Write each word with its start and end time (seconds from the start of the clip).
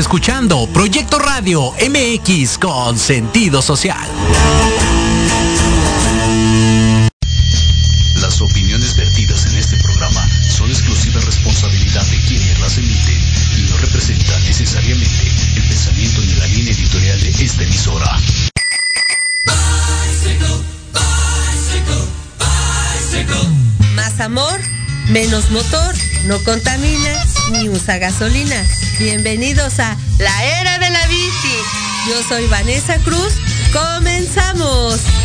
escuchando 0.00 0.66
Proyecto 0.72 1.18
Radio 1.18 1.72
MX 1.72 2.56
con 2.56 2.98
sentido 2.98 3.60
social. 3.60 4.08
Las 8.14 8.40
opiniones 8.40 8.96
vertidas 8.96 9.44
en 9.46 9.58
este 9.58 9.76
programa 9.76 10.26
son 10.48 10.70
exclusiva 10.70 11.20
responsabilidad 11.20 12.02
de 12.06 12.16
quienes 12.26 12.58
las 12.60 12.78
emiten 12.78 13.20
y 13.58 13.70
no 13.70 13.76
representan 13.76 14.42
necesariamente 14.44 15.28
el 15.56 15.68
pensamiento 15.68 16.20
ni 16.22 16.32
la 16.34 16.46
línea 16.46 16.72
editorial 16.72 17.20
de 17.20 17.30
esta 17.44 17.62
emisora. 17.62 18.18
Más 23.94 24.20
amor, 24.20 24.60
menos 25.10 25.50
motor, 25.50 25.94
no 26.24 26.42
contamina 26.42 27.29
ni 27.50 27.68
usa 27.68 27.98
gasolina. 27.98 28.64
Bienvenidos 28.98 29.78
a 29.80 29.96
La 30.18 30.44
Era 30.60 30.78
de 30.78 30.90
la 30.90 31.06
Bici. 31.06 31.54
Yo 32.08 32.22
soy 32.28 32.46
Vanessa 32.46 32.96
Cruz. 32.98 33.34
Comenzamos. 33.72 35.19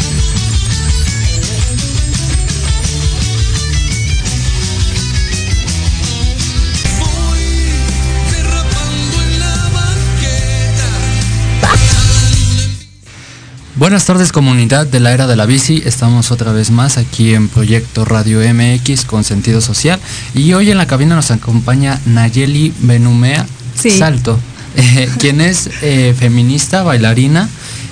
Buenas 13.77 14.05
tardes 14.05 14.31
comunidad 14.31 14.87
de 14.87 15.01
la 15.01 15.11
era 15.11 15.27
de 15.27 15.35
la 15.35 15.45
bici, 15.45 15.83
estamos 15.85 16.31
otra 16.31 16.53
vez 16.53 16.71
más 16.71 16.97
aquí 16.97 17.33
en 17.33 17.49
Proyecto 17.49 18.05
Radio 18.05 18.39
MX 18.39 19.03
con 19.03 19.25
sentido 19.25 19.59
social 19.59 19.99
y 20.33 20.53
hoy 20.53 20.71
en 20.71 20.77
la 20.77 20.87
cabina 20.87 21.13
nos 21.13 21.29
acompaña 21.29 21.99
Nayeli 22.05 22.73
Benumea 22.79 23.45
Salto, 23.75 24.39
eh, 24.77 25.09
quien 25.19 25.41
es 25.41 25.69
eh, 25.81 26.15
feminista, 26.17 26.83
bailarina 26.83 27.49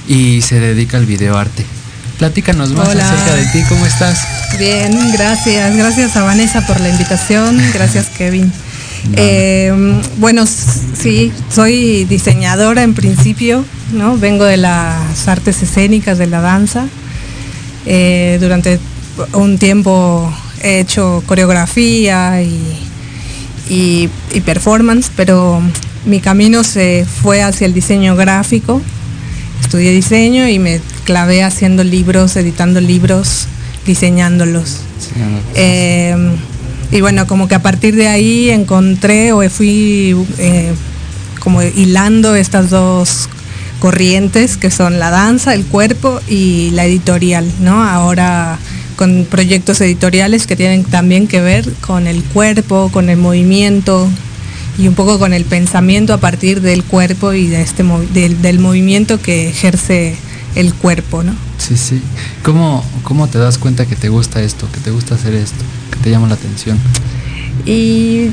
y 0.07 0.41
se 0.41 0.61
dedica 0.61 0.95
al 0.95 1.05
videoarte. 1.05 1.65
Platícanos 2.17 2.71
más 2.71 2.87
acerca 2.87 3.35
de 3.35 3.45
ti, 3.47 3.63
¿cómo 3.67 3.85
estás? 3.85 4.19
Bien, 4.57 5.11
gracias. 5.11 5.75
Gracias 5.75 6.15
a 6.15 6.23
Vanessa 6.23 6.65
por 6.65 6.79
la 6.79 6.87
invitación. 6.87 7.61
Gracias, 7.73 8.05
Kevin. 8.17 8.53
Eh, 9.17 10.01
bueno, 10.17 10.45
sí, 10.45 11.33
soy 11.53 12.05
diseñadora 12.05 12.83
en 12.83 12.93
principio, 12.93 13.65
¿no? 13.91 14.17
Vengo 14.17 14.45
de 14.45 14.57
las 14.57 15.27
artes 15.27 15.61
escénicas, 15.61 16.17
de 16.17 16.27
la 16.27 16.41
danza. 16.41 16.87
durante 18.39 18.79
un 19.33 19.57
tiempo 19.57 20.33
he 20.61 20.79
hecho 20.79 21.23
coreografía 21.27 22.41
y 22.41 22.89
y, 23.69 24.09
performance, 24.45 25.11
pero 25.15 25.61
mi 26.05 26.19
camino 26.19 26.63
se 26.63 27.05
fue 27.05 27.41
hacia 27.41 27.65
el 27.65 27.73
diseño 27.73 28.15
gráfico. 28.15 28.81
Estudié 29.61 29.91
diseño 29.91 30.47
y 30.47 30.59
me 30.59 30.81
clavé 31.05 31.43
haciendo 31.43 31.83
libros, 31.83 32.35
editando 32.35 32.81
libros, 32.81 33.47
diseñándolos. 33.85 34.79
Eh, 35.55 36.15
y 36.91 37.01
bueno, 37.01 37.25
como 37.27 37.47
que 37.47 37.55
a 37.55 37.61
partir 37.61 37.95
de 37.95 38.07
ahí 38.07 38.49
encontré 38.49 39.31
o 39.31 39.47
fui 39.49 40.15
eh, 40.37 40.73
como 41.39 41.61
hilando 41.61 42.35
estas 42.35 42.69
dos 42.69 43.29
corrientes 43.83 44.55
que 44.55 44.71
son 44.71 44.97
la 44.97 45.09
danza, 45.09 45.53
el 45.53 45.65
cuerpo 45.65 46.21
y 46.29 46.69
la 46.71 46.85
editorial, 46.85 47.45
¿no? 47.59 47.83
Ahora 47.83 48.57
con 48.95 49.27
proyectos 49.29 49.81
editoriales 49.81 50.47
que 50.47 50.55
tienen 50.55 50.85
también 50.85 51.27
que 51.27 51.41
ver 51.41 51.69
con 51.81 52.07
el 52.07 52.23
cuerpo, 52.23 52.89
con 52.93 53.09
el 53.09 53.17
movimiento 53.17 54.07
y 54.77 54.87
un 54.87 54.95
poco 54.95 55.19
con 55.19 55.33
el 55.33 55.43
pensamiento 55.43 56.13
a 56.13 56.17
partir 56.17 56.61
del 56.61 56.85
cuerpo 56.85 57.33
y 57.33 57.47
de 57.47 57.61
este 57.61 57.83
del, 58.13 58.59
movimiento 58.59 59.21
que 59.21 59.49
ejerce 59.49 60.15
el 60.55 60.73
cuerpo, 60.73 61.21
¿no? 61.21 61.35
Sí, 61.57 61.75
sí. 61.75 62.01
¿Cómo, 62.41 62.85
¿Cómo 63.03 63.27
te 63.27 63.37
das 63.37 63.57
cuenta 63.57 63.85
que 63.85 63.97
te 63.97 64.07
gusta 64.07 64.41
esto, 64.41 64.65
que 64.71 64.79
te 64.79 64.91
gusta 64.91 65.15
hacer 65.15 65.33
esto, 65.33 65.61
que 65.91 65.97
te 65.97 66.09
llama 66.09 66.29
la 66.29 66.35
atención? 66.35 66.79
Y 67.65 68.29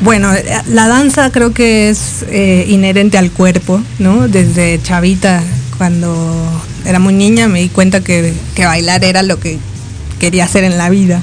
bueno, 0.00 0.32
la 0.68 0.88
danza 0.88 1.30
creo 1.30 1.52
que 1.52 1.90
es 1.90 2.24
eh, 2.28 2.66
inherente 2.68 3.18
al 3.18 3.30
cuerpo, 3.30 3.82
¿no? 3.98 4.28
Desde 4.28 4.80
chavita, 4.82 5.42
cuando 5.78 6.62
era 6.86 6.98
muy 6.98 7.12
niña, 7.12 7.48
me 7.48 7.60
di 7.60 7.68
cuenta 7.68 8.02
que, 8.02 8.32
que 8.54 8.64
bailar 8.64 9.04
era 9.04 9.22
lo 9.22 9.38
que 9.38 9.58
quería 10.20 10.44
hacer 10.44 10.64
en 10.64 10.78
la 10.78 10.90
vida. 10.90 11.20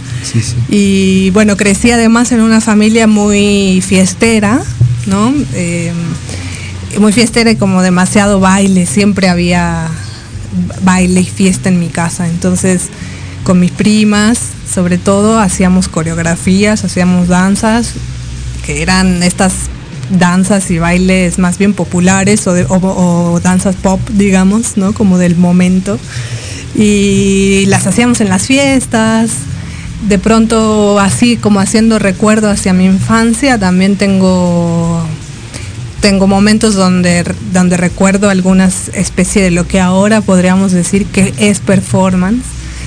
Y 0.69 1.29
bueno, 1.29 1.55
crecí 1.55 1.91
además 1.91 2.31
en 2.33 2.41
una 2.41 2.59
familia 2.59 3.07
muy 3.07 3.81
fiestera, 3.85 4.61
¿no? 5.05 5.33
Eh, 5.53 5.93
muy 6.99 7.13
fiestera 7.13 7.51
y 7.51 7.55
como 7.55 7.81
demasiado 7.81 8.39
baile, 8.39 8.85
siempre 8.85 9.29
había 9.29 9.87
baile 10.81 11.21
y 11.21 11.25
fiesta 11.25 11.69
en 11.69 11.79
mi 11.79 11.87
casa. 11.87 12.27
Entonces, 12.27 12.89
con 13.43 13.59
mis 13.59 13.71
primas, 13.71 14.39
sobre 14.69 14.97
todo, 14.97 15.39
hacíamos 15.39 15.87
coreografías, 15.87 16.83
hacíamos 16.83 17.27
danzas, 17.27 17.93
que 18.67 18.81
eran 18.81 19.23
estas 19.23 19.53
danzas 20.11 20.69
y 20.71 20.77
bailes 20.77 21.39
más 21.39 21.57
bien 21.57 21.73
populares 21.73 22.45
o, 22.47 23.39
danzas 23.41 23.77
pop, 23.77 24.01
digamos, 24.09 24.75
¿no? 24.75 24.93
Como 24.93 25.17
del 25.17 25.37
momento. 25.37 25.97
Y 26.75 27.63
las 27.67 27.87
hacíamos 27.87 28.19
en 28.19 28.27
las 28.27 28.45
fiestas. 28.45 29.31
De 30.09 30.19
pronto, 30.19 30.99
así 30.99 31.37
como 31.37 31.61
haciendo 31.61 31.97
recuerdo 31.97 32.49
hacia 32.49 32.73
mi 32.73 32.85
infancia, 32.85 33.57
también 33.57 33.95
tengo 33.95 35.01
tengo 36.01 36.27
momentos 36.27 36.75
donde, 36.75 37.23
donde 37.53 37.75
recuerdo 37.77 38.29
algunas 38.29 38.89
especie 38.89 39.41
de 39.41 39.49
lo 39.49 39.65
que 39.65 39.79
ahora 39.79 40.21
podríamos 40.21 40.73
decir 40.73 41.05
que 41.05 41.33
es 41.37 41.59
performance. 41.59 42.43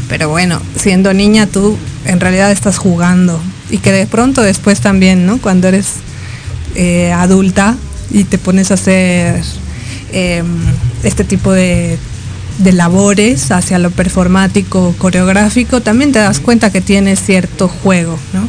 Pero 0.08 0.28
bueno, 0.28 0.60
siendo 0.76 1.14
niña 1.14 1.46
tú 1.46 1.76
en 2.04 2.20
realidad 2.20 2.52
estás 2.52 2.76
jugando. 2.76 3.40
Y 3.70 3.78
que 3.78 3.92
de 3.92 4.06
pronto 4.06 4.42
después 4.42 4.80
también, 4.80 5.26
¿no? 5.26 5.38
Cuando 5.38 5.68
eres 5.68 5.86
eh, 6.74 7.12
adulta 7.12 7.76
y 8.10 8.24
te 8.24 8.38
pones 8.38 8.70
a 8.70 8.74
hacer 8.74 9.42
em, 10.12 10.46
este 11.02 11.24
tipo 11.24 11.52
de, 11.52 11.98
labores 12.72 13.50
hacia 13.50 13.78
lo 13.78 13.90
performático, 13.90 14.94
coreográfico, 14.98 15.80
también 15.80 16.12
te 16.12 16.18
das 16.18 16.40
cuenta 16.40 16.70
que 16.70 16.80
tienes 16.80 17.20
cierto 17.20 17.68
juego, 17.68 18.18
¿no? 18.32 18.48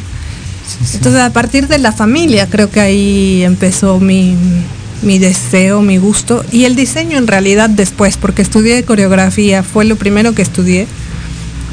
Entonces 0.94 1.22
a 1.22 1.32
partir 1.32 1.68
de 1.68 1.78
la 1.80 1.92
familia 1.92 2.48
creo 2.48 2.70
que 2.70 2.82
ahí 2.82 3.44
empezó 3.44 4.00
mi, 4.00 4.36
mi 5.02 5.18
deseo, 5.18 5.82
mi 5.82 5.98
gusto 5.98 6.46
y 6.52 6.66
el 6.66 6.76
diseño 6.76 7.18
en 7.18 7.28
realidad 7.28 7.70
después, 7.70 8.18
porque 8.18 8.42
estudié 8.42 8.84
coreografía, 8.84 9.64
fue 9.64 9.86
lo 9.86 9.96
primero 9.96 10.34
que 10.34 10.42
estudié, 10.42 10.88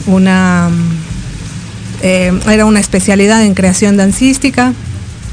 una 0.06 0.70
eh, 2.02 2.32
era 2.50 2.64
una 2.64 2.80
especialidad 2.80 3.44
en 3.44 3.54
creación 3.54 3.96
dancística 3.96 4.72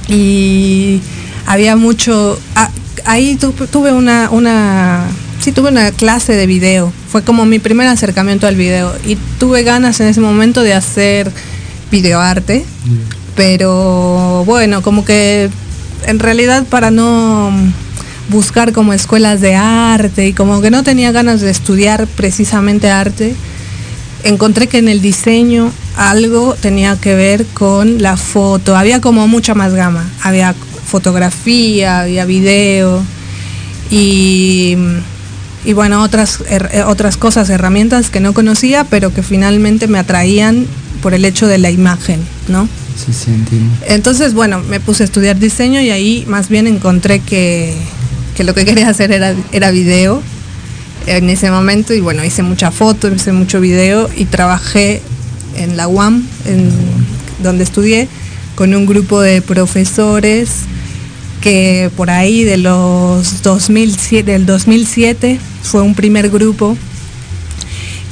y 0.08 1.02
había 1.46 1.76
mucho, 1.76 2.40
ah, 2.56 2.70
ahí 3.06 3.36
tuve 3.36 3.92
una, 3.92 4.30
una, 4.32 5.06
sí 5.40 5.52
tuve 5.52 5.70
una 5.70 5.92
clase 5.92 6.34
de 6.34 6.48
video, 6.48 6.92
fue 7.10 7.24
como 7.24 7.46
mi 7.46 7.60
primer 7.60 7.88
acercamiento 7.88 8.48
al 8.48 8.56
video 8.56 8.94
y 9.06 9.16
tuve 9.40 9.64
ganas 9.64 10.00
en 10.00 10.08
ese 10.08 10.22
momento 10.22 10.64
de 10.64 10.74
hacer 10.74 11.32
videoarte, 11.92 12.66
pero 13.36 14.44
bueno, 14.46 14.82
como 14.82 15.06
que 15.06 15.50
en 16.08 16.20
realidad 16.20 16.66
para 16.66 16.92
no 16.92 17.52
buscar 18.30 18.74
como 18.74 18.94
escuelas 18.94 19.40
de 19.42 19.56
arte 19.56 20.28
y 20.28 20.34
como 20.34 20.62
que 20.62 20.72
no 20.72 20.84
tenía 20.84 21.12
ganas 21.12 21.42
de 21.42 21.52
estudiar 21.52 22.08
precisamente 22.08 22.90
arte, 22.90 23.36
encontré 24.24 24.68
que 24.68 24.80
en 24.80 24.90
el 24.90 25.02
diseño 25.02 25.72
algo 25.98 26.56
tenía 26.60 26.98
que 26.98 27.16
ver 27.16 27.46
con 27.48 28.02
la 28.02 28.18
foto. 28.18 28.76
Había 28.76 29.02
como 29.02 29.28
mucha 29.28 29.56
más 29.56 29.74
gama. 29.74 30.06
Había 30.22 30.54
fotografía, 30.86 32.02
había 32.02 32.26
video 32.26 33.04
y, 33.90 34.78
y 35.64 35.74
bueno, 35.74 36.02
otras, 36.04 36.40
otras 36.86 37.18
cosas, 37.18 37.50
herramientas 37.50 38.10
que 38.10 38.20
no 38.20 38.34
conocía, 38.34 38.84
pero 38.86 39.14
que 39.14 39.24
finalmente 39.24 39.88
me 39.88 40.00
atraían 40.00 40.66
por 41.02 41.14
el 41.14 41.26
hecho 41.26 41.48
de 41.48 41.58
la 41.58 41.72
imagen, 41.72 42.22
¿no? 42.48 42.68
Sí, 42.96 43.12
sí, 43.14 43.32
entiendo. 43.32 43.76
Entonces, 43.88 44.34
bueno, 44.34 44.60
me 44.60 44.80
puse 44.80 45.04
a 45.04 45.06
estudiar 45.06 45.38
diseño 45.38 45.82
y 45.82 45.90
ahí 45.92 46.24
más 46.28 46.50
bien 46.50 46.66
encontré 46.68 47.20
que, 47.20 47.76
que 48.36 48.44
lo 48.44 48.54
que 48.54 48.66
quería 48.66 48.90
hacer 48.90 49.12
era, 49.12 49.36
era 49.52 49.72
video 49.72 50.22
en 51.08 51.30
ese 51.30 51.52
momento 51.52 51.94
y 51.94 52.00
bueno, 52.00 52.24
hice 52.24 52.42
mucha 52.42 52.72
foto, 52.72 53.14
hice 53.14 53.32
mucho 53.32 53.60
video 53.60 54.10
y 54.16 54.26
trabajé 54.26 55.02
en 55.56 55.78
la 55.78 55.88
UAM, 55.88 56.26
en 56.46 56.70
donde 57.42 57.64
estudié, 57.64 58.08
con 58.56 58.74
un 58.74 58.86
grupo 58.86 59.22
de 59.22 59.42
profesores 59.42 60.50
que 61.42 61.92
por 61.96 62.10
ahí 62.10 62.44
de 62.44 62.58
los 62.58 63.42
2007, 63.44 64.32
del 64.32 64.46
2007 64.46 65.40
fue 65.62 65.82
un 65.82 65.94
primer 65.94 66.30
grupo 66.30 66.78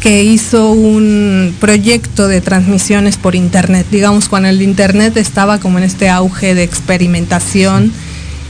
que 0.02 0.24
hizo 0.24 0.72
un 0.72 1.56
proyecto 1.60 2.28
de 2.28 2.42
transmisiones 2.42 3.16
por 3.18 3.36
internet, 3.36 3.88
digamos 3.90 4.28
cuando 4.28 4.50
el 4.50 4.62
internet 4.62 5.16
estaba 5.18 5.60
como 5.60 5.78
en 5.78 5.86
este 5.86 6.10
auge 6.10 6.56
de 6.56 6.64
experimentación 6.64 7.92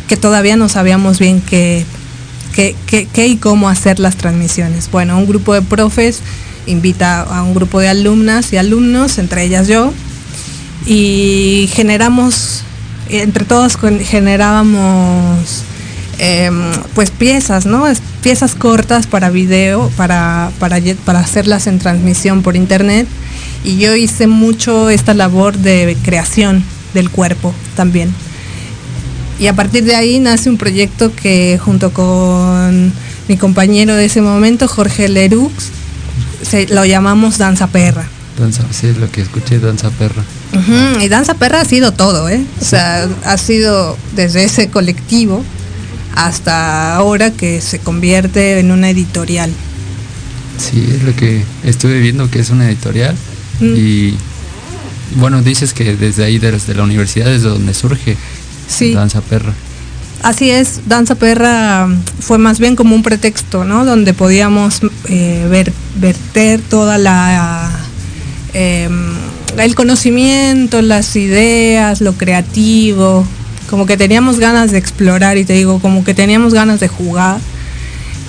que 0.07 0.17
todavía 0.17 0.55
no 0.55 0.67
sabíamos 0.67 1.19
bien 1.19 1.41
qué 1.41 1.85
qué, 2.53 3.27
y 3.27 3.37
cómo 3.37 3.67
hacer 3.69 3.99
las 3.99 4.15
transmisiones. 4.15 4.89
Bueno, 4.91 5.17
un 5.17 5.25
grupo 5.25 5.53
de 5.53 5.61
profes 5.61 6.21
invita 6.65 7.21
a 7.21 7.43
un 7.43 7.53
grupo 7.53 7.79
de 7.79 7.89
alumnas 7.89 8.53
y 8.53 8.57
alumnos, 8.57 9.17
entre 9.17 9.43
ellas 9.43 9.67
yo, 9.67 9.93
y 10.85 11.69
generamos, 11.73 12.63
entre 13.09 13.45
todos 13.45 13.77
generábamos 14.01 15.63
em, 16.19 16.71
pues 16.93 17.11
piezas, 17.11 17.65
¿no? 17.65 17.85
Piezas 18.21 18.55
cortas 18.55 19.07
para 19.07 19.29
video, 19.29 19.89
para, 19.97 20.51
para, 20.59 20.79
para 21.05 21.19
hacerlas 21.19 21.67
en 21.67 21.79
transmisión 21.79 22.41
por 22.41 22.55
internet. 22.55 23.07
Y 23.63 23.77
yo 23.77 23.95
hice 23.95 24.27
mucho 24.27 24.89
esta 24.89 25.13
labor 25.13 25.57
de 25.57 25.97
creación 26.03 26.63
del 26.93 27.09
cuerpo 27.09 27.53
también. 27.75 28.13
Y 29.39 29.47
a 29.47 29.53
partir 29.53 29.83
de 29.83 29.95
ahí 29.95 30.19
nace 30.19 30.49
un 30.49 30.57
proyecto 30.57 31.13
que 31.15 31.59
junto 31.63 31.91
con 31.91 32.93
mi 33.27 33.37
compañero 33.37 33.95
de 33.95 34.05
ese 34.05 34.21
momento, 34.21 34.67
Jorge 34.67 35.09
Lerux, 35.09 35.71
lo 36.69 36.85
llamamos 36.85 37.37
Danza 37.37 37.67
Perra. 37.67 38.07
Danza, 38.39 38.63
sí, 38.71 38.93
lo 38.99 39.11
que 39.11 39.21
escuché, 39.21 39.59
Danza 39.59 39.89
Perra. 39.91 40.23
Y 41.01 41.07
Danza 41.07 41.35
Perra 41.35 41.61
ha 41.61 41.65
sido 41.65 41.91
todo, 41.91 42.29
¿eh? 42.29 42.43
O 42.61 42.65
sea, 42.65 43.07
ha 43.25 43.37
sido 43.37 43.97
desde 44.15 44.43
ese 44.43 44.69
colectivo 44.69 45.43
hasta 46.15 46.95
ahora 46.95 47.31
que 47.31 47.61
se 47.61 47.79
convierte 47.79 48.59
en 48.59 48.71
una 48.71 48.89
editorial. 48.89 49.51
Sí, 50.57 50.87
es 50.95 51.03
lo 51.03 51.15
que 51.15 51.43
estuve 51.63 51.99
viendo 51.99 52.29
que 52.29 52.39
es 52.39 52.49
una 52.49 52.67
editorial. 52.67 53.15
Y 53.61 54.15
bueno, 55.15 55.41
dices 55.41 55.73
que 55.73 55.95
desde 55.95 56.25
ahí, 56.25 56.37
desde 56.39 56.73
la 56.73 56.83
universidad, 56.83 57.31
es 57.31 57.43
donde 57.43 57.73
surge 57.73 58.17
Sí. 58.67 58.93
Danza 58.93 59.21
Perra. 59.21 59.53
Así 60.23 60.49
es, 60.49 60.87
Danza 60.87 61.15
Perra 61.15 61.85
fue 62.21 62.37
más 62.37 62.57
bien 62.57 62.77
como 62.77 62.95
un 62.95 63.03
pretexto, 63.03 63.65
¿no? 63.65 63.83
Donde 63.83 64.13
podíamos 64.13 64.79
eh, 65.09 65.45
ver, 65.49 65.73
verter 65.97 66.61
toda 66.61 66.97
la 66.97 67.69
em, 68.53 69.13
el 69.57 69.75
conocimiento, 69.75 70.81
las 70.81 71.17
ideas, 71.17 71.99
lo 71.99 72.13
creativo, 72.13 73.27
como 73.69 73.85
que 73.85 73.97
teníamos 73.97 74.39
ganas 74.39 74.71
de 74.71 74.77
explorar 74.77 75.37
y 75.37 75.43
te 75.43 75.53
digo, 75.53 75.79
como 75.79 76.05
que 76.05 76.13
teníamos 76.13 76.53
ganas 76.53 76.79
de 76.79 76.87
jugar. 76.87 77.39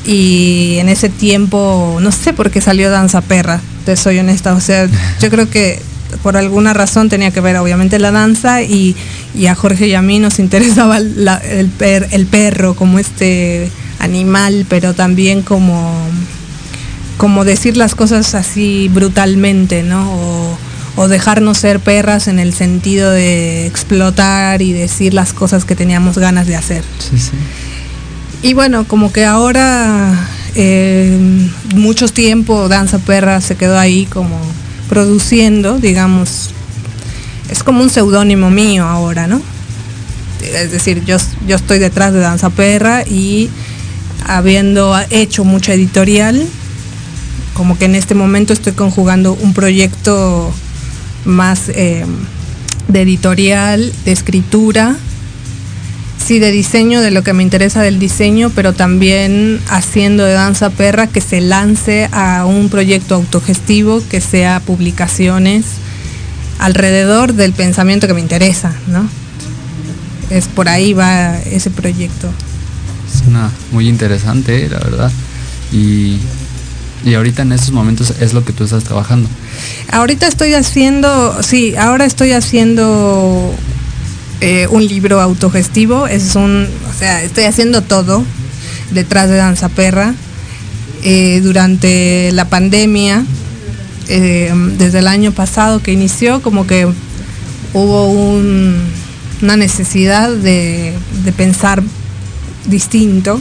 Y 0.05 0.79
en 0.81 0.89
ese 0.89 1.09
tiempo, 1.09 1.99
no 2.01 2.11
sé 2.11 2.33
por 2.33 2.51
qué 2.51 2.61
salió 2.61 2.91
Danza 2.91 3.21
Perra, 3.21 3.61
te 3.87 3.95
soy 3.97 4.19
honesta, 4.19 4.53
o 4.55 4.61
sea, 4.61 4.89
yo 5.21 5.31
creo 5.31 5.49
que 5.49 5.81
por 6.23 6.37
alguna 6.37 6.73
razón 6.73 7.09
tenía 7.09 7.31
que 7.31 7.41
ver 7.41 7.57
obviamente 7.57 7.99
la 7.99 8.11
danza 8.11 8.63
y, 8.63 8.97
a 9.49 9.55
Jorge 9.55 9.89
y 9.89 9.95
a 9.95 10.03
mí 10.03 10.19
nos 10.19 10.39
interesaba 10.39 10.99
el, 10.99 11.29
el 11.81 12.27
perro 12.27 12.75
como 12.75 12.99
este 12.99 13.71
animal, 14.05 14.67
pero 14.69 14.95
también 14.95 15.43
como, 15.43 15.93
como 17.17 17.45
decir 17.45 17.77
las 17.77 17.95
cosas 17.95 18.35
así 18.35 18.89
brutalmente, 18.93 19.83
¿no? 19.83 20.57
O, 20.97 21.09
dejarnos 21.09 21.59
ser 21.59 21.81
perras 21.81 22.29
en 22.29 22.39
el 22.39 22.55
sentido 22.55 23.11
de 23.11 23.67
explotar 23.67 24.63
y 24.63 24.73
decir 24.73 25.13
las 25.13 25.33
cosas 25.33 25.65
que 25.65 25.75
teníamos 25.75 26.19
ganas 26.19 26.47
de 26.47 26.55
hacer. 26.55 26.85
Y 28.43 28.55
bueno, 28.55 28.85
como 28.87 29.13
que 29.13 29.25
ahora 29.25 30.29
eh, 30.55 31.19
mucho 31.75 32.07
tiempo 32.07 32.69
Danza 32.69 32.99
Perra 33.01 33.41
se 33.41 33.57
quedó 33.57 33.77
ahí 33.77 34.07
como 34.07 34.39
produciendo, 34.89 35.79
digamos, 35.79 36.51
es 37.51 37.63
como 37.63 37.83
un 37.83 37.91
seudónimo 37.91 38.51
mío 38.51 38.85
ahora, 38.85 39.27
¿no? 39.27 39.41
Es 40.43 40.71
decir, 40.71 41.05
yo, 41.05 41.17
yo 41.47 41.57
estoy 41.57 41.79
detrás 41.79 42.13
de 42.13 42.21
Danza 42.21 42.51
Perra 42.51 43.03
y 43.07 43.51
habiendo 44.27 44.95
hecho 45.11 45.45
mucha 45.45 45.73
editorial, 45.75 46.47
como 47.55 47.79
que 47.79 47.87
en 47.87 47.95
este 47.95 48.15
momento 48.15 48.53
estoy 48.53 48.73
conjugando 48.73 49.35
un 49.35 49.55
proyecto 49.55 50.53
más 51.25 51.69
eh, 51.69 52.05
de 52.89 53.03
editorial, 53.03 53.93
de 54.05 54.13
escritura, 54.13 54.97
sí, 56.25 56.39
de 56.39 56.51
diseño, 56.51 57.03
de 57.03 57.11
lo 57.11 57.23
que 57.23 57.35
me 57.35 57.43
interesa 57.43 57.83
del 57.83 57.99
diseño, 57.99 58.51
pero 58.55 58.73
también 58.73 59.61
haciendo 59.69 60.25
de 60.25 60.33
danza 60.33 60.71
perra 60.71 61.07
que 61.07 61.21
se 61.21 61.41
lance 61.41 62.09
a 62.13 62.47
un 62.47 62.71
proyecto 62.71 63.15
autogestivo, 63.15 64.03
que 64.09 64.21
sea 64.21 64.61
publicaciones 64.61 65.67
alrededor 66.59 67.35
del 67.35 67.53
pensamiento 67.53 68.07
que 68.07 68.15
me 68.15 68.21
interesa, 68.21 68.75
¿no? 68.87 69.07
Es 70.31 70.49
por 70.49 70.69
ahí 70.69 70.95
va 70.95 71.39
ese 71.41 71.71
proyecto. 71.71 72.29
Es 73.13 73.27
una 73.29 73.51
muy 73.71 73.89
interesante, 73.89 74.69
la 74.69 74.79
verdad. 74.79 75.13
Y, 75.73 76.19
y 77.05 77.15
ahorita 77.15 77.43
en 77.43 77.53
estos 77.53 77.73
momentos 77.73 78.15
es 78.21 78.33
lo 78.33 78.45
que 78.45 78.53
tú 78.53 78.65
estás 78.65 78.85
trabajando. 78.85 79.29
Ahorita 79.93 80.27
estoy 80.27 80.55
haciendo, 80.55 81.43
sí, 81.43 81.77
ahora 81.77 82.07
estoy 82.07 82.33
haciendo 82.33 83.55
eh, 84.47 84.67
un 84.69 84.87
libro 84.87 85.23
autogestivo, 85.23 86.07
es 86.07 86.35
un, 86.35 86.69
o 86.91 86.93
sea, 86.93 87.23
estoy 87.23 87.45
haciendo 87.45 87.81
todo 87.81 88.23
detrás 88.91 89.31
de 89.31 89.37
Danza 89.37 89.71
Perra. 89.71 90.15
Eh, 91.03 91.41
durante 91.43 92.31
la 92.33 92.47
pandemia, 92.51 93.25
eh, 94.09 94.53
desde 94.77 94.99
el 94.99 95.09
año 95.09 95.33
pasado 95.33 95.81
que 95.83 95.93
inició, 95.93 96.43
como 96.43 96.67
que 96.67 96.87
hubo 97.73 98.11
una 99.41 99.57
necesidad 99.57 100.31
de, 100.31 100.93
pensar 101.39 101.83
distinto, 102.67 103.41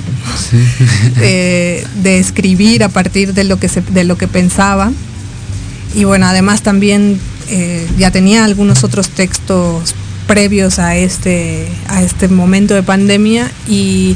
de 1.17 2.17
escribir 2.17 2.85
a 2.85 2.89
partir 2.89 3.33
de 3.33 3.43
lo 3.43 3.59
que, 3.59 3.67
de 3.67 4.05
lo 4.05 4.17
que 4.17 4.29
pensaba. 4.29 4.89
Y 5.95 6.05
bueno, 6.05 6.27
además 6.27 6.61
también 6.61 7.19
ya 7.97 8.09
tenía 8.09 8.45
algunos 8.45 8.85
otros 8.85 9.09
textos 9.09 9.95
previos 10.27 10.79
a 10.79 10.95
este, 10.95 11.67
a 11.87 12.01
este 12.01 12.27
momento 12.27 12.73
de 12.73 12.83
pandemia 12.83 13.51
y 13.67 14.15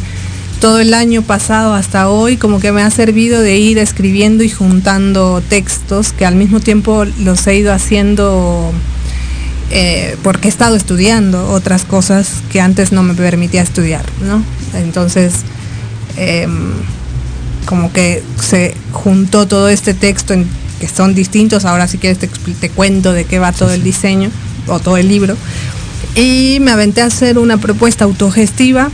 todo 0.60 0.80
el 0.80 0.94
año 0.94 1.22
pasado 1.22 1.74
hasta 1.74 2.10
hoy 2.10 2.38
como 2.38 2.60
que 2.60 2.72
me 2.72 2.82
ha 2.82 2.90
servido 2.90 3.42
de 3.42 3.58
ir 3.58 3.78
escribiendo 3.78 4.44
y 4.44 4.50
juntando 4.50 5.42
textos 5.48 6.14
que 6.14 6.26
al 6.26 6.36
mismo 6.36 6.60
tiempo 6.60 7.06
los 7.20 7.46
he 7.46 7.56
ido 7.56 7.72
haciendo 7.72 8.74
eh, 9.70 10.16
porque 10.24 10.48
he 10.48 10.52
estado 10.52 10.76
estudiando 10.76 11.50
otras 11.52 11.84
cosas 11.84 12.30
que 12.52 12.62
antes 12.62 12.92
no 12.92 13.04
me 13.04 13.14
permitía 13.14 13.62
estudiar, 13.62 14.06
¿no? 14.22 14.42
Entonces, 14.74 15.34
em, 16.16 16.72
como 17.66 17.92
que 17.92 18.24
se 18.42 18.76
juntó 18.94 19.46
todo 19.46 19.68
este 19.68 19.94
texto 19.94 20.34
en, 20.34 20.48
que 20.80 20.88
son 20.88 21.14
distintos, 21.14 21.66
ahora 21.66 21.88
si 21.88 21.98
quieres 21.98 22.18
te, 22.18 22.28
te 22.28 22.70
cuento 22.70 23.12
de 23.12 23.26
qué 23.26 23.40
va 23.40 23.52
todo 23.52 23.74
el 23.74 23.84
diseño 23.84 24.32
o 24.68 24.80
todo 24.80 24.96
el 24.96 25.10
libro, 25.10 25.36
y 26.18 26.58
me 26.60 26.72
aventé 26.72 27.02
a 27.02 27.06
hacer 27.06 27.38
una 27.38 27.58
propuesta 27.58 28.04
autogestiva 28.04 28.90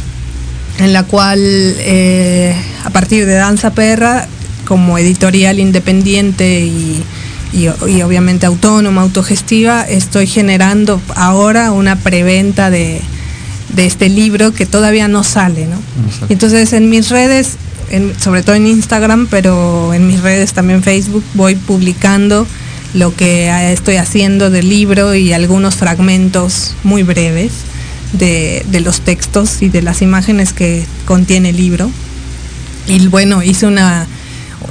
en 0.80 0.92
la 0.92 1.04
cual 1.04 1.40
eh, 1.40 2.54
a 2.84 2.90
partir 2.90 3.26
de 3.26 3.34
Danza 3.36 3.74
Perra, 3.74 4.28
como 4.66 4.98
editorial 4.98 5.60
independiente 5.60 6.66
y, 6.66 7.04
obviamente 8.04 8.46
autónoma, 8.46 9.04
autogestiva, 9.04 9.84
estoy 9.84 10.28
generando 10.28 11.02
ahora 11.16 11.72
una 11.72 11.96
preventa 11.96 12.70
de, 12.70 13.02
este 13.78 14.10
libro 14.10 14.54
que 14.54 14.66
todavía 14.66 15.08
no 15.08 15.24
sale. 15.24 15.68
¿no? 15.68 15.78
Entonces 16.30 16.74
en 16.74 16.90
mis 16.90 17.10
redes, 17.10 17.56
sobre 18.20 18.44
todo 18.44 18.56
en 18.56 18.68
Instagram, 18.68 19.28
pero 19.30 19.94
en 19.94 20.08
mis 20.08 20.22
redes 20.22 20.54
también 20.54 20.84
Facebook, 20.84 21.24
voy 21.36 21.56
publicando 21.56 22.46
lo 22.94 23.16
que 23.16 23.72
estoy 23.72 23.96
haciendo 23.96 24.50
del 24.50 24.70
libro 24.70 25.16
y 25.16 25.34
algunos 25.34 25.76
fragmentos 25.76 26.76
muy 26.84 27.04
breves 27.04 27.52
de, 28.14 28.64
los 28.84 29.02
textos 29.02 29.62
y 29.62 29.70
de 29.70 29.82
las 29.82 30.02
imágenes 30.02 30.54
que 30.54 30.86
contiene 31.06 31.50
el 31.50 31.58
libro. 31.58 31.90
Y 32.88 33.08
bueno, 33.08 33.42
hice 33.42 33.66
una, 33.66 34.06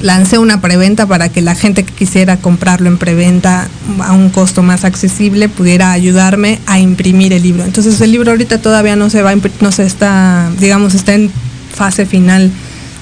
lancé 0.01 0.39
una 0.39 0.61
preventa 0.61 1.07
para 1.07 1.29
que 1.29 1.43
la 1.43 1.55
gente 1.55 1.83
que 1.83 1.93
quisiera 1.93 2.37
comprarlo 2.37 2.89
en 2.89 2.99
preventa 2.99 3.69
a 4.01 4.13
un 4.13 4.31
costo 4.31 4.63
más 4.63 4.85
accesible 4.85 5.49
pudiera 5.49 5.93
ayudarme 5.93 6.61
a 6.67 6.79
imprimir 6.79 7.33
el 7.33 7.43
libro. 7.43 7.65
Entonces 7.65 8.01
el 8.01 8.13
libro 8.13 8.31
ahorita 8.31 8.59
todavía 8.59 8.95
no 8.95 9.11
se 9.11 9.23
va, 9.23 9.35
no 9.61 9.73
se 9.73 9.85
está, 9.85 10.51
digamos, 10.61 10.95
está 10.95 11.15
en 11.15 11.31
fase 11.75 12.07
final 12.07 12.53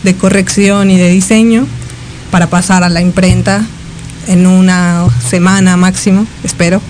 de 0.03 0.15
corrección 0.15 0.91
y 0.91 0.97
de 0.97 1.11
diseño 1.11 1.67
para 2.31 2.49
pasar 2.49 2.85
a 2.85 2.89
la 2.89 3.03
imprenta 3.03 3.67
en 4.27 4.47
una 4.47 5.05
semana 5.29 5.77
máximo, 5.77 6.27
espero, 6.45 6.81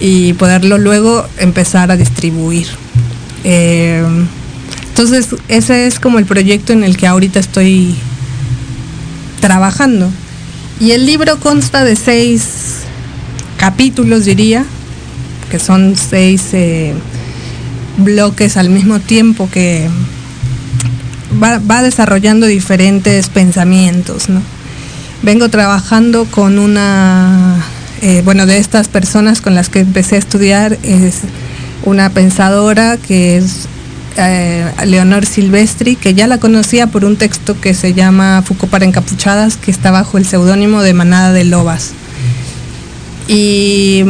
y 0.00 0.32
poderlo 0.34 0.78
luego 0.78 1.26
empezar 1.38 1.90
a 1.90 1.96
distribuir. 1.96 2.66
Eh, 3.44 4.04
entonces, 4.88 5.34
ese 5.48 5.86
es 5.86 5.98
como 5.98 6.18
el 6.18 6.24
proyecto 6.24 6.72
en 6.72 6.84
el 6.84 6.96
que 6.96 7.06
ahorita 7.06 7.40
estoy 7.40 7.96
trabajando. 9.40 10.10
Y 10.80 10.92
el 10.92 11.04
libro 11.04 11.38
consta 11.40 11.84
de 11.84 11.96
seis 11.96 12.78
capítulos, 13.58 14.24
diría, 14.24 14.64
que 15.50 15.58
son 15.58 15.96
seis 15.96 16.50
eh, 16.52 16.94
bloques 17.98 18.56
al 18.56 18.70
mismo 18.70 19.00
tiempo 19.00 19.48
que 19.50 19.88
va, 21.42 21.58
va 21.58 21.82
desarrollando 21.82 22.46
diferentes 22.46 23.28
pensamientos, 23.28 24.28
¿no? 24.28 24.53
Vengo 25.24 25.48
trabajando 25.48 26.26
con 26.26 26.58
una, 26.58 27.56
eh, 28.02 28.20
bueno, 28.24 28.46
de 28.46 28.58
estas 28.58 28.88
personas 28.88 29.40
con 29.40 29.54
las 29.54 29.70
que 29.70 29.80
empecé 29.80 30.16
a 30.16 30.18
estudiar 30.18 30.78
es 30.82 31.20
una 31.84 32.10
pensadora 32.10 32.98
que 32.98 33.38
es 33.38 33.66
eh, 34.18 34.70
Leonor 34.84 35.24
Silvestri, 35.24 35.96
que 35.96 36.14
ya 36.14 36.26
la 36.26 36.38
conocía 36.38 36.88
por 36.88 37.04
un 37.04 37.16
texto 37.16 37.58
que 37.58 37.72
se 37.72 37.94
llama 37.94 38.42
Foucault 38.46 38.70
para 38.70 38.84
encapuchadas, 38.84 39.56
que 39.56 39.70
está 39.70 39.90
bajo 39.90 40.18
el 40.18 40.26
seudónimo 40.26 40.82
de 40.82 40.92
Manada 40.92 41.32
de 41.32 41.44
Lobas. 41.44 41.92
Y, 43.26 44.04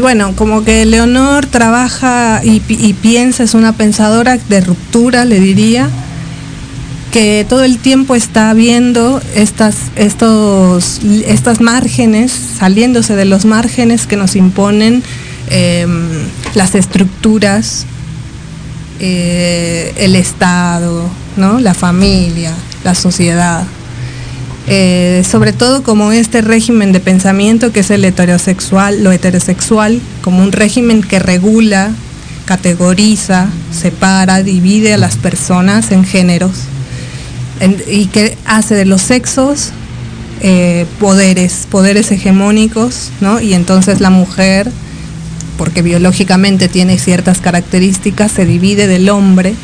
bueno, 0.00 0.34
como 0.34 0.64
que 0.64 0.84
Leonor 0.84 1.46
trabaja 1.46 2.40
y, 2.42 2.60
y 2.68 2.92
piensa, 2.94 3.44
es 3.44 3.54
una 3.54 3.72
pensadora 3.72 4.36
de 4.36 4.60
ruptura, 4.60 5.24
le 5.24 5.38
diría, 5.38 5.88
que 7.14 7.46
todo 7.48 7.62
el 7.62 7.78
tiempo 7.78 8.16
está 8.16 8.52
viendo 8.54 9.22
estas, 9.36 9.76
estos, 9.94 11.00
estas 11.28 11.60
márgenes, 11.60 12.32
saliéndose 12.58 13.14
de 13.14 13.24
los 13.24 13.44
márgenes 13.44 14.08
que 14.08 14.16
nos 14.16 14.34
imponen 14.34 15.00
em, 15.48 16.08
las 16.56 16.74
estructuras, 16.74 17.86
eh, 18.98 19.94
el 19.96 20.16
Estado, 20.16 21.08
¿no? 21.36 21.60
la 21.60 21.72
familia, 21.72 22.52
la 22.82 22.96
sociedad. 22.96 23.62
Eh, 24.66 25.22
sobre 25.24 25.52
todo 25.52 25.84
como 25.84 26.10
este 26.10 26.40
régimen 26.40 26.90
de 26.90 26.98
pensamiento 26.98 27.70
que 27.70 27.80
es 27.80 27.92
el 27.92 28.04
heterosexual, 28.04 29.04
lo 29.04 29.12
heterosexual, 29.12 30.00
como 30.20 30.42
un 30.42 30.50
régimen 30.50 31.00
que 31.00 31.20
regula, 31.20 31.92
categoriza, 32.44 33.46
separa, 33.70 34.42
divide 34.42 34.94
a 34.94 34.98
las 34.98 35.14
personas 35.14 35.92
en 35.92 36.02
géneros 36.02 36.73
y 37.88 38.06
que 38.06 38.36
hace 38.44 38.74
de 38.74 38.84
los 38.84 39.02
sexos 39.02 39.72
eh, 40.40 40.86
poderes, 40.98 41.66
poderes 41.70 42.10
hegemónicos, 42.10 43.10
¿no? 43.20 43.40
Y 43.40 43.54
entonces 43.54 44.00
la 44.00 44.10
mujer, 44.10 44.70
porque 45.56 45.82
biológicamente 45.82 46.68
tiene 46.68 46.98
ciertas 46.98 47.40
características, 47.40 48.32
se 48.32 48.44
divide 48.44 48.86
del 48.86 49.08
hombre, 49.08 49.54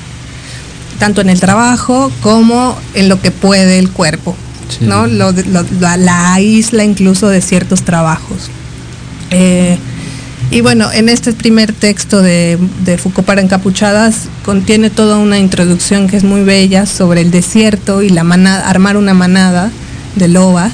tanto 0.98 1.20
en 1.20 1.28
el 1.28 1.40
trabajo 1.40 2.10
como 2.22 2.78
en 2.94 3.08
lo 3.08 3.20
que 3.20 3.30
puede 3.30 3.78
el 3.78 3.90
cuerpo, 3.90 4.36
¿no? 4.80 5.06
la 5.06 6.32
aísla 6.32 6.84
incluso 6.84 7.28
de 7.28 7.40
ciertos 7.40 7.82
trabajos. 7.82 8.50
Eh, 9.30 9.78
y 10.52 10.62
bueno, 10.62 10.90
en 10.92 11.08
este 11.08 11.32
primer 11.32 11.72
texto 11.72 12.22
de, 12.22 12.58
Foucault 13.00 13.24
para 13.24 13.40
encapuchadas 13.40 14.22
contiene 14.44 14.90
toda 14.90 15.18
una 15.18 15.38
introducción 15.38 16.08
que 16.08 16.16
es 16.16 16.24
muy 16.24 16.42
bella 16.42 16.86
sobre 16.86 17.20
el 17.20 17.30
desierto 17.30 18.02
y 18.02 18.08
la 18.08 18.24
manada, 18.24 18.68
armar 18.68 18.96
una 18.96 19.14
manada 19.14 19.70
de 20.16 20.26
lobas 20.26 20.72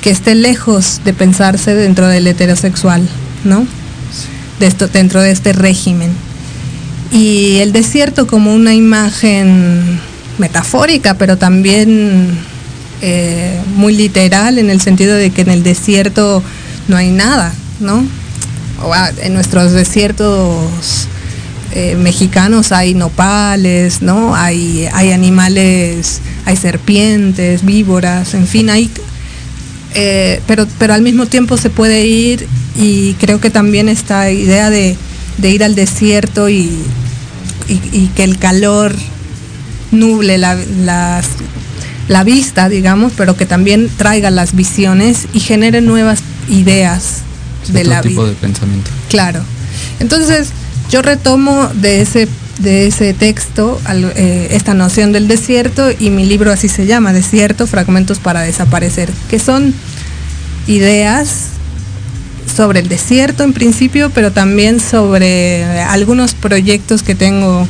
que 0.00 0.10
esté 0.10 0.34
lejos 0.34 1.00
de 1.04 1.12
pensarse 1.12 1.74
dentro 1.74 2.08
del 2.08 2.26
heterosexual, 2.26 3.08
¿no? 3.44 3.64
De 4.58 4.66
esto, 4.66 4.88
dentro 4.88 5.22
de 5.22 5.30
este 5.30 5.52
régimen. 5.52 6.10
Y 7.12 7.58
el 7.58 7.72
desierto 7.72 8.26
como 8.26 8.52
una 8.52 8.74
imagen 8.74 10.00
metafórica, 10.38 11.14
pero 11.14 11.38
también 11.38 12.36
eh, 13.02 13.60
muy 13.76 13.94
literal 13.94 14.58
en 14.58 14.68
el 14.68 14.80
sentido 14.80 15.14
de 15.14 15.30
que 15.30 15.42
en 15.42 15.50
el 15.50 15.62
desierto 15.62 16.42
no 16.88 16.96
hay 16.96 17.10
nada, 17.10 17.54
¿no? 17.78 18.04
En 19.22 19.34
nuestros 19.34 19.72
desiertos 19.72 21.08
eh, 21.72 21.94
mexicanos 21.96 22.72
hay 22.72 22.94
nopales, 22.94 24.00
¿no? 24.00 24.34
Hay, 24.34 24.88
hay 24.92 25.12
animales, 25.12 26.20
hay 26.44 26.56
serpientes, 26.56 27.64
víboras, 27.64 28.34
en 28.34 28.46
fin, 28.46 28.70
hay 28.70 28.90
eh, 29.94 30.40
pero, 30.46 30.66
pero 30.78 30.94
al 30.94 31.02
mismo 31.02 31.26
tiempo 31.26 31.56
se 31.56 31.70
puede 31.70 32.06
ir 32.06 32.46
y 32.76 33.14
creo 33.14 33.40
que 33.40 33.50
también 33.50 33.88
esta 33.88 34.30
idea 34.30 34.70
de, 34.70 34.96
ir 35.42 35.64
al 35.64 35.74
desierto 35.74 36.48
y, 36.48 36.70
que 38.14 38.24
el 38.24 38.38
calor 38.38 38.94
nuble 39.90 40.38
la 40.38 41.22
vista, 42.24 42.68
digamos, 42.68 43.12
pero 43.16 43.36
que 43.36 43.46
también 43.46 43.90
traiga 43.96 44.30
las 44.30 44.54
visiones 44.54 45.26
y 45.32 45.40
genere 45.40 45.80
nuevas 45.80 46.20
ideas 46.48 47.22
de 47.72 47.84
la 47.84 48.00
tipo 48.00 48.26
de 48.26 48.34
pensamiento. 48.34 48.90
Claro. 49.08 49.42
Entonces, 50.00 50.48
yo 50.90 51.02
retomo 51.02 51.68
de 51.74 52.00
ese 52.00 52.28
de 52.58 52.86
ese 52.86 53.12
texto 53.12 53.78
eh, 53.90 54.48
esta 54.52 54.72
noción 54.72 55.12
del 55.12 55.28
desierto 55.28 55.90
y 55.98 56.08
mi 56.08 56.24
libro 56.24 56.50
así 56.50 56.68
se 56.68 56.86
llama, 56.86 57.12
Desierto, 57.12 57.66
Fragmentos 57.66 58.18
para 58.18 58.40
Desaparecer, 58.40 59.10
que 59.28 59.38
son 59.38 59.74
ideas 60.66 61.48
sobre 62.54 62.80
el 62.80 62.88
desierto 62.88 63.42
en 63.42 63.52
principio, 63.52 64.10
pero 64.10 64.32
también 64.32 64.80
sobre 64.80 65.64
algunos 65.82 66.34
proyectos 66.34 67.02
que 67.02 67.14
tengo 67.14 67.68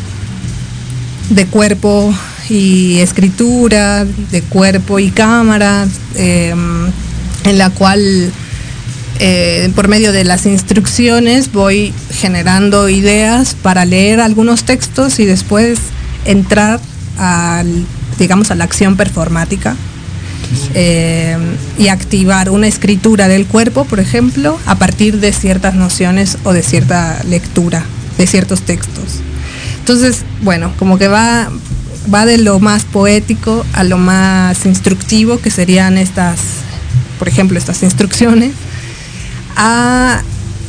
de 1.31 1.47
cuerpo 1.47 2.15
y 2.49 2.99
escritura, 2.99 4.05
de 4.05 4.43
cuerpo 4.43 4.99
y 5.01 5.11
cámara, 5.11 5.87
em, 6.15 6.87
en 7.45 7.59
la 7.59 7.71
cual 7.71 8.31
eh, 9.19 9.71
por 9.75 9.89
medio 9.89 10.13
de 10.13 10.25
las 10.25 10.47
instrucciones 10.47 11.53
voy 11.53 11.93
generando 12.11 12.89
ideas 12.89 13.55
para 13.61 13.85
leer 13.85 14.21
algunos 14.21 14.65
textos 14.65 15.19
y 15.19 15.25
después 15.25 15.79
entrar 16.25 16.81
al, 17.19 17.87
digamos, 18.19 18.51
a 18.51 18.55
la 18.55 18.65
acción 18.65 18.97
performática 18.97 19.77
eh, 20.75 21.37
y 21.79 21.89
activar 21.89 22.51
una 22.51 22.67
escritura 22.67 23.29
del 23.29 23.47
cuerpo, 23.47 23.85
por 23.85 24.01
ejemplo, 24.01 24.59
a 24.67 24.77
partir 24.77 25.19
de 25.21 25.33
ciertas 25.33 25.75
nociones 25.75 26.39
o 26.45 26.53
de 26.53 26.63
cierta 26.63 27.23
lectura 27.25 27.85
de 28.19 28.27
ciertos 28.27 28.63
textos. 28.63 29.21
Entonces, 29.79 30.25
bueno, 30.43 30.73
como 30.79 30.99
que 30.99 31.09
va, 31.09 31.51
va 32.13 32.27
de 32.27 32.39
lo 32.39 32.59
más 32.61 32.85
poético 32.85 33.65
a 33.73 33.85
lo 33.85 33.99
más 33.99 34.67
instructivo, 34.67 35.39
que 35.39 35.51
serían 35.51 35.99
estas, 35.99 36.39
por 37.19 37.29
ejemplo, 37.29 37.59
estas 37.59 37.83
instrucciones, 37.83 38.53
a, 39.57 40.23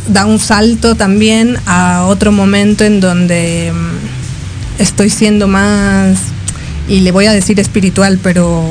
da 0.08 0.26
un 0.26 0.40
salto 0.40 0.96
también 0.96 1.58
a 1.66 2.06
otro 2.08 2.32
momento 2.32 2.84
en 2.84 3.00
donde 3.00 3.72
mm, 3.74 4.82
estoy 4.82 5.10
siendo 5.10 5.48
más, 5.48 6.18
y 6.88 7.02
le 7.02 7.12
voy 7.12 7.26
a 7.26 7.34
decir 7.34 7.60
espiritual, 7.60 8.20
pero 8.24 8.64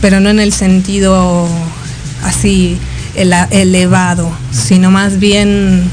pero 0.00 0.18
no 0.20 0.30
en 0.30 0.40
el 0.40 0.52
sentido 0.52 1.46
así 2.24 2.78
elevado, 3.14 4.32
sino 4.50 4.90
más 4.90 5.18
bien 5.18 5.84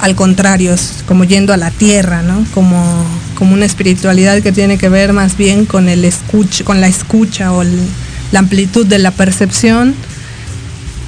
al 0.00 0.14
contrario, 0.14 0.74
como 1.06 1.24
yendo 1.24 1.52
a 1.52 1.56
la 1.56 1.70
tierra, 1.70 2.22
¿no? 2.22 2.44
Como, 2.52 3.04
como 3.36 3.54
una 3.54 3.64
espiritualidad 3.64 4.42
que 4.42 4.52
tiene 4.52 4.76
que 4.76 4.88
ver 4.88 5.12
más 5.12 5.36
bien 5.36 5.66
con 5.66 5.88
el 5.88 6.12
con 6.64 6.80
la 6.80 6.88
escucha 6.88 7.52
o 7.52 7.64
la 7.64 8.38
amplitud 8.38 8.86
de 8.86 8.98
la 8.98 9.12
percepción, 9.12 9.94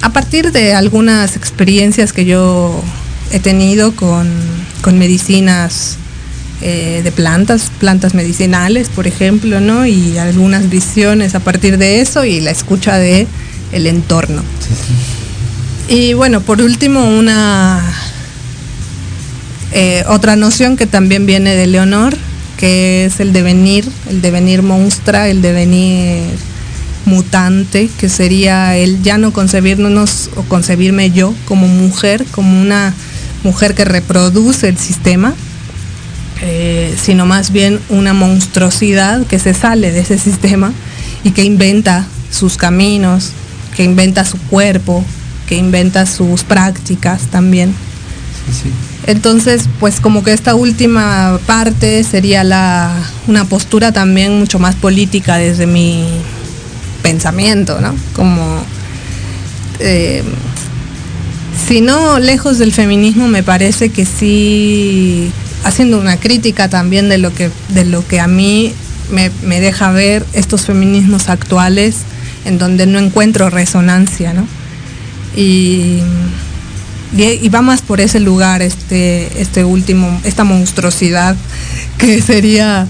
a 0.01 0.09
partir 0.09 0.51
de 0.51 0.73
algunas 0.73 1.35
experiencias 1.35 2.13
que 2.13 2.25
yo 2.25 2.83
he 3.31 3.39
tenido 3.39 3.95
con, 3.95 4.29
con 4.81 4.97
medicinas 4.97 5.97
eh, 6.61 7.01
de 7.03 7.11
plantas, 7.11 7.71
plantas 7.79 8.13
medicinales, 8.15 8.89
por 8.89 9.05
ejemplo, 9.05 9.59
¿no? 9.61 9.85
Y 9.85 10.17
algunas 10.17 10.69
visiones 10.69 11.35
a 11.35 11.39
partir 11.39 11.77
de 11.77 12.01
eso 12.01 12.25
y 12.25 12.39
la 12.39 12.51
escucha 12.51 12.97
de 12.97 13.27
el 13.71 13.85
entorno. 13.85 14.41
Y 15.87 16.13
bueno, 16.13 16.41
por 16.41 16.61
último, 16.61 17.05
una 17.05 17.81
eh, 19.71 20.03
otra 20.07 20.35
noción 20.35 20.77
que 20.77 20.87
también 20.87 21.25
viene 21.25 21.53
de 21.53 21.67
Leonor, 21.67 22.17
que 22.57 23.05
es 23.05 23.19
el 23.19 23.33
devenir, 23.33 23.87
el 24.09 24.21
devenir 24.21 24.63
monstrua, 24.63 25.27
el 25.27 25.41
devenir 25.41 26.23
mutante, 27.07 27.89
que 27.97 28.09
sería 28.09 28.75
el 28.75 29.01
ya 29.01 29.17
no 29.17 29.31
concebirnos 29.31 30.29
o 30.35 30.43
concebirme 30.43 31.09
yo 31.09 31.33
como 31.45 31.67
mujer, 31.67 32.25
como 32.31 32.61
una 32.61 32.93
mujer 33.43 33.73
que 33.73 33.85
reproduce 33.85 34.67
el 34.67 34.77
sistema, 34.77 35.33
eh, 36.41 36.95
sino 37.01 37.25
más 37.25 37.51
bien 37.51 37.79
una 37.89 38.13
monstruosidad 38.13 39.25
que 39.25 39.39
se 39.39 39.53
sale 39.53 39.91
de 39.91 40.01
ese 40.01 40.17
sistema 40.29 40.73
y 41.23 41.31
que 41.31 41.43
inventa 41.43 42.05
sus 42.29 42.57
caminos, 42.57 43.31
que 43.75 43.83
inventa 43.83 44.25
su 44.25 44.37
cuerpo, 44.37 45.03
que 45.47 45.55
inventa 45.55 46.05
sus 46.05 46.43
prácticas 46.43 47.23
también. 47.27 47.73
Entonces, 49.05 49.69
pues 49.79 50.01
como 50.01 50.23
que 50.23 50.33
esta 50.33 50.55
última 50.55 51.39
parte 51.45 52.03
sería 52.03 52.43
la, 52.43 52.93
una 53.27 53.45
postura 53.45 53.93
también 53.93 54.37
mucho 54.37 54.59
más 54.59 54.75
política 54.75 55.37
desde 55.37 55.65
mi 55.65 56.05
pensamiento, 57.07 57.79
¿no? 57.79 57.95
Como, 58.13 58.61
eh, 59.79 60.21
si 61.67 61.79
no 61.79 62.19
lejos 62.19 62.57
del 62.57 62.73
feminismo, 62.73 63.29
me 63.29 63.43
parece 63.43 63.89
que 63.89 64.05
sí 64.05 65.31
haciendo 65.63 66.01
una 66.01 66.17
crítica 66.17 66.67
también 66.67 67.07
de 67.07 67.17
lo 67.17 67.33
que, 67.33 67.49
de 67.69 67.85
lo 67.85 68.05
que 68.05 68.19
a 68.19 68.27
mí 68.27 68.73
me, 69.09 69.61
deja 69.61 69.91
ver 69.91 70.25
estos 70.33 70.65
feminismos 70.65 71.29
actuales 71.29 71.99
en 72.43 72.57
donde 72.57 72.85
no 72.85 72.99
encuentro 72.99 73.49
resonancia, 73.49 74.33
¿no? 74.33 74.45
Y, 75.33 76.01
y, 77.15 77.47
va 77.47 77.61
más 77.61 77.81
por 77.81 78.01
ese 78.01 78.19
lugar 78.19 78.61
este, 78.61 79.41
este 79.41 79.63
último, 79.63 80.19
esta 80.25 80.43
monstruosidad 80.43 81.37
que 81.97 82.21
sería 82.21 82.85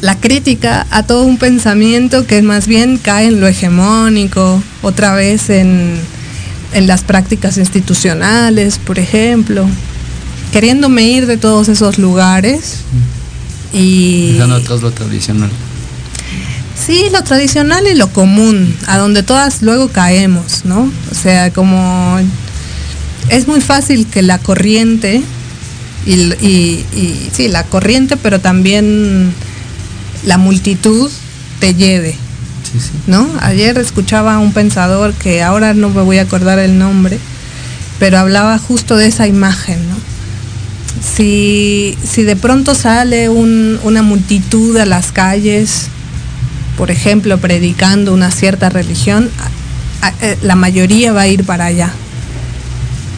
la 0.00 0.18
crítica 0.18 0.86
a 0.90 1.02
todo 1.02 1.24
un 1.24 1.38
pensamiento 1.38 2.26
que 2.26 2.42
más 2.42 2.66
bien 2.66 2.98
cae 2.98 3.26
en 3.26 3.40
lo 3.40 3.46
hegemónico, 3.46 4.62
otra 4.82 5.14
vez 5.14 5.50
en, 5.50 5.98
en 6.72 6.86
las 6.86 7.02
prácticas 7.02 7.56
institucionales, 7.58 8.78
por 8.78 8.98
ejemplo, 8.98 9.68
queriéndome 10.52 11.02
ir 11.02 11.26
de 11.26 11.36
todos 11.36 11.68
esos 11.68 11.98
lugares 11.98 12.78
y... 13.72 14.32
Dejando 14.32 14.56
atrás 14.56 14.82
lo 14.82 14.90
tradicional. 14.92 15.50
Sí, 16.86 17.06
lo 17.12 17.22
tradicional 17.22 17.86
y 17.86 17.94
lo 17.94 18.08
común, 18.12 18.74
a 18.86 18.98
donde 18.98 19.22
todas 19.22 19.62
luego 19.62 19.88
caemos, 19.88 20.64
¿no? 20.64 20.90
O 21.10 21.14
sea, 21.14 21.52
como 21.52 22.18
es 23.28 23.48
muy 23.48 23.60
fácil 23.60 24.06
que 24.06 24.22
la 24.22 24.38
corriente, 24.38 25.22
y, 26.06 26.12
y, 26.12 27.28
sí, 27.32 27.48
la 27.48 27.64
corriente, 27.64 28.16
pero 28.16 28.40
también 28.40 29.34
la 30.24 30.38
multitud 30.38 31.10
te 31.60 31.74
lleve, 31.74 32.12
sí, 32.70 32.80
sí. 32.80 32.90
¿no? 33.06 33.28
Ayer 33.40 33.78
escuchaba 33.78 34.34
a 34.34 34.38
un 34.38 34.52
pensador 34.52 35.14
que 35.14 35.42
ahora 35.42 35.74
no 35.74 35.88
me 35.90 36.02
voy 36.02 36.18
a 36.18 36.22
acordar 36.22 36.58
el 36.58 36.78
nombre, 36.78 37.18
pero 37.98 38.18
hablaba 38.18 38.58
justo 38.58 38.96
de 38.96 39.06
esa 39.06 39.26
imagen, 39.26 39.78
¿no? 39.88 39.96
si, 41.00 41.96
de 42.16 42.36
pronto 42.36 42.74
sale 42.74 43.28
una 43.28 44.02
multitud 44.02 44.76
a 44.76 44.86
las 44.86 45.12
calles, 45.12 45.88
por 46.76 46.90
ejemplo, 46.90 47.38
predicando 47.38 48.12
una 48.12 48.30
cierta 48.30 48.68
religión, 48.68 49.30
eh, 50.20 50.38
la 50.42 50.54
mayoría 50.54 51.12
va 51.12 51.22
a 51.22 51.28
ir 51.28 51.44
para 51.44 51.66
allá. 51.66 51.90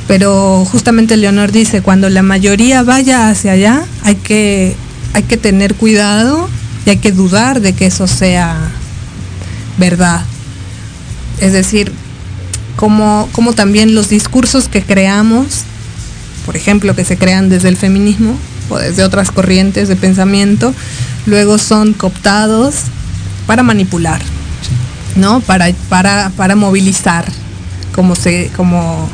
Pero 0.09 0.65
justamente 0.65 1.17
Leonor 1.17 1.53
dice, 1.53 1.83
cuando 1.83 2.09
la 2.09 2.23
mayoría 2.23 2.83
vaya 2.83 3.29
hacia 3.29 3.53
allá, 3.53 3.85
hay 4.03 4.17
que, 4.17 4.75
hay 5.15 5.23
que 5.23 5.37
tener 5.37 5.75
cuidado 5.75 6.49
y 6.87 6.91
hay 6.91 6.99
que 6.99 7.13
dudar 7.13 7.61
de 7.61 7.73
que 7.73 7.87
eso 7.87 8.07
sea 8.07 8.57
verdad. 9.79 10.23
Es 11.41 11.53
decir, 11.53 11.93
como, 12.77 13.29
como 13.33 13.53
también 13.53 13.95
los 13.95 14.09
discursos 14.09 14.69
que 14.69 14.83
creamos 14.83 15.65
por 16.51 16.57
ejemplo, 16.57 16.95
que 16.97 17.05
se 17.05 17.17
crean 17.17 17.49
desde 17.49 17.69
el 17.69 17.77
feminismo 17.77 18.37
o 18.71 18.79
desde 18.79 19.05
otras 19.05 19.31
corrientes 19.31 19.89
de 19.89 19.97
pensamiento, 19.97 20.75
luego 21.27 21.59
son 21.59 21.93
cooptados 21.93 22.75
para 23.47 23.63
manipular, 23.63 24.21
¿no? 25.17 25.41
Para, 25.41 25.73
para, 25.89 26.33
para 26.37 26.57
movilizar, 26.57 27.25
como 27.95 28.15
se, 28.17 28.51
como 28.57 29.09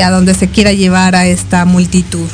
a 0.00 0.10
donde 0.10 0.34
se 0.34 0.46
quiera 0.46 0.72
llevar 0.72 1.16
a 1.16 1.26
esta 1.26 1.64
multitud. 1.64 2.28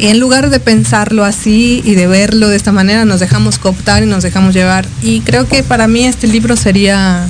Y 0.00 0.06
en 0.06 0.18
lugar 0.18 0.48
de 0.48 0.60
pensarlo 0.60 1.26
así 1.26 1.82
y 1.84 1.94
de 1.94 2.06
verlo 2.06 2.48
de 2.48 2.56
esta 2.56 2.72
manera, 2.72 3.04
nos 3.04 3.20
dejamos 3.20 3.58
cooptar 3.58 4.02
y 4.02 4.06
nos 4.06 4.22
dejamos 4.22 4.54
llevar. 4.54 4.86
Y 5.02 5.20
creo 5.20 5.46
que 5.46 5.62
para 5.62 5.88
mí 5.88 6.06
este 6.06 6.26
libro 6.26 6.56
sería 6.56 7.28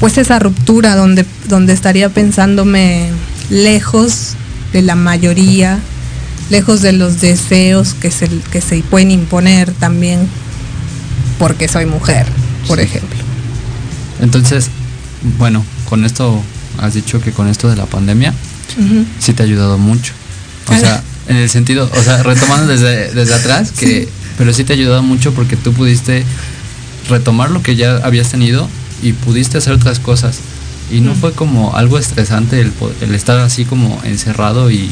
pues 0.00 0.16
esa 0.16 0.38
ruptura 0.38 0.96
donde, 0.96 1.26
donde 1.46 1.74
estaría 1.74 2.08
pensándome 2.08 3.10
lejos 3.50 4.32
de 4.72 4.80
la 4.80 4.94
mayoría, 4.94 5.78
lejos 6.48 6.80
de 6.80 6.92
los 6.92 7.20
deseos 7.20 7.92
que 7.92 8.10
se, 8.10 8.26
que 8.50 8.62
se 8.62 8.82
pueden 8.82 9.10
imponer 9.10 9.72
también 9.72 10.26
porque 11.38 11.68
soy 11.68 11.84
mujer, 11.84 12.26
por 12.66 12.80
ejemplo. 12.80 13.18
Entonces, 14.22 14.70
bueno, 15.36 15.66
con 15.86 16.06
esto 16.06 16.42
has 16.78 16.94
dicho 16.94 17.20
que 17.20 17.32
con 17.32 17.46
esto 17.46 17.68
de 17.68 17.76
la 17.76 17.84
pandemia 17.84 18.32
sí 19.18 19.34
te 19.34 19.42
ha 19.42 19.46
ayudado 19.46 19.76
mucho. 19.76 20.14
O 20.68 20.78
sea, 20.78 21.02
en 21.28 21.36
el 21.36 21.48
sentido, 21.48 21.90
o 21.92 22.02
sea, 22.02 22.22
retomando 22.22 22.66
desde, 22.66 23.12
desde 23.12 23.34
atrás, 23.34 23.72
que, 23.72 24.08
pero 24.36 24.52
sí 24.52 24.64
te 24.64 24.72
ha 24.72 24.76
ayudado 24.76 25.02
mucho 25.02 25.32
porque 25.32 25.56
tú 25.56 25.72
pudiste 25.72 26.24
retomar 27.08 27.50
lo 27.50 27.62
que 27.62 27.76
ya 27.76 27.96
habías 27.98 28.30
tenido 28.30 28.68
y 29.02 29.12
pudiste 29.12 29.58
hacer 29.58 29.72
otras 29.72 29.98
cosas. 29.98 30.38
Y 30.90 31.00
no 31.00 31.14
fue 31.14 31.32
como 31.32 31.76
algo 31.76 31.98
estresante 31.98 32.60
el, 32.60 32.72
el 33.02 33.14
estar 33.14 33.38
así 33.40 33.64
como 33.64 34.00
encerrado 34.04 34.70
y, 34.70 34.90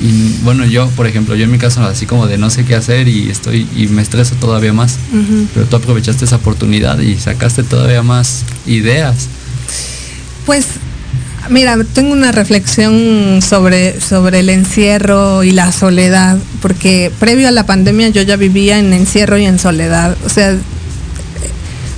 y 0.00 0.36
bueno, 0.42 0.64
yo, 0.64 0.88
por 0.90 1.06
ejemplo, 1.06 1.34
yo 1.34 1.44
en 1.44 1.50
mi 1.50 1.58
caso 1.58 1.82
así 1.84 2.06
como 2.06 2.26
de 2.26 2.38
no 2.38 2.50
sé 2.50 2.64
qué 2.64 2.74
hacer 2.74 3.08
y 3.08 3.30
estoy 3.30 3.68
y 3.76 3.86
me 3.88 4.02
estreso 4.02 4.34
todavía 4.36 4.72
más. 4.72 4.98
Pero 5.54 5.66
tú 5.66 5.76
aprovechaste 5.76 6.24
esa 6.24 6.36
oportunidad 6.36 6.98
y 7.00 7.18
sacaste 7.18 7.62
todavía 7.62 8.02
más 8.02 8.44
ideas. 8.66 9.28
Pues 10.46 10.66
Mira, 11.48 11.76
tengo 11.92 12.12
una 12.12 12.30
reflexión 12.30 13.40
sobre, 13.42 14.00
sobre 14.00 14.40
el 14.40 14.48
encierro 14.48 15.42
y 15.42 15.50
la 15.50 15.72
soledad, 15.72 16.38
porque 16.60 17.10
previo 17.18 17.48
a 17.48 17.50
la 17.50 17.66
pandemia 17.66 18.10
yo 18.10 18.22
ya 18.22 18.36
vivía 18.36 18.78
en 18.78 18.92
encierro 18.92 19.38
y 19.38 19.46
en 19.46 19.58
soledad. 19.58 20.16
O 20.24 20.28
sea, 20.28 20.56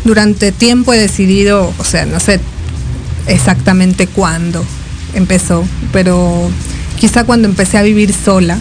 durante 0.05 0.51
tiempo 0.51 0.95
he 0.95 0.99
decidido, 0.99 1.73
o 1.79 1.85
sea, 1.85 2.07
no 2.07 2.21
sé 2.21 2.41
exactamente 3.27 4.07
cuándo 4.07 4.65
empezó, 5.15 5.65
pero 5.93 6.51
quizá 6.99 7.25
cuando 7.25 7.47
empecé 7.47 7.79
a 7.79 7.83
vivir 7.83 8.13
sola, 8.13 8.59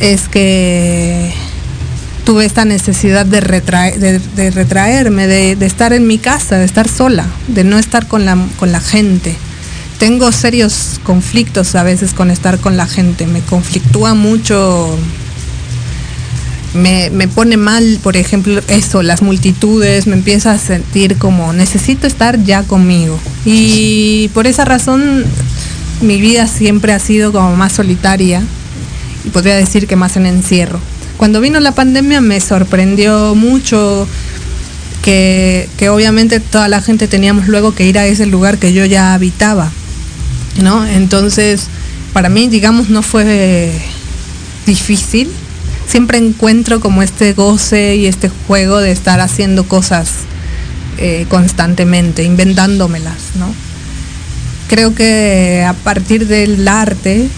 es 0.00 0.28
que 0.28 1.32
tuve 2.24 2.44
esta 2.44 2.64
necesidad 2.64 3.26
de, 3.26 3.40
de, 3.40 4.50
retraerme, 4.50 5.26
de, 5.26 5.66
estar 5.66 5.92
en 5.92 6.06
mi 6.06 6.18
casa, 6.18 6.58
de 6.58 6.64
estar 6.64 6.88
sola, 6.88 7.26
de 7.48 7.64
no 7.64 7.78
estar 7.78 8.06
con 8.06 8.24
la, 8.24 8.36
con 8.58 8.72
la 8.72 8.80
gente. 8.80 9.36
Tengo 10.00 10.32
serios 10.32 10.98
conflictos 11.04 11.76
a 11.76 11.84
veces 11.84 12.12
con 12.12 12.32
estar 12.32 12.58
con 12.58 12.76
la 12.76 12.88
gente, 12.88 13.28
me 13.28 13.40
conflictúa 13.42 14.14
mucho, 14.14 14.98
me, 16.74 17.10
me 17.10 17.28
pone 17.28 17.56
mal, 17.56 18.00
por 18.02 18.16
ejemplo, 18.16 18.60
eso, 18.66 19.02
las 19.02 19.22
multitudes, 19.22 20.08
me 20.08 20.14
empieza 20.14 20.50
a 20.50 20.58
sentir 20.58 21.18
como 21.18 21.52
necesito 21.52 22.08
estar 22.08 22.42
ya 22.42 22.64
conmigo. 22.64 23.20
Y 23.44 24.28
por 24.34 24.48
esa 24.48 24.64
razón 24.64 25.24
mi 26.00 26.20
vida 26.20 26.46
siempre 26.46 26.92
ha 26.92 26.98
sido 26.98 27.30
como 27.30 27.54
más 27.54 27.72
solitaria 27.72 28.42
y 29.24 29.28
podría 29.28 29.54
decir 29.54 29.86
que 29.86 29.96
más 29.96 30.16
en 30.16 30.26
encierro. 30.26 30.80
Cuando 31.18 31.40
vino 31.40 31.60
la 31.60 31.72
pandemia 31.72 32.22
me 32.22 32.40
sorprendió 32.40 33.34
mucho 33.34 34.08
que, 35.02 35.68
obviamente 35.90 36.40
toda 36.40 36.68
la 36.68 36.80
gente 36.80 37.08
teníamos 37.08 37.48
luego 37.48 37.74
que 37.74 37.86
ir 37.86 37.98
a 37.98 38.06
ese 38.06 38.26
lugar 38.26 38.58
que 38.58 38.72
yo 38.72 38.84
ya 38.84 39.14
habitaba, 39.14 39.70
¿no? 40.56 40.86
Entonces, 40.86 41.68
para 42.12 42.28
mí, 42.28 42.48
digamos, 42.48 42.88
no 42.88 43.02
fue 43.02 43.72
difícil. 44.66 45.30
Siempre 45.86 46.18
encuentro 46.18 46.80
como 46.80 47.02
este 47.02 47.32
goce 47.32 47.96
y 47.96 48.06
este 48.06 48.30
juego 48.46 48.78
de 48.78 48.92
estar 48.92 49.20
haciendo 49.20 49.66
cosas 49.66 50.10
eh, 50.98 51.26
constantemente, 51.28 52.22
inventándomelas, 52.22 53.36
¿no? 53.36 53.52
Creo 54.68 54.94
que 54.94 55.64
a 55.66 55.72
partir 55.72 56.26
del 56.26 56.68
arte, 56.68 57.28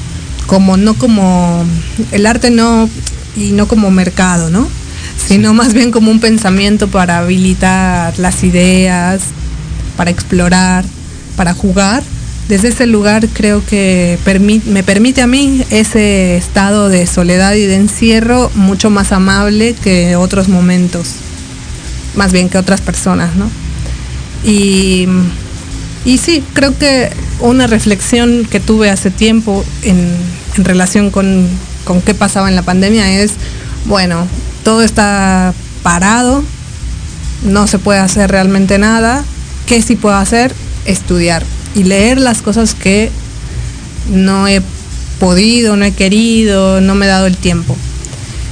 como 0.46 0.76
no 0.76 0.94
como 0.94 1.64
el 2.10 2.26
arte 2.26 2.50
no 2.50 2.90
y 3.36 3.52
no 3.52 3.68
como 3.68 3.90
mercado, 3.90 4.50
¿no? 4.50 4.68
Sino 5.26 5.54
más 5.54 5.72
bien 5.72 5.92
como 5.92 6.10
un 6.10 6.20
pensamiento 6.20 6.88
para 6.88 7.18
habilitar 7.18 8.18
las 8.18 8.42
ideas, 8.44 9.22
para 9.96 10.10
explorar, 10.10 10.84
para 11.36 11.54
jugar. 11.54 12.02
Desde 12.52 12.68
ese 12.68 12.84
lugar 12.84 13.28
creo 13.28 13.64
que 13.64 14.18
me 14.66 14.82
permite 14.82 15.22
a 15.22 15.26
mí 15.26 15.64
ese 15.70 16.36
estado 16.36 16.90
de 16.90 17.06
soledad 17.06 17.54
y 17.54 17.62
de 17.62 17.76
encierro 17.76 18.50
mucho 18.54 18.90
más 18.90 19.10
amable 19.10 19.74
que 19.82 20.16
otros 20.16 20.48
momentos, 20.48 21.14
más 22.14 22.30
bien 22.30 22.50
que 22.50 22.58
otras 22.58 22.82
personas, 22.82 23.36
¿no? 23.36 23.48
Y, 24.44 25.08
y 26.04 26.18
sí, 26.18 26.44
creo 26.52 26.76
que 26.76 27.08
una 27.40 27.66
reflexión 27.68 28.44
que 28.44 28.60
tuve 28.60 28.90
hace 28.90 29.10
tiempo 29.10 29.64
en 29.82 30.14
relación 30.58 31.10
con, 31.10 31.48
con 31.84 32.02
qué 32.02 32.12
pasaba 32.12 32.50
en 32.50 32.54
la 32.54 32.62
pandemia 32.64 33.18
es, 33.22 33.32
bueno, 33.86 34.26
todo 34.62 34.82
está 34.82 35.54
parado, 35.82 36.44
no 37.44 37.66
se 37.66 37.78
puede 37.78 38.00
hacer 38.00 38.30
realmente 38.30 38.76
nada, 38.76 39.24
¿qué 39.64 39.80
sí 39.80 39.96
puedo 39.96 40.16
hacer? 40.16 40.52
Estudiar 40.84 41.46
y 41.74 41.84
leer 41.84 42.20
las 42.20 42.42
cosas 42.42 42.74
que 42.74 43.10
no 44.10 44.48
he 44.48 44.62
podido, 45.18 45.76
no 45.76 45.84
he 45.84 45.92
querido, 45.92 46.80
no 46.80 46.94
me 46.94 47.06
he 47.06 47.08
dado 47.08 47.26
el 47.26 47.36
tiempo. 47.36 47.76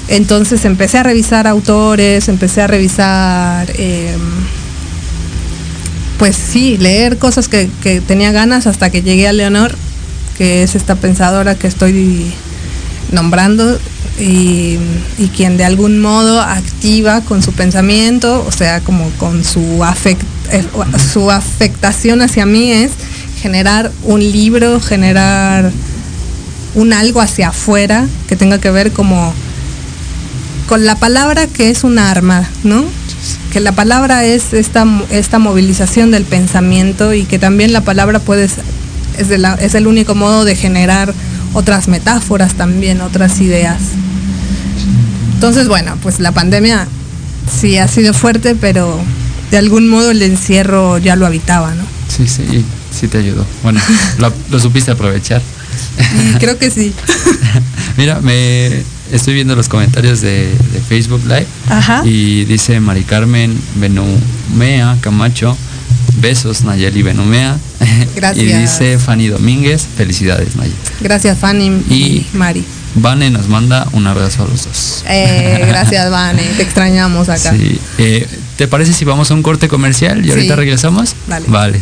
Entonces 0.08 0.64
empecé 0.64 0.98
a 0.98 1.02
revisar 1.02 1.46
autores, 1.46 2.28
empecé 2.28 2.62
a 2.62 2.66
revisar, 2.66 3.70
em, 3.78 4.20
pues 6.18 6.36
sí, 6.36 6.76
leer 6.78 7.18
cosas 7.18 7.48
que, 7.48 7.68
tenía 8.06 8.32
ganas 8.32 8.66
hasta 8.66 8.90
que 8.90 9.02
llegué 9.02 9.28
a 9.28 9.32
Leonor, 9.32 9.74
que 10.36 10.62
es 10.62 10.74
esta 10.74 10.96
pensadora 10.96 11.54
que 11.54 11.66
estoy 11.66 12.32
nombrando 13.12 13.78
y, 14.18 14.78
quien 15.36 15.56
de 15.56 15.64
algún 15.64 16.00
modo 16.00 16.40
activa 16.40 17.20
con 17.20 17.42
su 17.42 17.52
pensamiento, 17.52 18.44
o 18.46 18.52
sea, 18.52 18.80
como 18.80 19.08
con 19.18 19.44
su, 19.44 19.84
eh, 20.50 20.64
su 21.12 21.30
afectación 21.30 22.20
hacia 22.20 22.46
mí 22.46 22.72
es 22.72 22.92
generar 23.40 23.90
un 24.04 24.20
libro, 24.20 24.80
generar 24.80 25.70
un 26.74 26.92
algo 26.92 27.20
hacia 27.20 27.48
afuera 27.48 28.06
que 28.28 28.36
tenga 28.36 28.58
que 28.58 28.70
ver 28.70 28.92
como 28.92 29.32
con 30.68 30.84
la 30.84 30.96
palabra 30.96 31.46
que 31.46 31.70
es 31.70 31.82
un 31.82 31.98
arma, 31.98 32.48
¿no? 32.62 32.84
Que 33.52 33.60
la 33.60 33.72
palabra 33.72 34.24
es 34.24 34.52
esta, 34.52 34.86
esta 35.10 35.38
movilización 35.38 36.10
del 36.12 36.24
pensamiento 36.24 37.12
y 37.12 37.24
que 37.24 37.38
también 37.38 37.72
la 37.72 37.80
palabra 37.80 38.20
puede 38.20 38.44
es, 38.44 38.52
es 39.18 39.74
el 39.74 39.86
único 39.86 40.14
modo 40.14 40.44
de 40.44 40.54
generar 40.54 41.12
otras 41.54 41.88
metáforas 41.88 42.54
también, 42.54 43.00
otras 43.00 43.40
ideas. 43.40 43.80
Entonces, 45.34 45.68
bueno, 45.68 45.96
pues 46.02 46.20
la 46.20 46.32
pandemia 46.32 46.86
sí 47.50 47.78
ha 47.78 47.88
sido 47.88 48.14
fuerte, 48.14 48.54
pero 48.54 49.00
de 49.50 49.58
algún 49.58 49.88
modo 49.88 50.10
el 50.10 50.22
encierro 50.22 50.98
ya 50.98 51.16
lo 51.16 51.26
habitaba, 51.26 51.74
¿no? 51.74 51.82
Sí, 52.08 52.28
sí, 52.28 52.64
sí 53.00 53.08
te 53.08 53.18
ayudó. 53.18 53.46
Bueno, 53.62 53.80
lo, 54.18 54.60
supiste 54.60 54.90
aprovechar. 54.90 55.40
creo 56.38 56.58
que 56.58 56.70
sí. 56.70 56.92
Mira, 57.96 58.20
me 58.20 58.82
estoy 59.12 59.34
viendo 59.34 59.56
los 59.56 59.68
comentarios 59.68 60.20
de, 60.20 60.48
Facebook 60.88 61.22
Live 61.26 61.46
y 62.04 62.44
dice 62.44 62.80
Mari 62.80 63.04
Carmen 63.04 63.56
Benumea 63.76 64.96
Camacho, 65.00 65.56
besos 66.20 66.64
Nayeli 66.64 67.02
Benumea, 67.02 67.56
Gracias. 68.16 68.44
y 68.44 68.52
dice 68.52 68.98
Fanny 68.98 69.28
Domínguez, 69.28 69.86
felicidades 69.96 70.56
Nayeli. 70.56 70.76
Gracias 71.00 71.38
Fanny 71.38 71.68
y 71.88 72.26
Mari. 72.34 72.64
Vane 72.94 73.30
nos 73.30 73.48
manda 73.48 73.86
un 73.92 74.06
abrazo 74.06 74.42
a 74.42 74.48
los 74.48 74.64
dos. 74.64 75.04
Eh, 75.08 75.64
gracias 75.68 76.10
Vane, 76.10 76.42
te 76.56 76.62
extrañamos 76.62 77.28
acá. 77.28 77.54
Eh, 77.98 78.26
¿Te 78.56 78.68
parece 78.68 78.92
si 78.92 79.04
vamos 79.04 79.30
a 79.30 79.34
un 79.34 79.42
corte 79.42 79.68
comercial 79.68 80.24
y 80.26 80.30
ahorita 80.30 80.56
regresamos? 80.56 81.14
Vale. 81.28 81.46
Vale. 81.48 81.80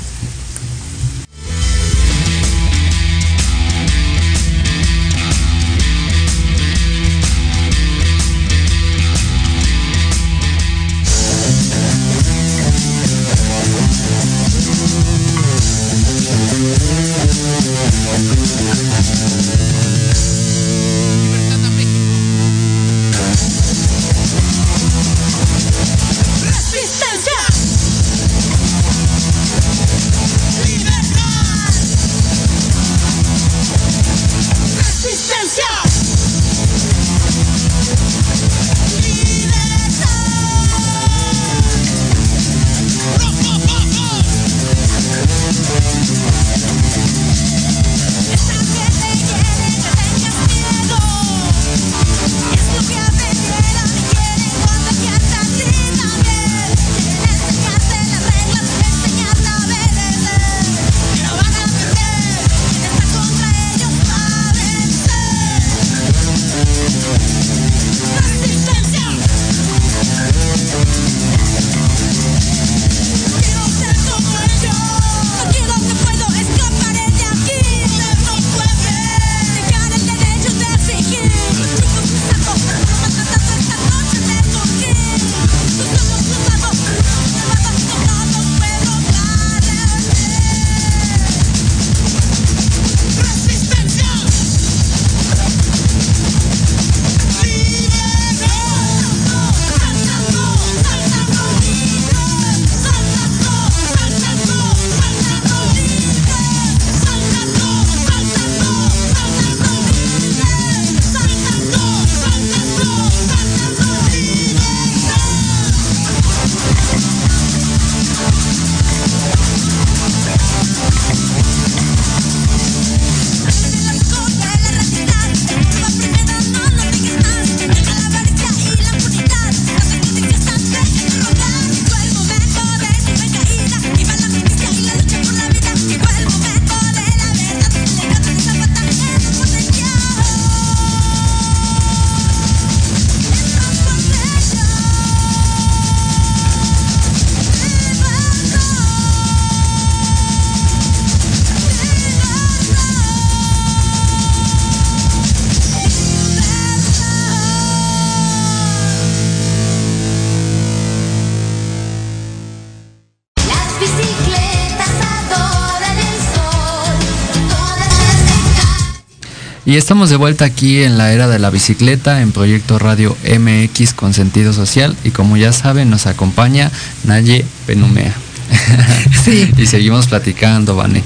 Y 169.68 169.76
estamos 169.76 170.08
de 170.08 170.16
vuelta 170.16 170.46
aquí 170.46 170.82
en 170.82 170.96
la 170.96 171.12
era 171.12 171.28
de 171.28 171.38
la 171.38 171.50
bicicleta 171.50 172.22
en 172.22 172.32
Proyecto 172.32 172.78
Radio 172.78 173.14
MX 173.38 173.92
con 173.92 174.14
sentido 174.14 174.54
social 174.54 174.96
y 175.04 175.10
como 175.10 175.36
ya 175.36 175.52
saben 175.52 175.90
nos 175.90 176.06
acompaña 176.06 176.72
Naye 177.04 177.44
Penumea. 177.66 178.14
Sí. 179.26 179.50
y 179.58 179.66
seguimos 179.66 180.06
platicando, 180.06 180.74
Vane. 180.74 181.02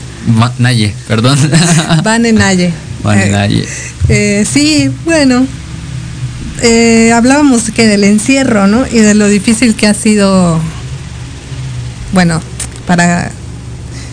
Naye, 0.60 0.94
perdón. 1.08 1.36
Vane 2.04 2.32
Naye. 2.32 2.72
Vane 3.02 3.26
eh, 3.26 3.30
Naye. 3.30 3.68
Eh, 4.08 4.46
sí, 4.48 4.92
bueno, 5.04 5.44
eh, 6.62 7.10
hablábamos 7.12 7.72
que 7.72 7.88
del 7.88 8.04
encierro, 8.04 8.68
¿no? 8.68 8.86
Y 8.86 9.00
de 9.00 9.14
lo 9.14 9.26
difícil 9.26 9.74
que 9.74 9.88
ha 9.88 9.94
sido, 9.94 10.60
bueno, 12.12 12.40
para 12.86 13.32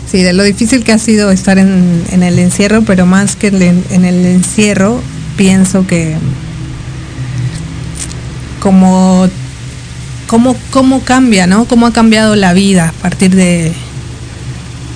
Sí, 0.09 0.23
de 0.23 0.33
lo 0.33 0.43
difícil 0.43 0.83
que 0.83 0.91
ha 0.91 0.97
sido 0.97 1.29
estar 1.29 1.59
en, 1.59 2.03
el 2.11 2.39
encierro, 2.39 2.81
pero 2.81 3.05
más 3.05 3.35
que 3.35 3.47
en, 3.47 4.05
el 4.05 4.25
encierro, 4.25 5.01
pienso 5.37 5.85
que 5.85 6.15
como 8.59 9.29
cómo, 10.25 11.01
cambia, 11.03 11.45
¿no? 11.45 11.65
Cómo 11.65 11.85
ha 11.85 11.93
cambiado 11.93 12.35
la 12.35 12.53
vida 12.53 12.89
a 12.89 13.01
partir 13.01 13.35
de, 13.35 13.71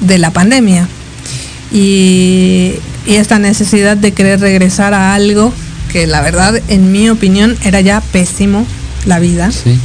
de 0.02 0.17
la 0.17 0.32
pandemia. 0.32 0.88
Y, 1.71 2.73
y, 3.06 3.15
esta 3.15 3.38
necesidad 3.38 3.97
de 3.97 4.13
querer 4.13 4.39
regresar 4.39 4.93
a 4.93 5.13
algo 5.13 5.54
que 5.91 6.08
la 6.08 6.21
verdad, 6.21 6.60
en 6.69 6.91
mi 6.91 7.10
opinión, 7.10 7.56
era 7.63 7.82
ya 7.82 8.02
pésimo 8.02 8.65
la 9.06 9.19
vida. 9.19 9.52
Sí. 9.52 9.80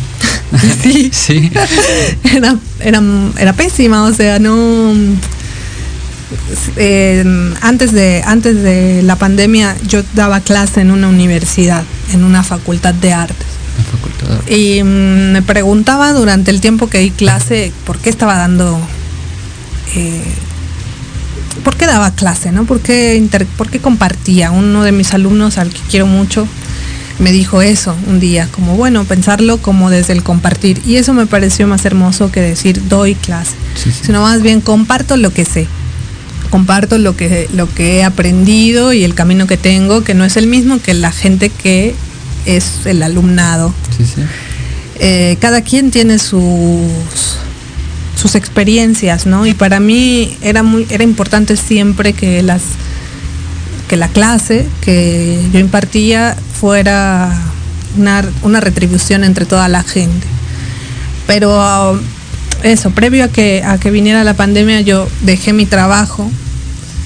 sí. 0.82 1.10
sí. 1.12 1.50
Era, 2.34 2.56
era, 2.80 3.02
era 3.38 3.52
pésima, 3.52 4.04
o 4.04 4.12
sea, 4.12 4.38
no... 4.38 4.92
Eh, 6.76 7.24
antes, 7.62 7.92
de, 7.92 8.22
antes 8.24 8.62
de 8.62 9.02
la 9.02 9.16
pandemia 9.16 9.74
yo 9.86 10.02
daba 10.14 10.40
clase 10.40 10.82
en 10.82 10.90
una 10.90 11.08
universidad, 11.08 11.84
en 12.12 12.22
una 12.22 12.42
facultad 12.42 12.94
de 12.94 13.12
artes. 13.12 13.46
Y 14.46 14.82
mm, 14.82 15.32
me 15.32 15.42
preguntaba 15.42 16.12
durante 16.12 16.50
el 16.50 16.60
tiempo 16.60 16.88
que 16.88 16.98
di 16.98 17.10
clase 17.10 17.72
por 17.84 17.98
qué 17.98 18.10
estaba 18.10 18.36
dando... 18.36 18.78
Eh, 19.94 20.22
¿Por 21.64 21.76
qué 21.76 21.86
daba 21.86 22.10
clase? 22.12 22.52
¿no? 22.52 22.64
¿Por, 22.64 22.80
qué 22.80 23.26
¿Por 23.56 23.68
qué 23.68 23.80
compartía? 23.80 24.50
Uno 24.50 24.84
de 24.84 24.92
mis 24.92 25.12
alumnos 25.12 25.58
al 25.58 25.70
que 25.70 25.80
quiero 25.90 26.06
mucho 26.06 26.46
me 27.18 27.32
dijo 27.32 27.62
eso 27.62 27.96
un 28.06 28.20
día, 28.20 28.48
como 28.52 28.76
bueno, 28.76 29.04
pensarlo 29.04 29.58
como 29.58 29.90
desde 29.90 30.12
el 30.12 30.22
compartir. 30.22 30.80
Y 30.86 30.96
eso 30.96 31.14
me 31.14 31.26
pareció 31.26 31.66
más 31.66 31.84
hermoso 31.84 32.30
que 32.30 32.40
decir 32.40 32.88
doy 32.88 33.14
clase, 33.14 33.54
sino 34.02 34.22
más 34.22 34.42
bien 34.42 34.60
comparto 34.60 35.16
lo 35.16 35.32
que 35.32 35.44
sé. 35.44 35.66
Comparto 36.50 36.96
lo 36.96 37.14
que, 37.16 37.48
lo 37.52 37.72
que 37.72 37.98
he 37.98 38.04
aprendido 38.04 38.92
y 38.92 39.04
el 39.04 39.14
camino 39.14 39.46
que 39.46 39.56
tengo, 39.56 40.02
que 40.02 40.14
no 40.14 40.24
es 40.24 40.36
el 40.36 40.46
mismo 40.46 40.80
que 40.80 40.94
la 40.94 41.12
gente 41.12 41.50
que 41.50 41.94
es 42.46 42.86
el 42.86 43.02
alumnado. 43.02 43.74
Eh, 45.00 45.36
cada 45.40 45.60
quien 45.60 45.90
tiene 45.90 46.18
sus, 46.18 46.90
sus 48.16 48.34
experiencias, 48.34 49.26
¿no? 49.26 49.46
Y 49.46 49.54
para 49.54 49.80
mí 49.80 50.36
era 50.40 50.62
muy, 50.62 50.86
era 50.90 51.04
importante 51.04 51.56
siempre 51.56 52.12
que 52.12 52.42
las 52.42 52.62
que 53.88 53.96
la 53.96 54.08
clase 54.08 54.66
que 54.82 55.40
yo 55.50 55.58
impartía 55.58 56.36
fuera 56.60 57.32
una, 57.96 58.60
retribución 58.60 59.24
entre 59.24 59.46
toda 59.46 59.68
la 59.68 59.82
gente. 59.82 60.26
Pero 61.26 62.00
eso, 62.62 62.90
previo 62.90 63.24
a 63.24 63.28
que, 63.28 63.62
a 63.64 63.78
que 63.78 63.90
viniera 63.90 64.24
la 64.24 64.34
pandemia, 64.34 64.80
yo 64.80 65.08
dejé 65.22 65.52
mi 65.52 65.66
trabajo 65.66 66.30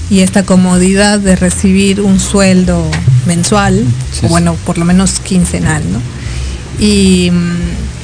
y 0.09 0.19
esta 0.19 0.43
comodidad 0.43 1.19
de 1.19 1.35
recibir 1.35 2.01
un 2.01 2.19
sueldo 2.19 2.89
mensual, 3.25 3.85
o 4.23 4.27
bueno, 4.27 4.55
por 4.65 4.77
lo 4.77 4.85
menos 4.85 5.19
quincenal, 5.19 5.83
¿no? 5.91 5.99
Y, 6.79 7.31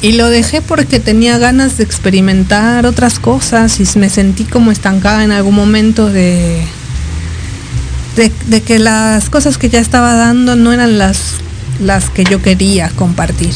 y, 0.02 0.12
lo 0.14 0.30
dejé 0.30 0.62
porque 0.62 1.00
tenía 1.00 1.40
ganas 1.40 1.78
de 1.78 1.84
experimentar 1.84 2.86
otras 2.86 3.20
cosas 3.20 3.80
y 3.80 3.98
me 3.98 4.10
sentí 4.10 4.44
como 4.44 4.72
estancada 4.72 5.24
en 5.24 5.32
algún 5.32 5.56
momento 5.56 6.08
de, 6.08 6.64
de, 8.16 8.62
que 8.62 8.80
las 8.80 9.30
cosas 9.30 9.58
que 9.58 9.70
ya 9.70 9.80
estaba 9.80 10.14
dando 10.14 10.56
no 10.56 10.74
eran 10.74 10.98
las, 10.98 11.36
las 11.80 12.10
que 12.10 12.24
yo 12.24 12.42
quería 12.42 12.90
compartir. 12.90 13.54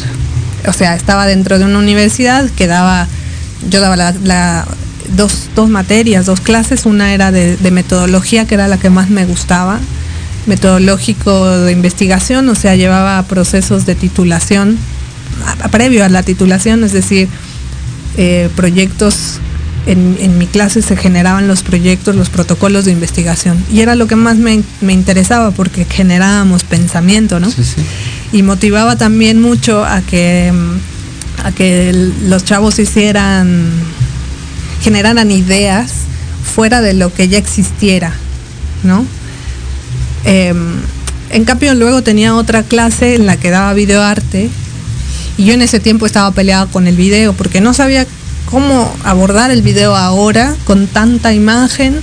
O 0.68 0.74
sea, 0.74 0.96
estaba 0.96 1.26
dentro 1.26 1.60
de 1.60 1.66
una 1.66 1.80
universidad 1.80 2.50
que 2.52 2.68
daba, 2.68 3.08
yo 3.70 3.82
daba 3.82 3.96
la, 3.96 4.66
dos, 5.16 5.50
dos, 5.56 5.70
materias, 5.70 6.26
dos 6.26 6.40
clases, 6.40 6.86
una 6.86 7.14
era 7.14 7.32
de, 7.32 7.58
metodología, 7.72 8.46
que 8.46 8.56
era 8.56 8.68
la 8.68 8.78
que 8.78 8.90
más 8.90 9.10
me 9.10 9.26
gustaba, 9.26 9.80
metodológico 10.46 11.58
de 11.60 11.72
investigación, 11.72 12.48
o 12.50 12.56
sea, 12.56 12.76
llevaba 12.76 13.22
procesos 13.24 13.86
de 13.86 13.96
titulación, 13.96 14.78
previo 15.72 16.06
a 16.06 16.10
la 16.10 16.24
titulación, 16.24 16.84
es 16.84 16.94
decir, 16.94 17.28
eh, 18.18 18.50
proyectos 18.56 19.40
en, 19.86 20.38
mi 20.38 20.48
clase 20.48 20.82
se 20.82 20.96
generaban 20.96 21.48
los 21.48 21.64
proyectos, 21.64 22.16
los 22.16 22.30
protocolos 22.30 22.86
de 22.86 22.92
investigación. 22.92 23.64
Y 23.72 23.82
era 23.82 23.96
lo 23.96 24.08
que 24.08 24.16
más 24.16 24.38
me, 24.38 24.64
interesaba 24.82 25.52
porque 25.52 25.86
generábamos 25.86 26.64
pensamiento, 26.64 27.40
¿no? 27.40 27.52
Y 28.32 28.44
motivaba 28.44 28.96
también 28.96 29.42
mucho 29.42 29.84
a 29.84 30.02
que, 30.02 30.52
a 31.44 31.52
que 31.52 32.12
los 32.24 32.46
chavos 32.46 32.80
hicieran, 32.80 33.70
generaran 34.82 35.32
ideas 35.32 35.92
fuera 36.56 36.82
de 36.82 36.94
lo 36.94 37.14
que 37.14 37.28
ya 37.28 37.38
existiera, 37.38 38.14
¿no? 38.84 39.06
Em, 40.26 40.76
en 41.30 41.46
cambio, 41.46 41.74
luego 41.74 42.04
tenía 42.04 42.36
otra 42.36 42.64
clase 42.64 43.16
en 43.16 43.26
la 43.26 43.38
que 43.38 43.50
daba 43.50 43.74
videoarte 43.74 44.50
y 45.38 45.46
yo 45.46 45.54
en 45.54 45.62
ese 45.62 45.80
tiempo 45.80 46.06
estaba 46.06 46.32
peleada 46.32 46.68
con 46.68 46.88
el 46.88 46.96
video 46.96 47.34
porque 47.34 47.60
no 47.60 47.74
sabía 47.74 48.06
cómo 48.50 48.94
abordar 49.04 49.52
el 49.52 49.62
video 49.62 49.96
ahora 49.96 50.56
con 50.66 50.88
tanta 50.88 51.34
imagen 51.34 52.02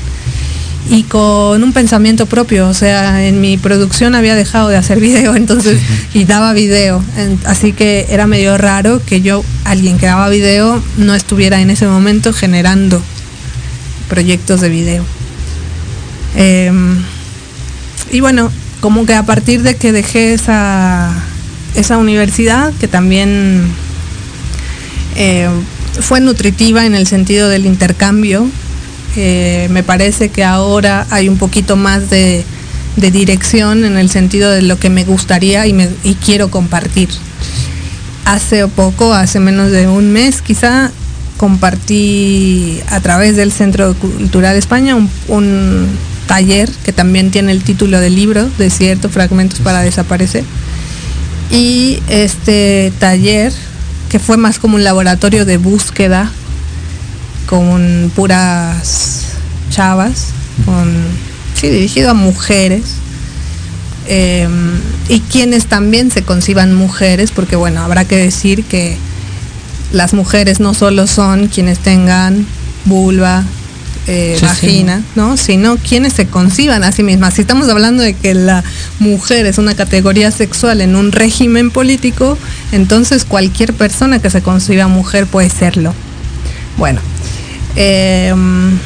y 0.88 1.04
con 1.04 1.62
un 1.62 1.72
pensamiento 1.72 2.26
propio. 2.26 2.68
O 2.68 2.74
sea, 2.74 3.24
en 3.26 3.40
mi 3.40 3.56
producción 3.56 4.14
había 4.14 4.34
dejado 4.34 4.68
de 4.68 4.76
hacer 4.76 5.00
video, 5.00 5.36
entonces, 5.36 5.80
y 6.14 6.24
daba 6.24 6.52
video. 6.52 7.02
Así 7.44 7.72
que 7.72 8.06
era 8.10 8.26
medio 8.26 8.58
raro 8.58 9.00
que 9.04 9.20
yo, 9.20 9.44
alguien 9.64 9.98
que 9.98 10.06
daba 10.06 10.28
video, 10.28 10.82
no 10.96 11.14
estuviera 11.14 11.60
en 11.60 11.70
ese 11.70 11.86
momento 11.86 12.32
generando 12.32 13.00
proyectos 14.08 14.60
de 14.60 14.68
video. 14.68 15.04
Em, 16.36 16.96
y 18.10 18.20
bueno, 18.20 18.50
como 18.80 19.06
que 19.06 19.14
a 19.14 19.24
partir 19.24 19.62
de 19.62 19.76
que 19.76 19.92
dejé 19.92 20.34
esa, 20.34 21.12
esa 21.74 21.98
universidad, 21.98 22.72
que 22.80 22.88
también 22.88 23.68
eh, 25.16 25.48
fue 25.98 26.20
nutritiva 26.20 26.86
en 26.86 26.94
el 26.94 27.06
sentido 27.06 27.48
del 27.48 27.66
intercambio. 27.66 28.48
Eh, 29.16 29.68
me 29.70 29.82
parece 29.82 30.28
que 30.28 30.44
ahora 30.44 31.06
hay 31.10 31.28
un 31.28 31.36
poquito 31.36 31.76
más 31.76 32.10
de, 32.10 32.44
dirección 32.96 33.84
en 33.84 33.96
el 33.96 34.10
sentido 34.10 34.50
de 34.50 34.62
lo 34.62 34.78
que 34.78 34.90
me 34.90 35.04
gustaría 35.04 35.66
y, 35.66 35.74
quiero 36.24 36.50
compartir. 36.50 37.08
Hace 38.24 38.68
poco, 38.68 39.12
hace 39.14 39.40
menos 39.40 39.70
de 39.70 39.88
un 39.88 40.12
mes 40.12 40.42
quizá, 40.42 40.92
compartí 41.36 42.80
a 42.90 43.00
través 43.00 43.34
del 43.36 43.50
Centro 43.50 43.94
Cultural 43.94 44.56
España 44.56 44.94
un, 44.94 45.10
un 45.28 45.88
taller 46.26 46.70
que 46.84 46.92
también 46.92 47.30
tiene 47.30 47.52
el 47.52 47.64
título 47.64 47.98
del 47.98 48.14
libro, 48.14 48.48
Desierto, 48.58 49.08
Fragmentos 49.08 49.60
para 49.60 49.80
Desaparecer. 49.80 50.44
Y 51.50 52.00
este 52.08 52.92
taller 53.00 53.52
que 54.10 54.18
fue 54.18 54.36
más 54.36 54.58
como 54.58 54.74
un 54.74 54.84
laboratorio 54.84 55.46
de 55.46 55.56
búsqueda 55.56 56.30
con 57.46 58.12
puras 58.14 59.28
chavas, 59.70 60.26
con, 60.66 60.92
sí, 61.54 61.68
dirigido 61.68 62.10
a 62.10 62.14
mujeres. 62.14 62.82
Em, 64.06 64.72
y 65.08 65.20
quienes 65.20 65.66
también 65.66 66.10
se 66.10 66.22
conciban 66.22 66.74
mujeres, 66.74 67.30
porque 67.30 67.54
bueno, 67.54 67.82
habrá 67.82 68.04
que 68.04 68.16
decir 68.16 68.64
que 68.64 68.98
las 69.92 70.12
mujeres 70.12 70.58
no 70.58 70.74
solo 70.74 71.06
son 71.06 71.46
quienes 71.46 71.78
tengan 71.78 72.46
vulva, 72.86 73.44
eh, 74.06 74.38
vagina, 74.40 75.02
¿no? 75.14 75.36
Sino 75.36 75.76
quienes 75.76 76.14
se 76.14 76.26
conciban 76.26 76.84
a 76.84 76.92
sí 76.92 77.02
mismas. 77.02 77.34
Si 77.34 77.42
estamos 77.42 77.68
hablando 77.68 78.02
de 78.02 78.14
que 78.14 78.34
la 78.34 78.64
mujer 78.98 79.46
es 79.46 79.58
una 79.58 79.74
categoría 79.74 80.30
sexual 80.30 80.80
en 80.80 80.96
un 80.96 81.12
régimen 81.12 81.70
político, 81.70 82.38
entonces 82.72 83.24
cualquier 83.24 83.74
persona 83.74 84.18
que 84.18 84.30
se 84.30 84.42
conciba 84.42 84.88
mujer 84.88 85.26
puede 85.26 85.50
serlo. 85.50 85.94
Bueno, 86.76 87.00
em, 87.76 88.78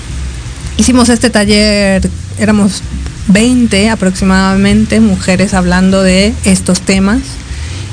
hicimos 0.76 1.08
este 1.08 1.30
taller, 1.30 2.08
éramos 2.38 2.82
20 3.28 3.90
aproximadamente 3.90 5.00
mujeres 5.00 5.54
hablando 5.54 6.02
de 6.02 6.34
estos 6.44 6.80
temas 6.80 7.20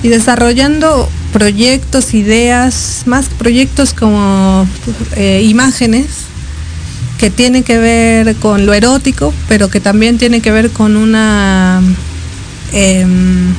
y 0.03 0.09
desarrollando 0.09 1.07
proyectos, 1.31 2.13
ideas, 2.13 3.03
más 3.05 3.27
proyectos 3.29 3.93
como 3.93 4.67
eh, 5.15 5.43
imágenes 5.45 6.07
que 7.21 7.29
tiene 7.29 7.61
que 7.61 7.77
ver 7.77 8.35
con 8.37 8.65
lo 8.65 8.73
erótico, 8.73 9.31
pero 9.47 9.69
que 9.69 9.79
también 9.79 10.17
tiene 10.17 10.41
que 10.41 10.49
ver 10.49 10.71
con 10.71 10.97
una 10.97 11.79
em, 12.73 13.53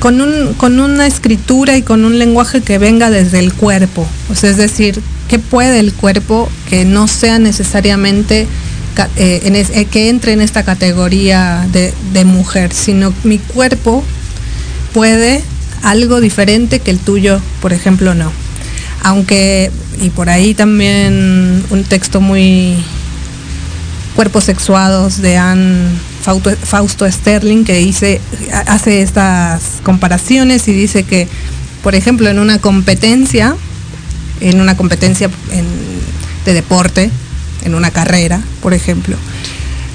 con, 0.00 0.20
un, 0.20 0.52
con 0.52 0.80
una 0.80 1.06
escritura 1.06 1.78
y 1.78 1.82
con 1.82 2.04
un 2.04 2.18
lenguaje 2.18 2.60
que 2.60 2.76
venga 2.76 3.08
desde 3.08 3.38
el 3.38 3.54
cuerpo. 3.54 4.06
O 4.30 4.34
sea, 4.34 4.50
es 4.50 4.58
decir, 4.58 5.00
¿qué 5.28 5.38
puede 5.38 5.80
el 5.80 5.94
cuerpo 5.94 6.50
que 6.68 6.84
no 6.84 7.08
sea 7.08 7.38
necesariamente 7.38 8.46
eh, 9.16 9.66
eh, 9.72 9.84
que 9.86 10.10
entre 10.10 10.34
en 10.34 10.42
esta 10.42 10.62
categoría 10.62 11.66
de, 11.72 11.94
de, 12.12 12.24
mujer, 12.26 12.74
sino 12.74 13.14
mi 13.24 13.38
cuerpo 13.38 14.04
puede 14.92 15.42
algo 15.82 16.20
diferente 16.20 16.80
que 16.80 16.90
el 16.90 16.98
tuyo, 16.98 17.40
por 17.62 17.72
ejemplo, 17.72 18.14
no. 18.14 18.30
Aunque, 19.02 19.70
y 20.00 20.10
por 20.10 20.28
ahí 20.28 20.54
también 20.54 21.64
un 21.70 21.84
texto 21.84 22.20
muy 22.20 22.76
cuerpos 24.14 24.44
sexuados 24.44 25.20
de 25.20 25.36
Anne 25.36 25.88
Fausto, 26.22 27.10
Sterling 27.10 27.64
que 27.64 27.74
dice, 27.74 28.20
hace 28.66 29.02
estas 29.02 29.80
comparaciones 29.82 30.66
y 30.68 30.72
dice 30.72 31.02
que, 31.02 31.28
por 31.82 31.94
ejemplo, 31.94 32.28
en 32.28 32.38
una 32.38 32.58
competencia, 32.58 33.54
en 34.40 34.60
una 34.60 34.76
competencia 34.76 35.28
de 36.46 36.54
deporte, 36.54 37.10
en 37.64 37.74
una 37.74 37.90
carrera, 37.90 38.40
por 38.62 38.72
ejemplo, 38.72 39.16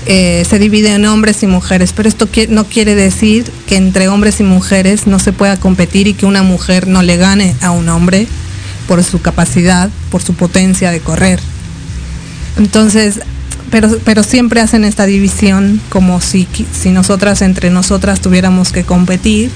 eh, 0.05 0.45
se 0.47 0.59
divide 0.59 0.93
en 0.93 1.05
hombres 1.05 1.41
y 1.43 1.47
mujeres, 1.47 1.93
pero 1.93 2.07
esto 2.07 2.27
no 2.49 2.65
quiere 2.65 2.95
decir 2.95 3.51
que 3.67 3.75
entre 3.75 4.07
hombres 4.07 4.39
y 4.39 4.43
mujeres 4.43 5.07
no 5.07 5.19
se 5.19 5.33
pueda 5.33 5.57
competir 5.57 6.07
y 6.07 6.13
que 6.13 6.25
una 6.25 6.43
mujer 6.43 6.87
no 6.87 7.01
le 7.01 7.17
gane 7.17 7.55
a 7.61 7.71
un 7.71 7.89
hombre 7.89 8.27
por 8.89 9.03
su 9.03 9.21
capacidad, 9.21 9.87
por 10.09 10.23
su 10.23 10.33
potencia 10.33 10.89
de 10.89 10.99
correr. 10.99 11.39
Entonces, 12.57 13.19
pero, 13.69 13.99
pero 14.03 14.23
siempre 14.23 14.61
hacen 14.61 14.83
esta 14.83 15.05
división 15.05 15.79
como 15.89 16.19
si, 16.21 16.47
si 16.73 16.89
nosotras 16.89 17.43
entre 17.43 17.69
nosotras 17.69 18.19
tuviéramos 18.19 18.71
que 18.71 18.83
competir 18.83 19.51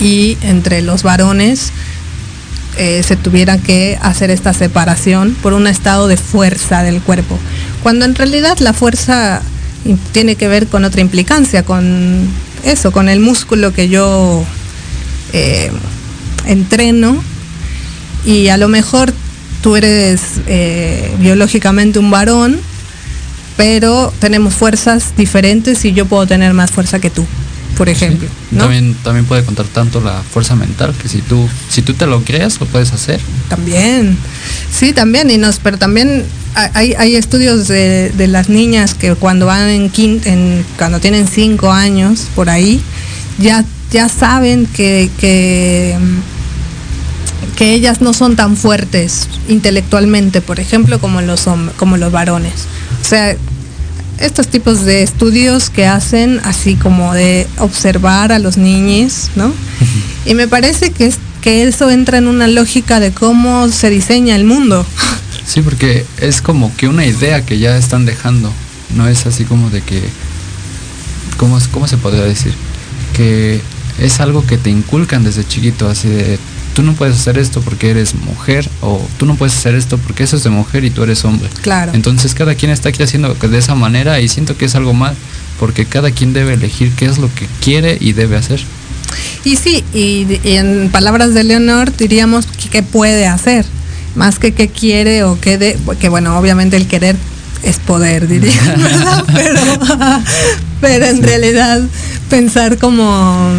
y 0.00 0.38
entre 0.40 0.80
los 0.80 1.02
varones 1.02 1.70
eh, 2.78 3.02
se 3.02 3.16
tuviera 3.16 3.58
que 3.58 3.98
hacer 4.00 4.30
esta 4.30 4.54
separación 4.54 5.36
por 5.42 5.52
un 5.52 5.66
estado 5.66 6.08
de 6.08 6.16
fuerza 6.16 6.82
del 6.82 7.02
cuerpo. 7.02 7.38
Cuando 7.82 8.06
en 8.06 8.14
realidad 8.14 8.56
la 8.60 8.72
fuerza 8.72 9.42
tiene 10.12 10.36
que 10.36 10.48
ver 10.48 10.66
con 10.66 10.84
otra 10.84 11.02
implicancia, 11.02 11.62
con 11.62 12.26
eso, 12.64 12.90
con 12.90 13.10
el 13.10 13.20
músculo 13.20 13.74
que 13.74 13.90
yo 13.90 14.42
eh, 15.34 15.70
entreno 16.46 17.22
y 18.26 18.48
a 18.48 18.58
lo 18.58 18.68
mejor 18.68 19.14
tú 19.62 19.76
eres 19.76 20.20
eh, 20.46 21.10
biológicamente 21.18 21.98
un 21.98 22.10
varón 22.10 22.60
pero 23.56 24.12
tenemos 24.20 24.54
fuerzas 24.54 25.14
diferentes 25.16 25.84
y 25.84 25.92
yo 25.92 26.06
puedo 26.06 26.26
tener 26.26 26.52
más 26.52 26.70
fuerza 26.70 26.98
que 26.98 27.10
tú, 27.10 27.24
por 27.76 27.88
ejemplo. 27.88 28.28
También, 28.56 28.94
también 29.02 29.24
puede 29.24 29.44
contar 29.44 29.66
tanto 29.66 30.00
la 30.00 30.22
fuerza 30.22 30.54
mental, 30.54 30.94
que 31.00 31.08
si 31.08 31.22
tú, 31.22 31.48
si 31.68 31.82
tú 31.82 31.94
te 31.94 32.06
lo 32.06 32.22
creas, 32.22 32.60
lo 32.60 32.66
puedes 32.66 32.92
hacer. 32.92 33.20
También, 33.48 34.16
sí, 34.70 34.92
también, 34.92 35.30
y 35.30 35.38
nos, 35.38 35.58
pero 35.58 35.78
también 35.78 36.24
hay, 36.74 36.94
hay 36.94 37.16
estudios 37.16 37.66
de, 37.68 38.12
las 38.28 38.48
niñas 38.48 38.94
que 38.94 39.14
cuando 39.14 39.46
van 39.46 39.68
en, 39.68 39.90
en 39.96 40.64
cuando 40.76 41.00
tienen 41.00 41.26
cinco 41.26 41.72
años, 41.72 42.26
por 42.34 42.50
ahí, 42.50 42.80
ya, 43.38 43.64
ya 43.90 44.08
saben 44.08 44.66
que, 44.66 45.10
que 45.18 45.96
que 47.56 47.72
ellas 47.72 48.00
no 48.00 48.12
son 48.12 48.36
tan 48.36 48.56
fuertes 48.56 49.28
intelectualmente, 49.48 50.40
por 50.40 50.60
ejemplo, 50.60 50.98
como 50.98 51.20
los, 51.22 51.46
como 51.76 51.96
los 51.96 52.12
varones. 52.12 52.66
O 53.00 53.04
sea, 53.04 53.36
estos 54.18 54.48
tipos 54.48 54.84
de 54.84 55.02
estudios 55.02 55.70
que 55.70 55.86
hacen 55.86 56.40
así 56.44 56.74
como 56.74 57.14
de 57.14 57.46
observar 57.58 58.32
a 58.32 58.38
los 58.38 58.56
niños, 58.56 59.30
¿no? 59.36 59.52
Y 60.24 60.34
me 60.34 60.48
parece 60.48 60.90
que, 60.90 61.06
es, 61.06 61.18
que 61.42 61.64
eso 61.64 61.90
entra 61.90 62.18
en 62.18 62.26
una 62.26 62.46
lógica 62.46 63.00
de 63.00 63.12
cómo 63.12 63.68
se 63.68 63.90
diseña 63.90 64.36
el 64.36 64.44
mundo. 64.44 64.86
Sí, 65.46 65.62
porque 65.62 66.04
es 66.18 66.42
como 66.42 66.74
que 66.76 66.88
una 66.88 67.06
idea 67.06 67.44
que 67.44 67.58
ya 67.58 67.76
están 67.76 68.04
dejando, 68.04 68.52
no 68.96 69.06
es 69.06 69.26
así 69.26 69.44
como 69.44 69.70
de 69.70 69.80
que, 69.80 70.02
¿cómo, 71.36 71.58
cómo 71.70 71.86
se 71.86 71.96
podría 71.98 72.24
decir? 72.24 72.52
Que 73.14 73.60
es 74.00 74.20
algo 74.20 74.44
que 74.44 74.58
te 74.58 74.70
inculcan 74.70 75.22
desde 75.24 75.46
chiquito, 75.46 75.88
así 75.88 76.08
de 76.08 76.38
tú 76.76 76.82
no 76.82 76.92
puedes 76.92 77.16
hacer 77.16 77.38
esto 77.38 77.62
porque 77.62 77.88
eres 77.88 78.14
mujer 78.14 78.68
o 78.82 79.00
tú 79.16 79.24
no 79.24 79.34
puedes 79.36 79.56
hacer 79.56 79.74
esto 79.74 79.96
porque 79.96 80.24
eso 80.24 80.36
es 80.36 80.44
de 80.44 80.50
mujer 80.50 80.84
y 80.84 80.90
tú 80.90 81.04
eres 81.04 81.24
hombre. 81.24 81.48
Claro. 81.62 81.92
Entonces 81.94 82.34
cada 82.34 82.54
quien 82.54 82.70
está 82.70 82.90
aquí 82.90 83.02
haciendo 83.02 83.32
de 83.32 83.58
esa 83.58 83.74
manera 83.74 84.20
y 84.20 84.28
siento 84.28 84.58
que 84.58 84.66
es 84.66 84.74
algo 84.74 84.92
mal 84.92 85.16
porque 85.58 85.86
cada 85.86 86.10
quien 86.10 86.34
debe 86.34 86.52
elegir 86.52 86.92
qué 86.94 87.06
es 87.06 87.16
lo 87.16 87.34
que 87.34 87.48
quiere 87.62 87.96
y 87.98 88.12
debe 88.12 88.36
hacer. 88.36 88.60
Y 89.42 89.56
sí, 89.56 89.84
y, 89.94 90.38
en 90.44 90.90
palabras 90.90 91.32
de 91.32 91.44
Leonor 91.44 91.96
diríamos 91.96 92.46
qué 92.70 92.82
puede 92.82 93.26
hacer, 93.26 93.64
más 94.14 94.38
que 94.38 94.52
qué 94.52 94.68
quiere 94.68 95.24
o 95.24 95.40
qué 95.40 95.56
de, 95.56 95.78
que 95.98 96.10
bueno, 96.10 96.38
obviamente 96.38 96.76
el 96.76 96.86
querer 96.86 97.16
es 97.62 97.78
poder, 97.78 98.28
diría, 98.28 98.52
Pero, 99.34 99.60
pero 100.82 101.06
en 101.06 101.22
realidad 101.22 101.80
pensar 102.28 102.76
como 102.76 103.50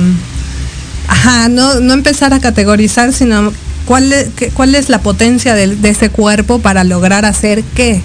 Ajá, 1.07 1.49
no, 1.49 1.79
no 1.79 1.93
empezar 1.93 2.33
a 2.33 2.39
categorizar, 2.39 3.13
sino 3.13 3.53
cuál 3.85 4.11
es, 4.11 4.29
cuál 4.53 4.75
es 4.75 4.89
la 4.89 4.99
potencia 4.99 5.55
de, 5.55 5.77
ese 5.83 6.09
cuerpo 6.09 6.59
para 6.59 6.83
lograr 6.83 7.25
hacer 7.25 7.63
qué, 7.75 8.01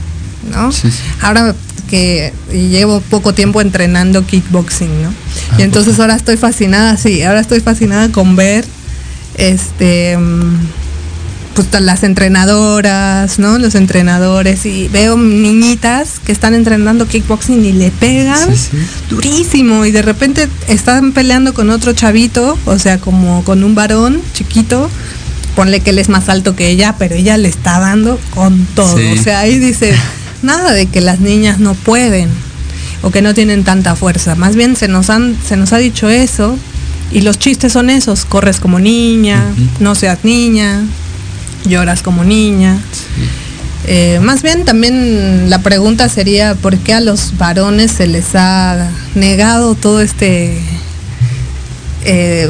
¿no? 0.50 0.70
Ahora 1.20 1.54
que 1.90 2.32
llevo 2.50 3.00
poco 3.00 3.34
tiempo 3.34 3.60
entrenando 3.60 4.24
kickboxing, 4.24 5.02
¿no? 5.02 5.08
Ah, 5.08 5.56
y 5.58 5.62
entonces 5.62 5.98
ahora 6.00 6.14
estoy 6.14 6.36
fascinada, 6.36 6.96
sí, 6.96 7.22
ahora 7.22 7.40
estoy 7.40 7.60
fascinada 7.60 8.10
con 8.10 8.34
ver 8.34 8.64
este 9.36 10.16
mm, 10.16 10.54
pues 11.54 11.68
las 11.80 12.02
entrenadoras, 12.02 13.38
¿no? 13.38 13.58
Los 13.58 13.74
entrenadores 13.74 14.64
y 14.66 14.88
veo 14.88 15.16
niñitas 15.16 16.20
que 16.24 16.32
están 16.32 16.54
entrenando 16.54 17.06
kickboxing 17.06 17.64
y 17.64 17.72
le 17.72 17.90
pegan 17.90 18.48
durísimo 19.10 19.84
y 19.84 19.90
de 19.90 20.02
repente 20.02 20.48
están 20.68 21.12
peleando 21.12 21.54
con 21.54 21.70
otro 21.70 21.92
chavito, 21.92 22.58
o 22.64 22.78
sea, 22.78 22.98
como 22.98 23.44
con 23.44 23.64
un 23.64 23.74
varón 23.74 24.20
chiquito, 24.34 24.90
ponle 25.54 25.80
que 25.80 25.90
él 25.90 25.98
es 25.98 26.08
más 26.08 26.28
alto 26.28 26.56
que 26.56 26.68
ella, 26.68 26.96
pero 26.98 27.14
ella 27.14 27.36
le 27.36 27.48
está 27.48 27.78
dando 27.78 28.18
con 28.34 28.66
todo. 28.74 28.94
O 28.94 29.22
sea, 29.22 29.40
ahí 29.40 29.58
dice, 29.58 29.94
nada 30.42 30.72
de 30.72 30.86
que 30.86 31.00
las 31.00 31.20
niñas 31.20 31.58
no 31.58 31.74
pueden 31.74 32.30
o 33.02 33.10
que 33.10 33.22
no 33.22 33.34
tienen 33.34 33.64
tanta 33.64 33.96
fuerza. 33.96 34.34
Más 34.34 34.56
bien 34.56 34.76
se 34.76 34.88
nos 34.88 35.10
han 35.10 35.36
se 35.46 35.56
nos 35.56 35.72
ha 35.72 35.78
dicho 35.78 36.08
eso 36.08 36.58
y 37.10 37.20
los 37.20 37.38
chistes 37.38 37.72
son 37.72 37.90
esos, 37.90 38.24
corres 38.24 38.58
como 38.58 38.78
niña, 38.78 39.44
no 39.80 39.94
seas 39.94 40.20
niña, 40.22 40.82
lloras 41.64 42.02
como 42.02 42.24
niña. 42.24 42.78
Eh, 43.84 44.20
más 44.22 44.42
bien 44.42 44.64
también 44.64 45.50
la 45.50 45.60
pregunta 45.60 46.08
sería 46.08 46.54
por 46.54 46.78
qué 46.78 46.94
a 46.94 47.00
los 47.00 47.36
varones 47.36 47.90
se 47.90 48.06
les 48.06 48.34
ha 48.34 48.90
negado 49.16 49.74
todo 49.74 50.00
este 50.00 50.60
eh, 52.04 52.48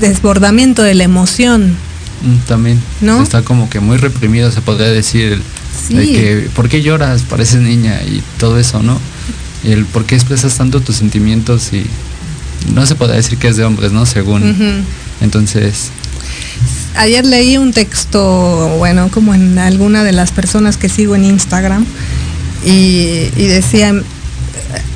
desbordamiento 0.00 0.82
de 0.82 0.94
la 0.94 1.04
emoción. 1.04 1.76
Mm, 2.22 2.36
también. 2.46 2.80
¿No? 3.00 3.22
Está 3.22 3.42
como 3.42 3.68
que 3.68 3.80
muy 3.80 3.96
reprimido, 3.96 4.50
se 4.50 4.60
podría 4.60 4.88
decir. 4.88 5.42
De 5.88 6.06
que, 6.06 6.50
¿por 6.54 6.68
qué 6.68 6.82
lloras? 6.82 7.22
Pareces 7.22 7.60
niña 7.60 8.00
y 8.02 8.22
todo 8.38 8.58
eso, 8.58 8.82
¿no? 8.82 8.98
El 9.64 9.86
por 9.86 10.04
qué 10.04 10.14
expresas 10.14 10.56
tanto 10.56 10.80
tus 10.80 10.96
sentimientos 10.96 11.72
y 11.72 11.84
no 12.72 12.86
se 12.86 12.94
puede 12.94 13.16
decir 13.16 13.38
que 13.38 13.48
es 13.48 13.56
de 13.56 13.64
hombres, 13.64 13.90
¿no? 13.90 14.06
Según. 14.06 14.84
Entonces, 15.20 15.90
ayer 16.96 17.24
leí 17.24 17.56
un 17.56 17.72
texto, 17.72 18.76
bueno, 18.78 19.10
como 19.10 19.34
en 19.34 19.58
alguna 19.58 20.04
de 20.04 20.12
las 20.12 20.32
personas 20.32 20.76
que 20.76 20.88
sigo 20.88 21.14
en 21.14 21.24
Instagram, 21.24 21.86
y, 22.64 23.30
decía, 23.36 23.94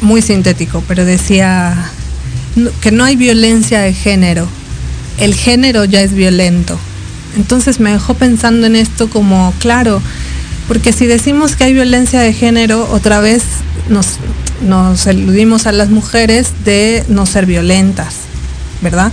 muy 0.01 0.22
sintético, 0.22 0.82
pero 0.86 1.05
decía 1.05 1.90
que 2.80 2.92
no 2.92 3.05
hay 3.05 3.16
violencia 3.16 3.80
de 3.80 3.92
género, 3.92 4.47
el 5.18 5.34
género 5.34 5.84
ya 5.84 6.03
es 6.03 6.12
violento. 6.12 6.78
Entonces 7.36 7.80
me 7.80 7.92
dejó 7.92 8.14
pensando 8.14 8.66
en 8.66 8.76
esto 8.76 9.09
como, 9.09 9.53
claro, 9.59 10.01
porque 10.68 10.92
si 10.92 11.07
decimos 11.07 11.57
que 11.57 11.64
hay 11.64 11.72
violencia 11.72 12.20
de 12.20 12.32
género, 12.32 12.88
otra 12.90 13.20
vez 13.20 13.42
nos, 13.88 14.18
nos 14.62 15.07
eludimos 15.07 15.66
a 15.66 15.72
las 15.72 15.90
mujeres 15.90 16.49
de 16.64 17.05
no 17.09 17.26
ser 17.26 17.47
violentas, 17.47 18.14
¿verdad? 18.82 19.11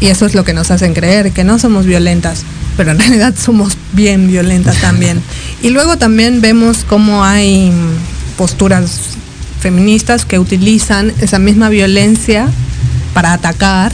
Y 0.00 0.08
eso 0.08 0.26
es 0.26 0.34
lo 0.34 0.44
que 0.44 0.52
nos 0.52 0.70
hacen 0.70 0.94
creer, 0.94 1.32
que 1.32 1.44
no 1.44 1.58
somos 1.58 1.86
violentas, 1.86 2.42
pero 2.76 2.90
en 2.90 2.98
realidad 3.00 3.34
somos 3.36 3.76
bien 3.92 4.28
violentas 4.28 4.80
también. 4.80 5.22
Y 5.62 5.70
luego 5.70 5.96
también 5.96 6.40
vemos 6.40 6.84
cómo 6.88 7.24
hay 7.24 7.72
posturas 8.36 9.16
feministas 9.60 10.24
que 10.24 10.38
utilizan 10.38 11.12
esa 11.20 11.38
misma 11.38 11.68
violencia 11.68 12.48
para 13.14 13.32
atacar 13.32 13.92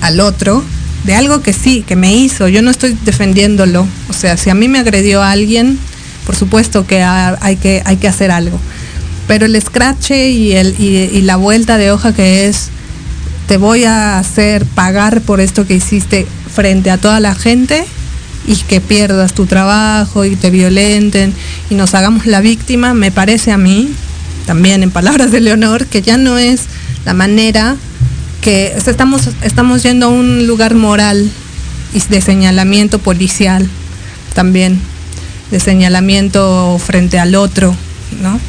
al 0.00 0.20
otro 0.20 0.64
de 1.04 1.14
algo 1.14 1.42
que 1.42 1.52
sí, 1.52 1.84
que 1.86 1.96
me 1.96 2.14
hizo. 2.14 2.48
Yo 2.48 2.62
no 2.62 2.70
estoy 2.70 2.96
defendiéndolo. 3.04 3.86
O 4.08 4.12
sea, 4.12 4.36
si 4.36 4.50
a 4.50 4.54
mí 4.54 4.68
me 4.68 4.78
agredió 4.78 5.22
a 5.22 5.32
alguien, 5.32 5.78
por 6.24 6.34
supuesto 6.34 6.86
que 6.86 7.02
hay 7.02 7.56
que, 7.56 7.82
hay 7.84 7.96
que 7.98 8.08
hacer 8.08 8.30
algo 8.30 8.58
pero 9.26 9.46
el 9.46 9.60
scratch 9.60 10.10
y, 10.10 10.52
el, 10.52 10.74
y, 10.78 11.22
la 11.22 11.36
vuelta 11.36 11.78
de 11.78 11.90
hoja 11.90 12.12
que 12.12 12.48
es, 12.48 12.68
te 13.52 13.58
voy 13.58 13.84
a 13.84 14.18
hacer 14.18 14.64
pagar 14.64 15.20
por 15.20 15.38
esto 15.38 15.66
que 15.66 15.74
hiciste 15.74 16.26
frente 16.50 16.90
a 16.90 16.96
toda 16.96 17.20
la 17.20 17.34
gente 17.34 17.84
y 18.46 18.56
que 18.56 18.80
pierdas 18.80 19.34
tu 19.34 19.44
trabajo 19.44 20.24
y 20.24 20.36
te 20.36 20.48
violenten 20.48 21.34
y 21.68 21.74
nos 21.74 21.94
hagamos 21.94 22.24
la 22.24 22.40
víctima, 22.40 22.94
me 22.94 23.10
parece 23.10 23.52
a 23.52 23.58
mí, 23.58 23.90
también 24.46 24.82
en 24.82 24.90
palabras 24.90 25.32
de 25.32 25.40
Leonor, 25.40 25.84
que 25.84 26.00
ya 26.00 26.16
no 26.16 26.38
es 26.38 26.62
la 27.04 27.12
manera 27.12 27.76
que 28.40 28.72
estamos, 28.74 29.28
estamos 29.42 29.82
yendo 29.82 30.06
a 30.06 30.08
un 30.08 30.46
lugar 30.46 30.74
moral 30.74 31.30
y 31.92 32.00
de 32.00 32.22
señalamiento 32.22 33.00
policial 33.00 33.68
también, 34.32 34.80
de 35.50 35.60
señalamiento 35.60 36.80
frente 36.82 37.18
al 37.18 37.34
otro, 37.34 37.76
¿no? 38.22 38.40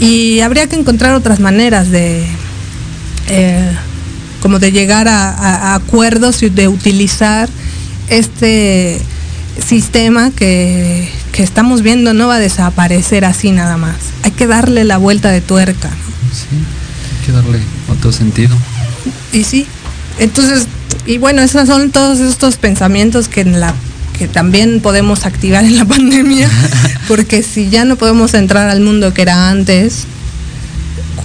Y 0.00 0.40
habría 0.40 0.66
que 0.66 0.74
encontrar 0.74 1.14
otras 1.14 1.38
maneras 1.38 1.92
de, 1.92 2.26
eh, 3.28 3.70
como 4.40 4.58
de 4.58 4.72
llegar 4.72 5.08
a, 5.08 5.74
acuerdos 5.74 6.42
y 6.42 6.50
de 6.50 6.68
utilizar 6.68 7.48
este 8.08 9.00
sistema 9.66 10.30
que, 10.30 11.08
estamos 11.38 11.82
viendo 11.82 12.14
no 12.14 12.26
va 12.26 12.34
a 12.34 12.38
desaparecer 12.40 13.24
así 13.24 13.52
nada 13.52 13.76
más. 13.76 13.94
Hay 14.24 14.32
que 14.32 14.48
darle 14.48 14.82
la 14.82 14.96
vuelta 14.98 15.30
de 15.30 15.40
tuerca. 15.40 15.88
Sí, 16.32 16.48
hay 16.50 17.26
que 17.26 17.30
darle 17.30 17.60
otro 17.88 18.10
sentido. 18.10 18.56
Y 19.32 19.44
sí, 19.44 19.64
entonces, 20.18 20.66
y 21.06 21.18
bueno, 21.18 21.40
esos 21.40 21.68
son 21.68 21.92
todos 21.92 22.18
estos 22.18 22.56
pensamientos 22.56 23.28
que 23.28 23.42
en 23.42 23.60
la 23.60 23.72
que 24.18 24.26
también 24.26 24.80
podemos 24.80 25.26
activar 25.26 25.64
en 25.64 25.76
la 25.76 25.84
pandemia, 25.86 26.50
porque 27.06 27.44
si 27.44 27.70
ya 27.70 27.84
no 27.84 27.94
podemos 27.94 28.34
entrar 28.34 28.68
al 28.68 28.80
mundo 28.80 29.14
que 29.14 29.22
era 29.22 29.48
antes, 29.48 30.06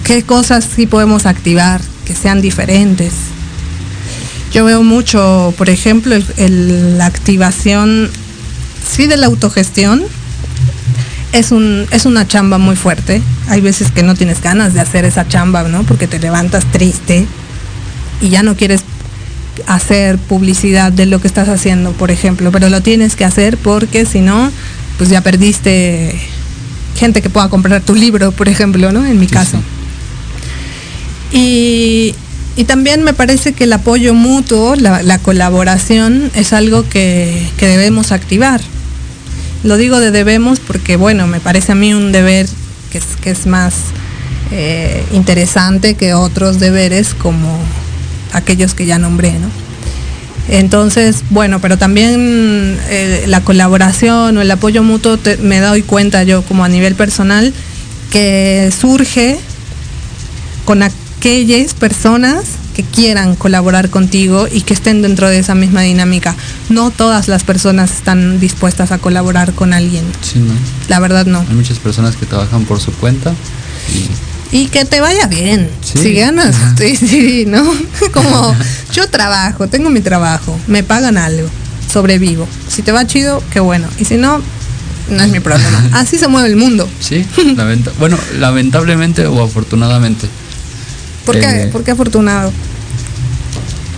¿qué 0.04 0.22
cosas 0.22 0.64
sí 0.76 0.86
podemos 0.86 1.26
activar 1.26 1.80
que 2.04 2.14
sean 2.14 2.40
diferentes? 2.40 3.12
Yo 4.52 4.64
veo 4.64 4.82
mucho, 4.82 5.52
por 5.58 5.68
ejemplo, 5.68 6.16
la 6.38 7.06
activación, 7.06 8.10
sí, 8.88 9.06
de 9.06 9.16
la 9.16 9.26
autogestión. 9.26 10.02
Es, 11.32 11.50
un, 11.50 11.86
es 11.90 12.06
una 12.06 12.28
chamba 12.28 12.58
muy 12.58 12.76
fuerte. 12.76 13.20
Hay 13.48 13.60
veces 13.60 13.90
que 13.90 14.04
no 14.04 14.14
tienes 14.14 14.40
ganas 14.40 14.72
de 14.72 14.80
hacer 14.80 15.04
esa 15.04 15.26
chamba, 15.26 15.64
¿no? 15.64 15.82
Porque 15.82 16.06
te 16.06 16.20
levantas 16.20 16.64
triste 16.66 17.26
y 18.20 18.28
ya 18.28 18.44
no 18.44 18.56
quieres 18.56 18.82
hacer 19.66 20.18
publicidad 20.18 20.92
de 20.92 21.06
lo 21.06 21.20
que 21.20 21.26
estás 21.26 21.48
haciendo, 21.48 21.92
por 21.92 22.10
ejemplo, 22.10 22.52
pero 22.52 22.68
lo 22.68 22.80
tienes 22.80 23.16
que 23.16 23.24
hacer 23.24 23.56
porque 23.58 24.06
si 24.06 24.20
no, 24.20 24.50
pues 24.98 25.10
ya 25.10 25.20
perdiste 25.20 26.18
gente 26.96 27.22
que 27.22 27.30
pueda 27.30 27.48
comprar 27.48 27.82
tu 27.82 27.94
libro, 27.94 28.32
por 28.32 28.48
ejemplo, 28.48 28.92
¿no? 28.92 29.04
En 29.04 29.18
mi 29.18 29.26
caso. 29.26 29.58
Y, 31.34 32.14
también 32.68 33.02
me 33.02 33.12
parece 33.12 33.52
que 33.52 33.64
el 33.64 33.72
apoyo 33.72 34.14
mutuo, 34.14 34.76
la, 34.76 35.18
colaboración, 35.18 36.30
es 36.34 36.52
algo 36.52 36.88
que, 36.88 37.50
debemos 37.58 38.12
activar. 38.12 38.60
Lo 39.64 39.76
digo 39.76 39.98
de 39.98 40.10
debemos 40.12 40.60
porque, 40.60 40.96
bueno, 40.96 41.26
me 41.26 41.40
parece 41.40 41.72
a 41.72 41.74
mí 41.74 41.92
un 41.92 42.12
deber 42.12 42.46
que 42.92 42.98
es, 42.98 43.04
que 43.20 43.30
es 43.30 43.46
más 43.46 43.74
eh, 44.52 45.02
interesante 45.12 45.94
que 45.94 46.14
otros 46.14 46.60
deberes 46.60 47.14
como 47.14 47.58
aquellos 48.32 48.74
que 48.74 48.86
ya 48.86 48.98
nombré, 48.98 49.32
¿no? 49.32 49.48
Entonces, 50.48 51.24
bueno, 51.30 51.60
pero 51.60 51.78
también 51.78 52.78
eh, 52.88 53.24
la 53.26 53.40
colaboración 53.40 54.36
o 54.36 54.42
el 54.42 54.50
apoyo 54.50 54.82
mutuo 54.82 55.18
me 55.42 55.58
doy 55.60 55.82
cuenta 55.82 56.22
yo 56.22 56.42
como 56.42 56.64
a 56.64 56.68
nivel 56.68 56.94
personal 56.94 57.52
que 58.10 58.70
surge 58.78 59.38
con 60.66 60.82
aquellas 61.24 61.72
personas 61.72 62.44
que 62.76 62.82
quieran 62.82 63.34
colaborar 63.34 63.88
contigo 63.88 64.46
y 64.46 64.60
que 64.60 64.74
estén 64.74 65.00
dentro 65.00 65.26
de 65.26 65.38
esa 65.38 65.54
misma 65.54 65.80
dinámica. 65.80 66.36
No 66.68 66.90
todas 66.90 67.28
las 67.28 67.44
personas 67.44 67.92
están 67.92 68.40
dispuestas 68.40 68.92
a 68.92 68.98
colaborar 68.98 69.54
con 69.54 69.72
alguien. 69.72 70.04
Sí, 70.20 70.38
¿no? 70.38 70.52
La 70.88 71.00
verdad 71.00 71.24
no. 71.24 71.40
Hay 71.40 71.54
muchas 71.54 71.78
personas 71.78 72.16
que 72.16 72.26
trabajan 72.26 72.66
por 72.66 72.78
su 72.78 72.92
cuenta 72.92 73.32
y 73.90 74.06
y 74.54 74.66
que 74.66 74.84
te 74.84 75.00
vaya 75.00 75.26
bien. 75.26 75.70
Si 75.82 76.12
ganas, 76.12 76.54
sí, 76.78 76.94
sí, 76.94 77.44
¿no? 77.46 77.64
Como 78.12 78.54
yo 78.92 79.08
trabajo, 79.08 79.66
tengo 79.66 79.88
mi 79.88 80.02
trabajo, 80.02 80.60
me 80.66 80.82
pagan 80.82 81.16
algo, 81.16 81.48
sobrevivo. 81.90 82.46
Si 82.68 82.82
te 82.82 82.92
va 82.92 83.06
chido, 83.06 83.42
qué 83.50 83.60
bueno. 83.60 83.88
Y 83.98 84.04
si 84.04 84.18
no, 84.18 84.42
no 85.08 85.22
es 85.22 85.30
mi 85.30 85.40
problema. 85.40 85.88
Así 85.94 86.18
se 86.18 86.28
mueve 86.28 86.48
el 86.48 86.56
mundo. 86.56 86.86
Sí, 87.00 87.26
bueno, 87.98 88.18
lamentablemente 88.38 89.26
o 89.26 89.42
afortunadamente. 89.42 90.28
¿Por 91.24 91.38
qué? 91.38 91.64
Eh, 91.64 91.68
¿Por 91.68 91.84
qué 91.84 91.92
afortunado? 91.92 92.52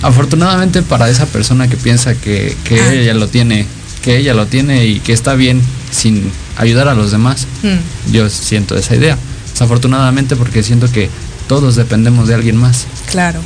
Afortunadamente 0.02 0.82
para 0.82 1.08
esa 1.08 1.26
persona 1.26 1.68
que 1.68 1.76
piensa 1.76 2.14
que, 2.14 2.56
que 2.64 2.80
ah. 2.80 2.92
ella 2.92 3.14
lo 3.14 3.28
tiene, 3.28 3.66
que 4.02 4.18
ella 4.18 4.34
lo 4.34 4.46
tiene 4.46 4.86
y 4.86 5.00
que 5.00 5.12
está 5.12 5.34
bien 5.34 5.60
sin 5.90 6.30
ayudar 6.56 6.88
a 6.88 6.94
los 6.94 7.10
demás, 7.10 7.46
mm. 7.62 8.12
yo 8.12 8.28
siento 8.28 8.76
esa 8.76 8.94
idea 8.94 9.16
desafortunadamente 9.50 10.36
porque 10.36 10.62
siento 10.62 10.92
que 10.92 11.08
todos 11.48 11.76
dependemos 11.76 12.28
de 12.28 12.34
alguien 12.34 12.56
más. 12.56 12.86
Claro. 13.10 13.40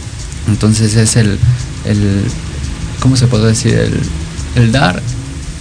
Entonces 0.48 0.96
es 0.96 1.14
el, 1.14 1.38
el 1.84 2.24
¿cómo 2.98 3.16
se 3.16 3.28
puede 3.28 3.46
decir? 3.46 3.74
El, 3.74 4.00
el 4.56 4.72
dar, 4.72 5.00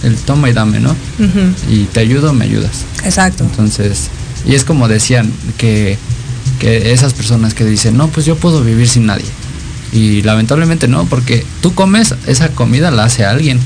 el 0.02 0.16
toma 0.16 0.50
y 0.50 0.52
dame, 0.52 0.80
¿no? 0.80 0.96
Y 1.68 1.84
te 1.84 2.00
ayudo, 2.00 2.32
me 2.32 2.46
ayudas. 2.46 2.84
Exacto. 3.04 3.44
Entonces, 3.44 4.08
y 4.44 4.54
es 4.54 4.64
como 4.64 4.88
decían 4.88 5.30
que, 5.56 5.98
que 6.58 6.92
esas 6.92 7.14
personas 7.14 7.54
que 7.54 7.64
dicen, 7.64 7.96
no, 7.96 8.08
pues 8.08 8.26
yo 8.26 8.36
puedo 8.36 8.62
vivir 8.62 8.88
sin 8.88 9.06
nadie. 9.06 9.26
Y 9.92 10.22
lamentablemente 10.22 10.88
no, 10.88 11.04
porque 11.06 11.44
tú 11.62 11.74
comes, 11.74 12.14
esa 12.26 12.48
comida 12.50 12.90
la 12.90 13.04
hace 13.04 13.24
alguien. 13.24 13.58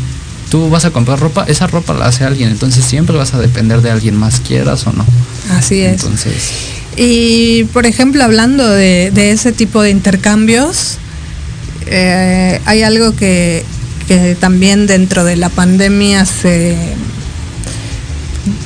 Tú 0.50 0.70
vas 0.70 0.84
a 0.84 0.90
comprar 0.90 1.18
ropa, 1.18 1.44
esa 1.48 1.66
ropa 1.66 1.94
la 1.94 2.06
hace 2.06 2.24
alguien. 2.24 2.50
Entonces 2.50 2.84
siempre 2.84 3.16
vas 3.16 3.34
a 3.34 3.38
depender 3.38 3.82
de 3.82 3.90
alguien 3.90 4.16
más, 4.16 4.40
quieras 4.40 4.86
o 4.86 4.92
no. 4.92 5.04
Así 5.50 5.80
es. 5.80 6.02
Entonces, 6.02 6.74
y 6.96 7.64
por 7.72 7.86
ejemplo, 7.86 8.22
hablando 8.22 8.68
de, 8.68 9.10
ese 9.16 9.52
tipo 9.52 9.82
de 9.82 9.90
intercambios, 9.90 10.98
eh, 11.86 12.60
hay 12.64 12.82
algo 12.82 13.14
que, 13.16 13.64
también 14.38 14.86
dentro 14.86 15.24
de 15.24 15.36
la 15.36 15.48
pandemia 15.48 16.26
se 16.26 16.76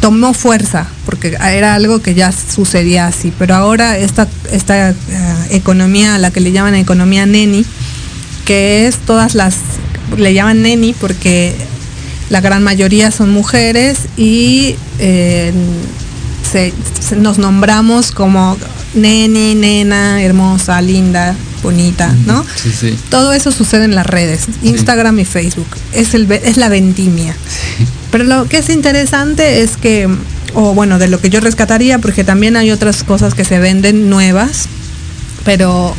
tomó 0.00 0.34
fuerza, 0.34 0.86
porque 1.06 1.36
era 1.40 1.74
algo 1.74 2.00
que 2.00 2.14
ya 2.14 2.32
sucedía 2.32 3.06
así, 3.06 3.32
pero 3.38 3.54
ahora 3.54 3.96
esta, 3.96 4.28
esta 4.50 4.90
eh, 4.90 4.94
economía, 5.50 6.16
a 6.16 6.18
la 6.18 6.30
que 6.30 6.40
le 6.40 6.52
llaman 6.52 6.74
economía 6.74 7.26
neni, 7.26 7.64
que 8.44 8.86
es 8.86 8.96
todas 8.98 9.34
las, 9.34 9.56
le 10.16 10.34
llaman 10.34 10.62
neni 10.62 10.94
porque 10.94 11.54
la 12.30 12.40
gran 12.40 12.62
mayoría 12.62 13.10
son 13.10 13.30
mujeres 13.30 13.98
y 14.16 14.76
eh, 14.98 15.52
nos 17.16 17.38
nombramos 17.38 18.10
como 18.10 18.56
neni, 18.94 19.54
nena, 19.54 20.22
hermosa, 20.22 20.80
linda, 20.80 21.34
bonita, 21.62 22.14
¿no? 22.26 22.44
Sí, 22.56 22.70
sí. 22.70 22.98
Todo 23.10 23.32
eso 23.32 23.52
sucede 23.52 23.84
en 23.84 23.94
las 23.94 24.06
redes, 24.06 24.46
Instagram 24.62 25.18
y 25.20 25.24
Facebook. 25.24 25.68
Es, 25.92 26.14
el, 26.14 26.30
es 26.30 26.56
la 26.56 26.68
vendimia. 26.68 27.34
Pero 28.10 28.24
lo 28.24 28.48
que 28.48 28.58
es 28.58 28.70
interesante 28.70 29.62
es 29.62 29.76
que, 29.76 30.08
o 30.54 30.74
bueno, 30.74 30.98
de 30.98 31.08
lo 31.08 31.20
que 31.20 31.30
yo 31.30 31.40
rescataría, 31.40 31.98
porque 31.98 32.24
también 32.24 32.56
hay 32.56 32.70
otras 32.70 33.04
cosas 33.04 33.34
que 33.34 33.44
se 33.44 33.58
venden 33.58 34.08
nuevas, 34.08 34.66
pero 35.44 35.94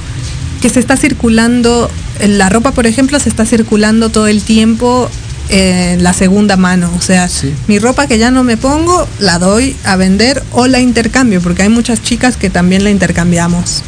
que 0.62 0.70
se 0.70 0.80
está 0.80 0.98
circulando, 0.98 1.90
la 2.20 2.50
ropa, 2.50 2.72
por 2.72 2.88
ejemplo, 2.88 3.20
se 3.20 3.30
está 3.30 3.46
circulando 3.46 4.10
todo 4.10 4.28
el 4.28 4.42
tiempo 4.42 5.10
la 5.50 6.14
segunda 6.14 6.58
mano. 6.58 6.92
O 6.98 7.02
sea, 7.02 7.28
mi 7.68 7.80
ropa 7.80 8.08
que 8.08 8.18
ya 8.18 8.30
no 8.30 8.44
me 8.44 8.58
pongo, 8.58 9.08
la 9.20 9.40
doy 9.40 9.76
a 9.84 9.96
vender 9.96 10.44
o 10.52 10.68
la 10.68 10.80
intercambio, 10.80 11.42
porque 11.42 11.64
hay 11.64 11.70
muchas 11.70 12.04
chicas 12.04 12.38
que 12.38 12.50
también 12.50 12.84
la 12.84 12.92
intercambiamos. 12.92 13.84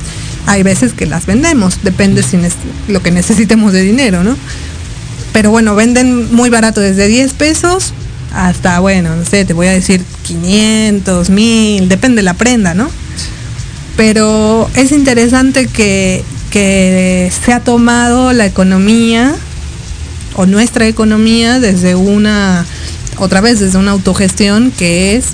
Hay 0.48 0.64
veces 0.64 0.94
que 0.94 1.06
las 1.06 1.28
vendemos, 1.28 1.80
depende 1.84 2.24
si 2.24 2.38
lo 2.88 3.04
que 3.04 3.12
necesitemos 3.12 3.74
de 3.74 3.82
dinero, 3.82 4.24
¿no? 4.24 4.36
Pero 5.34 5.52
bueno, 5.52 5.76
venden 5.76 6.34
muy 6.34 6.50
barato, 6.50 6.82
desde 6.82 7.08
10 7.08 7.34
pesos 7.34 7.94
hasta, 8.34 8.80
bueno, 8.80 9.16
no 9.16 9.26
sé, 9.26 9.46
te 9.46 9.54
voy 9.54 9.68
a 9.68 9.72
decir 9.72 10.04
500, 10.24 11.30
1000, 11.30 11.90
depende 11.90 12.22
la 12.22 12.34
prenda, 12.34 12.74
¿no? 12.74 12.90
Pero 13.98 14.70
es 14.76 14.92
interesante 14.92 15.68
que, 15.68 16.24
que 16.50 17.32
se 17.46 17.54
ha 17.54 17.60
tomado 17.60 18.34
la 18.34 18.46
economía 18.46 19.36
o 20.36 20.46
nuestra 20.46 20.88
economía 20.88 21.60
desde 21.60 21.96
una, 21.96 22.66
otra 23.18 23.42
vez, 23.42 23.60
desde 23.60 23.78
una 23.78 23.92
autogestión 23.92 24.72
que 24.72 25.16
es 25.16 25.26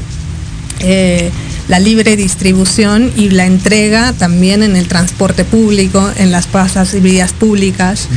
eh, 0.80 1.32
la 1.68 1.80
libre 1.80 2.16
distribución 2.16 3.12
y 3.16 3.30
la 3.30 3.46
entrega 3.46 4.14
también 4.14 4.64
en 4.64 4.76
el 4.76 4.88
transporte 4.88 5.44
público, 5.44 6.10
en 6.18 6.32
las 6.32 6.48
plazas 6.48 6.94
y 6.94 7.00
vías 7.00 7.34
públicas. 7.34 8.08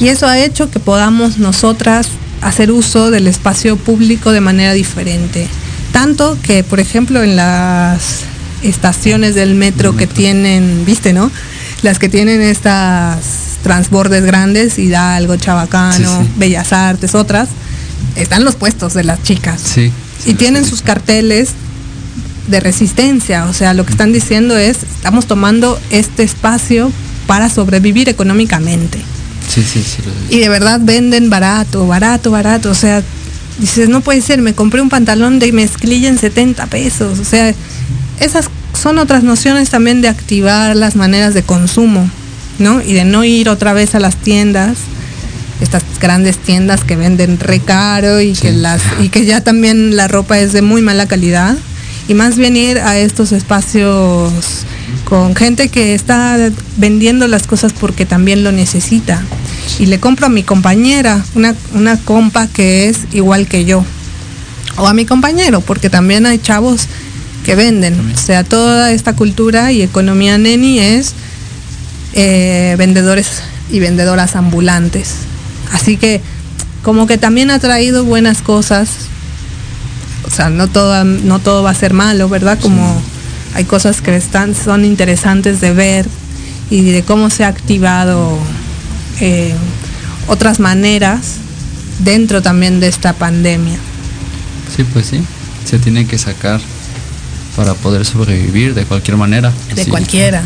Y 0.00 0.08
eso 0.08 0.26
ha 0.26 0.38
hecho 0.38 0.70
que 0.70 0.80
podamos 0.80 1.38
nosotras 1.38 2.08
hacer 2.44 2.70
uso 2.70 3.10
del 3.10 3.26
espacio 3.26 3.76
público 3.76 4.30
de 4.30 4.40
manera 4.40 4.72
diferente. 4.74 5.48
Tanto 5.92 6.38
que, 6.42 6.62
por 6.62 6.78
ejemplo, 6.78 7.22
en 7.22 7.36
las 7.36 8.20
estaciones 8.62 9.34
del 9.34 9.54
metro, 9.54 9.96
que 9.96 10.06
tienen, 10.06 10.84
viste, 10.84 11.12
¿no? 11.12 11.30
Las 11.82 11.98
que 11.98 12.08
tienen 12.08 12.42
estas 12.42 13.18
transbordes 13.62 14.24
grandes, 14.24 14.78
Hidalgo, 14.78 15.36
Chabacano, 15.36 16.28
Bellas 16.36 16.72
Artes, 16.72 17.14
otras, 17.14 17.48
están 18.16 18.44
los 18.44 18.56
puestos 18.56 18.94
de 18.94 19.04
las 19.04 19.22
chicas. 19.22 19.60
Sí. 19.60 19.90
y 20.26 20.34
tienen 20.34 20.64
sus 20.64 20.82
carteles 20.82 21.50
de 22.48 22.60
resistencia, 22.60 23.46
o 23.46 23.52
sea, 23.52 23.74
lo 23.74 23.84
que 23.86 23.92
están 23.92 24.12
diciendo 24.12 24.56
es, 24.56 24.82
estamos 24.82 25.26
tomando 25.26 25.78
este 25.90 26.22
espacio 26.22 26.92
para 27.26 27.48
sobrevivir 27.48 28.08
económicamente. 28.08 28.98
Sí, 29.54 29.62
sí, 29.62 29.82
sí. 29.82 30.02
Y 30.30 30.40
de 30.40 30.48
verdad 30.48 30.80
venden 30.82 31.30
barato, 31.30 31.86
barato, 31.86 32.30
barato, 32.32 32.70
o 32.70 32.74
sea, 32.74 33.02
dices, 33.58 33.88
no 33.88 34.00
puede 34.00 34.20
ser, 34.20 34.42
me 34.42 34.54
compré 34.54 34.80
un 34.80 34.88
pantalón 34.88 35.38
de 35.38 35.52
mezclilla 35.52 36.08
en 36.08 36.18
70 36.18 36.66
pesos, 36.66 37.20
o 37.20 37.24
sea, 37.24 37.54
esas 38.18 38.50
son 38.72 38.98
otras 38.98 39.22
nociones 39.22 39.70
también 39.70 40.02
de 40.02 40.08
activar 40.08 40.74
las 40.74 40.96
maneras 40.96 41.34
de 41.34 41.42
consumo, 41.42 42.10
¿no? 42.58 42.82
Y 42.82 42.94
de 42.94 43.04
no 43.04 43.22
ir 43.22 43.48
otra 43.48 43.72
vez 43.72 43.94
a 43.94 44.00
las 44.00 44.16
tiendas, 44.16 44.78
estas 45.60 45.84
grandes 46.00 46.36
tiendas 46.38 46.82
que 46.82 46.96
venden 46.96 47.38
re 47.38 47.60
caro 47.60 48.20
y 48.20 48.32
que 48.32 48.50
las 48.50 48.82
y 49.00 49.08
que 49.08 49.24
ya 49.24 49.40
también 49.40 49.94
la 49.96 50.08
ropa 50.08 50.38
es 50.38 50.52
de 50.52 50.62
muy 50.62 50.82
mala 50.82 51.06
calidad 51.06 51.56
y 52.08 52.14
más 52.14 52.36
bien 52.36 52.56
ir 52.56 52.78
a 52.78 52.98
estos 52.98 53.32
espacios 53.32 54.32
con 55.04 55.34
gente 55.36 55.68
que 55.68 55.94
está 55.94 56.36
vendiendo 56.76 57.28
las 57.28 57.46
cosas 57.46 57.72
porque 57.72 58.04
también 58.04 58.42
lo 58.42 58.52
necesita. 58.52 59.22
Y 59.78 59.86
le 59.86 59.98
compro 59.98 60.26
a 60.26 60.28
mi 60.28 60.42
compañera, 60.42 61.24
una, 61.34 61.54
una 61.72 61.98
compa 61.98 62.46
que 62.46 62.88
es 62.88 63.00
igual 63.12 63.46
que 63.46 63.64
yo. 63.64 63.84
O 64.76 64.86
a 64.86 64.94
mi 64.94 65.04
compañero, 65.04 65.60
porque 65.60 65.90
también 65.90 66.26
hay 66.26 66.38
chavos 66.38 66.86
que 67.44 67.54
venden. 67.54 68.12
O 68.14 68.18
sea, 68.18 68.44
toda 68.44 68.92
esta 68.92 69.14
cultura 69.14 69.72
y 69.72 69.82
economía 69.82 70.38
neni 70.38 70.78
es 70.80 71.14
eh, 72.14 72.74
vendedores 72.78 73.42
y 73.70 73.78
vendedoras 73.80 74.36
ambulantes. 74.36 75.14
Así 75.72 75.96
que 75.96 76.20
como 76.82 77.06
que 77.06 77.18
también 77.18 77.50
ha 77.50 77.58
traído 77.58 78.04
buenas 78.04 78.42
cosas. 78.42 78.88
O 80.26 80.30
sea, 80.30 80.50
no 80.50 80.68
todo, 80.68 81.04
no 81.04 81.38
todo 81.38 81.62
va 81.62 81.70
a 81.70 81.74
ser 81.74 81.92
malo, 81.92 82.28
¿verdad? 82.28 82.58
Como 82.60 83.00
hay 83.54 83.64
cosas 83.64 84.00
que 84.00 84.16
están, 84.16 84.54
son 84.54 84.84
interesantes 84.84 85.60
de 85.60 85.72
ver 85.72 86.06
y 86.70 86.82
de 86.90 87.02
cómo 87.02 87.30
se 87.30 87.44
ha 87.44 87.48
activado 87.48 88.38
eh, 89.20 89.54
otras 90.28 90.60
maneras 90.60 91.36
dentro 92.00 92.42
también 92.42 92.80
de 92.80 92.88
esta 92.88 93.12
pandemia. 93.12 93.78
Sí, 94.74 94.84
pues 94.84 95.06
sí, 95.06 95.22
se 95.64 95.78
tiene 95.78 96.06
que 96.06 96.18
sacar 96.18 96.60
para 97.56 97.74
poder 97.74 98.04
sobrevivir 98.04 98.74
de 98.74 98.84
cualquier 98.84 99.16
manera. 99.16 99.52
De 99.74 99.86
cualquiera. 99.86 100.42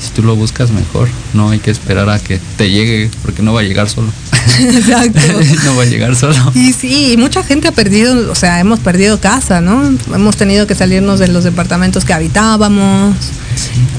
Si 0.00 0.10
tú 0.12 0.22
lo 0.22 0.34
buscas 0.34 0.70
mejor, 0.70 1.08
no 1.34 1.50
hay 1.50 1.58
que 1.58 1.70
esperar 1.70 2.08
a 2.08 2.18
que 2.18 2.40
te 2.56 2.70
llegue, 2.70 3.10
porque 3.22 3.42
no 3.42 3.52
va 3.52 3.60
a 3.60 3.62
llegar 3.62 3.88
solo. 3.88 4.10
Exacto. 4.58 5.20
no 5.64 5.76
va 5.76 5.82
a 5.82 5.86
llegar 5.86 6.16
solo. 6.16 6.52
Y 6.54 6.72
sí, 6.72 7.16
mucha 7.18 7.42
gente 7.42 7.68
ha 7.68 7.72
perdido, 7.72 8.30
o 8.30 8.34
sea, 8.34 8.60
hemos 8.60 8.80
perdido 8.80 9.20
casa, 9.20 9.60
¿no? 9.60 9.94
Hemos 10.14 10.36
tenido 10.36 10.66
que 10.66 10.74
salirnos 10.74 11.18
de 11.18 11.28
los 11.28 11.44
departamentos 11.44 12.04
que 12.04 12.12
habitábamos, 12.12 13.14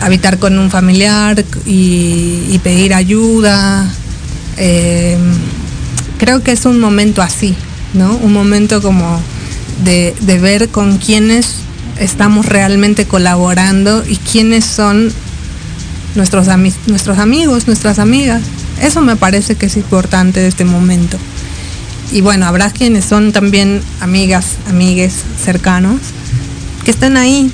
habitar 0.02 0.40
con 0.40 0.58
un 0.58 0.72
familiar 0.72 1.44
y, 1.66 2.60
pedir 2.64 2.94
ayuda. 2.94 3.92
Eh, 4.58 5.18
creo 6.18 6.44
que 6.44 6.52
es 6.52 6.66
un 6.66 6.80
momento 6.80 7.22
así, 7.22 7.56
¿no? 7.94 8.16
Un 8.18 8.34
momento 8.34 8.82
como 8.82 9.20
de, 9.84 10.16
de 10.22 10.40
ver 10.40 10.70
con 10.70 10.98
quiénes 10.98 11.56
estamos 12.00 12.46
realmente 12.46 13.06
colaborando 13.06 14.04
y 14.08 14.18
quiénes 14.18 14.66
son 14.66 15.12
nuestros, 16.16 16.48
nuestros 16.88 17.18
amigos, 17.18 17.68
nuestras 17.68 18.00
amigas. 18.00 18.42
Eso 18.82 19.02
me 19.02 19.16
parece 19.16 19.56
que 19.56 19.68
es 19.68 19.78
importante 19.78 20.40
de 20.40 20.48
este 20.48 20.66
momento. 20.66 21.18
Y 22.12 22.22
bueno, 22.22 22.46
habrá 22.46 22.70
quienes 22.72 23.06
son 23.06 23.32
también 23.32 23.82
amigas, 24.02 24.58
amigues 24.68 25.14
cercanos, 25.44 26.02
que 26.84 26.92
estén 26.92 27.16
ahí 27.16 27.52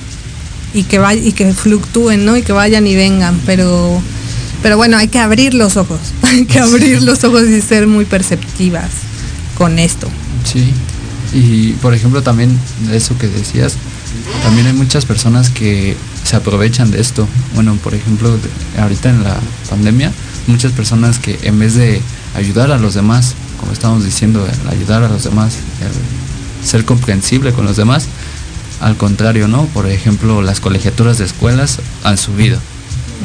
y 0.73 0.83
que, 0.83 0.99
y 1.23 1.31
que 1.33 1.53
fluctúen, 1.53 2.25
¿no? 2.25 2.37
Y 2.37 2.41
que 2.41 2.53
vayan 2.53 2.87
y 2.87 2.95
vengan, 2.95 3.39
pero, 3.45 4.01
pero 4.67 4.75
bueno, 4.75 4.97
hay 4.97 5.07
que 5.07 5.17
abrir 5.17 5.53
los 5.53 5.77
ojos, 5.77 5.97
hay 6.23 6.43
que 6.43 6.59
abrir 6.59 7.01
los 7.01 7.23
ojos 7.23 7.43
y 7.43 7.61
ser 7.61 7.87
muy 7.87 8.03
perceptivas 8.03 8.89
con 9.57 9.79
esto. 9.79 10.09
Sí, 10.43 10.73
y 11.33 11.71
por 11.81 11.93
ejemplo 11.93 12.21
también 12.21 12.59
eso 12.91 13.17
que 13.17 13.29
decías, 13.29 13.75
también 14.43 14.67
hay 14.67 14.73
muchas 14.73 15.05
personas 15.05 15.49
que 15.51 15.95
se 16.25 16.35
aprovechan 16.35 16.91
de 16.91 16.99
esto. 16.99 17.25
Bueno, 17.55 17.77
por 17.81 17.93
ejemplo, 17.93 18.37
ahorita 18.77 19.09
en 19.09 19.23
la 19.23 19.37
pandemia, 19.69 20.11
muchas 20.47 20.73
personas 20.73 21.17
que 21.17 21.39
en 21.43 21.59
vez 21.59 21.75
de 21.75 22.01
ayudar 22.35 22.69
a 22.71 22.77
los 22.77 22.93
demás, 22.93 23.35
como 23.61 23.71
estamos 23.71 24.03
diciendo, 24.03 24.45
ayudar 24.69 25.01
a 25.01 25.07
los 25.07 25.23
demás, 25.23 25.53
ser 26.61 26.83
comprensible 26.83 27.53
con 27.53 27.63
los 27.63 27.77
demás, 27.77 28.07
al 28.81 28.97
contrario, 28.97 29.47
¿no? 29.47 29.63
Por 29.67 29.89
ejemplo, 29.89 30.41
las 30.41 30.59
colegiaturas 30.59 31.19
de 31.19 31.23
escuelas 31.23 31.79
han 32.03 32.17
subido. 32.17 32.59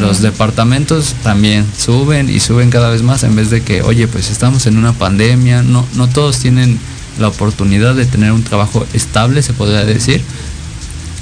Los 0.00 0.22
departamentos 0.22 1.14
también 1.22 1.66
suben 1.76 2.28
y 2.30 2.40
suben 2.40 2.70
cada 2.70 2.88
vez 2.88 3.02
más 3.02 3.24
en 3.24 3.36
vez 3.36 3.50
de 3.50 3.62
que, 3.62 3.82
oye, 3.82 4.08
pues 4.08 4.30
estamos 4.30 4.66
en 4.66 4.78
una 4.78 4.92
pandemia, 4.92 5.62
no, 5.62 5.86
no 5.94 6.08
todos 6.08 6.38
tienen 6.38 6.78
la 7.18 7.28
oportunidad 7.28 7.94
de 7.94 8.06
tener 8.06 8.32
un 8.32 8.42
trabajo 8.42 8.86
estable, 8.94 9.42
se 9.42 9.52
podría 9.52 9.84
decir, 9.84 10.22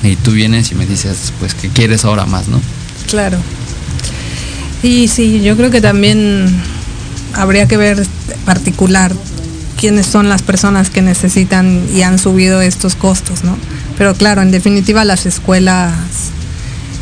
y 0.03 0.17
tú 0.17 0.31
vienes 0.31 0.71
y 0.71 0.77
me 0.77 0.87
dices, 0.87 1.33
pues, 1.41 1.55
que 1.55 1.69
quieres 1.69 2.05
ahora 2.05 2.27
más, 2.27 2.49
no? 2.49 2.61
Claro. 3.09 3.39
Y 4.83 5.09
sí, 5.09 5.43
yo 5.43 5.57
creo 5.57 5.71
que 5.71 5.81
también 5.81 6.47
habría 7.35 7.67
que 7.67 7.77
ver 7.77 8.07
particular 8.45 9.13
quiénes 9.79 10.07
son 10.07 10.29
las 10.29 10.43
personas 10.43 10.91
que 10.91 11.03
necesitan 11.03 11.87
y 11.95 12.03
han 12.03 12.19
subido 12.19 12.61
estos 12.61 12.95
costos, 12.95 13.45
¿no? 13.45 13.57
Pero 13.99 14.15
claro, 14.15 14.43
en 14.43 14.51
definitiva 14.51 15.05
las 15.05 15.27
escuelas 15.27 15.93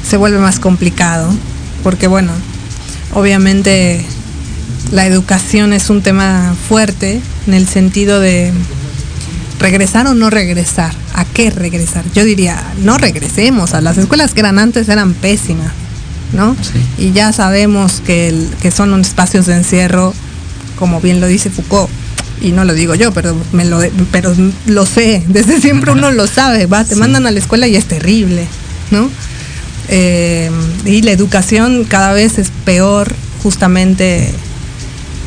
se 0.08 0.16
vuelve 0.16 0.38
más 0.38 0.58
complicado, 0.58 1.28
porque 1.82 2.06
bueno, 2.06 2.32
obviamente 3.14 4.04
la 4.92 5.06
educación 5.06 5.72
es 5.72 5.90
un 5.90 6.02
tema 6.02 6.54
fuerte 6.68 7.20
en 7.46 7.54
el 7.54 7.68
sentido 7.68 8.20
de 8.20 8.52
regresar 9.58 10.06
o 10.06 10.14
no 10.14 10.30
regresar. 10.30 10.94
¿A 11.14 11.24
qué 11.24 11.50
regresar? 11.50 12.04
Yo 12.14 12.24
diría, 12.24 12.62
no 12.82 12.96
regresemos. 12.96 13.74
A 13.74 13.80
las 13.80 13.98
escuelas 13.98 14.34
que 14.34 14.40
eran 14.40 14.58
antes 14.58 14.88
eran 14.88 15.14
pésimas, 15.14 15.72
¿no? 16.32 16.56
Y 16.96 17.12
ya 17.12 17.32
sabemos 17.32 18.00
que, 18.04 18.46
que 18.62 18.70
son 18.70 18.98
espacios 19.00 19.46
de 19.46 19.54
encierro, 19.54 20.14
como 20.78 21.00
bien 21.00 21.20
lo 21.20 21.26
dice 21.26 21.50
Foucault. 21.50 21.90
Y 22.40 22.52
no 22.52 22.64
lo 22.64 22.72
digo 22.72 22.94
yo, 22.94 23.12
pero 23.12 23.36
me 23.52 23.64
lo, 23.64 23.80
pero 24.12 24.32
lo 24.66 24.86
sé. 24.86 25.24
Desde 25.26 25.60
siempre 25.60 25.90
uno 25.90 26.12
lo 26.12 26.28
sabe. 26.28 26.66
Va, 26.66 26.84
te 26.84 26.94
mandan 26.94 27.26
a 27.26 27.32
la 27.32 27.38
escuela 27.40 27.66
y 27.66 27.74
es 27.74 27.86
terrible, 27.86 28.46
¿no? 28.92 29.10
Eh, 29.88 30.50
y 30.84 31.02
la 31.02 31.12
educación 31.12 31.84
cada 31.84 32.12
vez 32.12 32.38
es 32.38 32.50
peor, 32.64 33.14
justamente 33.42 34.32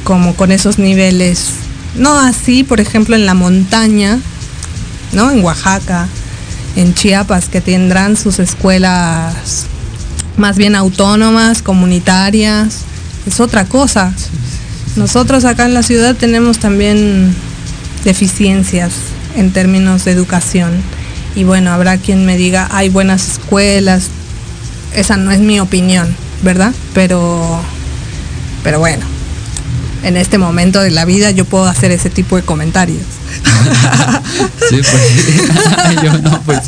como 0.03 0.36
con 0.36 0.51
esos 0.51 0.78
niveles 0.78 1.51
no 1.95 2.18
así, 2.18 2.64
por 2.64 2.80
ejemplo, 2.80 3.16
en 3.16 3.26
la 3.26 3.34
montaña, 3.34 4.20
¿no? 5.12 5.32
En 5.32 5.43
Oaxaca, 5.43 6.07
en 6.76 6.93
Chiapas, 6.93 7.49
que 7.49 7.62
tendrán 7.62 8.16
sus 8.16 8.39
escuelas 8.39 9.66
más 10.38 10.57
bien 10.57 10.76
autónomas, 10.76 11.62
comunitarias. 11.62 12.80
Es 13.28 13.39
otra 13.39 13.66
cosa. 13.66 14.14
Nosotros 14.95 15.45
acá 15.45 15.66
en 15.66 15.74
la 15.74 15.84
ciudad 15.84 16.16
tenemos 16.16 16.59
también 16.59 17.36
deficiencias 18.05 18.93
en 19.36 19.51
términos 19.51 20.05
de 20.05 20.12
educación. 20.12 20.72
Y 21.36 21.43
bueno, 21.43 21.72
habrá 21.72 21.97
quien 21.97 22.26
me 22.26 22.38
diga, 22.38 22.70
hay 22.72 22.89
buenas 22.89 23.28
escuelas. 23.28 24.07
Esa 24.95 25.17
no 25.17 25.31
es 25.31 25.39
mi 25.39 25.59
opinión, 25.59 26.15
¿verdad? 26.43 26.73
Pero, 26.93 27.61
pero 28.63 28.79
bueno, 28.79 29.05
en 30.03 30.17
este 30.17 30.37
momento 30.37 30.81
de 30.81 30.91
la 30.91 31.05
vida 31.05 31.31
yo 31.31 31.45
puedo 31.45 31.65
hacer 31.65 31.91
ese 31.91 32.09
tipo 32.09 32.35
de 32.35 32.43
comentarios. 32.43 33.01
sí, 34.69 34.77
pues 34.77 36.03
yo 36.03 36.17
no, 36.19 36.41
pues 36.43 36.59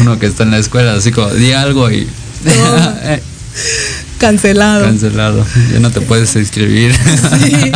Uno 0.00 0.18
que 0.18 0.26
está 0.26 0.44
en 0.44 0.52
la 0.52 0.58
escuela, 0.58 0.94
así 0.94 1.10
como, 1.10 1.30
di 1.30 1.52
algo 1.52 1.90
y... 1.90 2.08
Cancelado. 4.18 4.84
Cancelado. 4.84 5.44
Ya 5.72 5.80
no 5.80 5.90
te 5.90 6.00
puedes 6.00 6.34
inscribir. 6.36 6.94
Sí. 6.94 7.72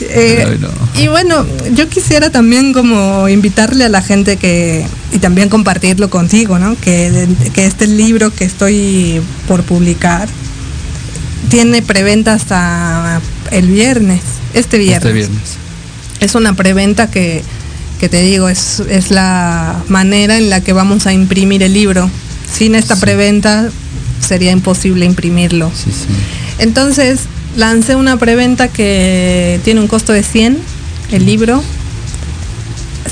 Eh, 0.00 0.58
y 0.96 1.08
bueno, 1.08 1.46
yo 1.74 1.88
quisiera 1.88 2.30
también 2.30 2.72
como 2.72 3.28
invitarle 3.28 3.84
a 3.84 3.88
la 3.88 4.02
gente 4.02 4.36
que, 4.36 4.86
y 5.12 5.18
también 5.18 5.48
compartirlo 5.48 6.10
contigo, 6.10 6.58
¿no? 6.58 6.76
Que, 6.80 7.28
que 7.54 7.66
este 7.66 7.86
libro 7.86 8.32
que 8.34 8.44
estoy 8.44 9.20
por 9.46 9.62
publicar 9.62 10.28
tiene 11.48 11.82
preventa 11.82 12.34
hasta 12.34 13.20
el 13.50 13.68
viernes, 13.68 14.22
este 14.54 14.78
viernes. 14.78 15.04
Este 15.04 15.12
viernes. 15.12 15.56
Es 16.20 16.34
una 16.34 16.54
preventa 16.54 17.10
que, 17.10 17.42
te 17.98 18.22
digo, 18.22 18.48
es, 18.48 18.80
es 18.80 19.10
la 19.10 19.82
manera 19.88 20.38
en 20.38 20.50
la 20.50 20.62
que 20.62 20.72
vamos 20.72 21.06
a 21.06 21.12
imprimir 21.12 21.62
el 21.62 21.74
libro. 21.74 22.10
sin 22.52 22.74
esta 22.74 22.96
preventa 22.96 23.70
sería 24.26 24.50
imposible 24.50 25.04
imprimirlo. 25.04 25.70
Entonces 26.58 27.20
lancé 27.56 27.96
una 27.96 28.16
preventa 28.16 28.68
que 28.68 29.60
tiene 29.64 29.80
un 29.80 29.88
costo 29.88 30.12
de 30.12 30.22
100, 30.22 30.58
el 31.10 31.26
libro. 31.26 31.62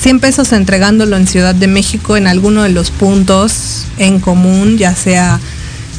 100 0.00 0.20
pesos 0.20 0.52
entregándolo 0.52 1.16
en 1.16 1.26
Ciudad 1.26 1.54
de 1.54 1.66
México 1.66 2.16
en 2.16 2.26
alguno 2.26 2.62
de 2.62 2.70
los 2.70 2.90
puntos 2.90 3.84
en 3.98 4.18
común, 4.18 4.78
ya 4.78 4.94
sea 4.94 5.38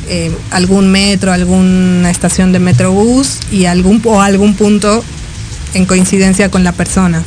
eh, 0.09 0.35
algún 0.49 0.91
metro, 0.91 1.31
alguna 1.31 2.09
estación 2.09 2.51
de 2.51 2.59
metrobús 2.59 3.37
y 3.51 3.65
algún, 3.65 4.01
o 4.05 4.21
algún 4.21 4.55
punto 4.55 5.03
en 5.75 5.85
coincidencia 5.85 6.49
con 6.49 6.63
la 6.63 6.71
persona. 6.71 7.23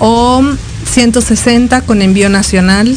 O 0.00 0.42
160 0.90 1.82
con 1.82 2.02
envío 2.02 2.28
nacional, 2.28 2.96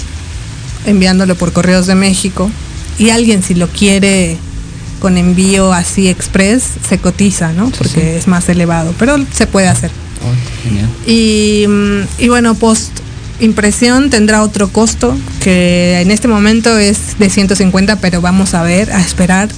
enviándolo 0.86 1.36
por 1.36 1.54
correos 1.54 1.86
de 1.86 1.96
México. 1.96 2.50
Y 2.98 3.12
alguien 3.12 3.44
si 3.44 3.54
lo 3.54 3.68
quiere 3.68 4.38
con 5.00 5.18
envío 5.18 5.74
así 5.74 6.08
express, 6.08 6.64
se 6.88 6.98
cotiza, 6.98 7.54
¿no? 7.54 7.70
Porque 7.70 8.18
es 8.18 8.28
más 8.28 8.50
elevado, 8.50 8.94
pero 8.98 9.18
se 9.32 9.46
puede 9.46 9.68
hacer. 9.68 9.92
Oh, 10.22 11.10
y, 11.10 11.66
y 12.18 12.28
bueno, 12.28 12.56
post 12.56 12.92
impresión 13.40 14.10
tendrá 14.10 14.44
otro 14.44 14.70
costo 14.70 15.18
que 15.42 16.02
en 16.02 16.12
este 16.12 16.28
momento 16.28 16.78
es 16.78 17.18
de 17.20 17.30
150, 17.30 17.98
pero 17.98 18.22
vamos 18.22 18.54
a 18.54 18.64
ver, 18.64 18.92
a 18.92 19.00
esperar 19.02 19.50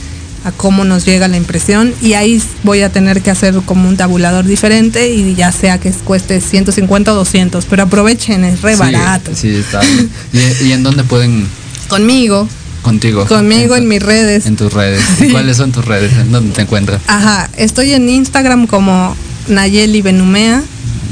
a 0.44 0.52
cómo 0.52 0.84
nos 0.86 1.06
llega 1.06 1.28
la 1.28 1.38
impresión 1.38 1.94
y 2.02 2.14
ahí 2.14 2.42
voy 2.64 2.82
a 2.82 2.90
tener 2.90 3.22
que 3.22 3.30
hacer 3.30 3.56
como 3.66 3.88
un 3.88 3.98
tabulador 3.98 4.46
diferente 4.46 5.14
y 5.14 5.36
ya 5.36 5.52
sea 5.52 5.80
que 5.80 5.92
cueste 5.92 6.42
150 6.42 7.14
o 7.14 7.16
200, 7.16 7.66
pero 7.66 7.84
aprovechen, 7.84 8.44
es 8.44 8.62
re 8.62 8.76
barato. 8.76 9.32
Sí, 9.36 9.50
está. 9.50 9.82
¿Y, 10.64 10.72
en 10.72 10.84
dónde 10.84 11.04
pueden? 11.04 11.48
Conmigo. 11.88 12.48
Contigo. 12.82 13.28
Conmigo 13.28 13.76
en, 13.76 13.88
mis 13.88 14.02
redes. 14.02 14.48
En 14.48 14.56
tus 14.56 14.74
redes. 14.74 15.04
¿Cuáles 15.32 15.58
son 15.58 15.72
tus 15.72 15.86
redes? 15.86 16.14
¿En 16.14 16.32
dónde 16.32 16.56
te 16.56 16.64
encuentras? 16.64 17.02
Ajá, 17.06 17.48
estoy 17.58 17.94
en 17.94 18.10
Instagram 18.10 18.66
como 18.66 19.16
Nayeli 19.48 20.02
Benumea. 20.02 20.64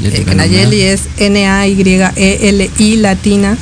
Nayeli, 0.02 0.30
eh, 0.30 0.34
Nayeli 0.34 0.80
es 0.82 1.02
N-A-Y-E-L-I 1.18 2.96
latina. 2.96 3.56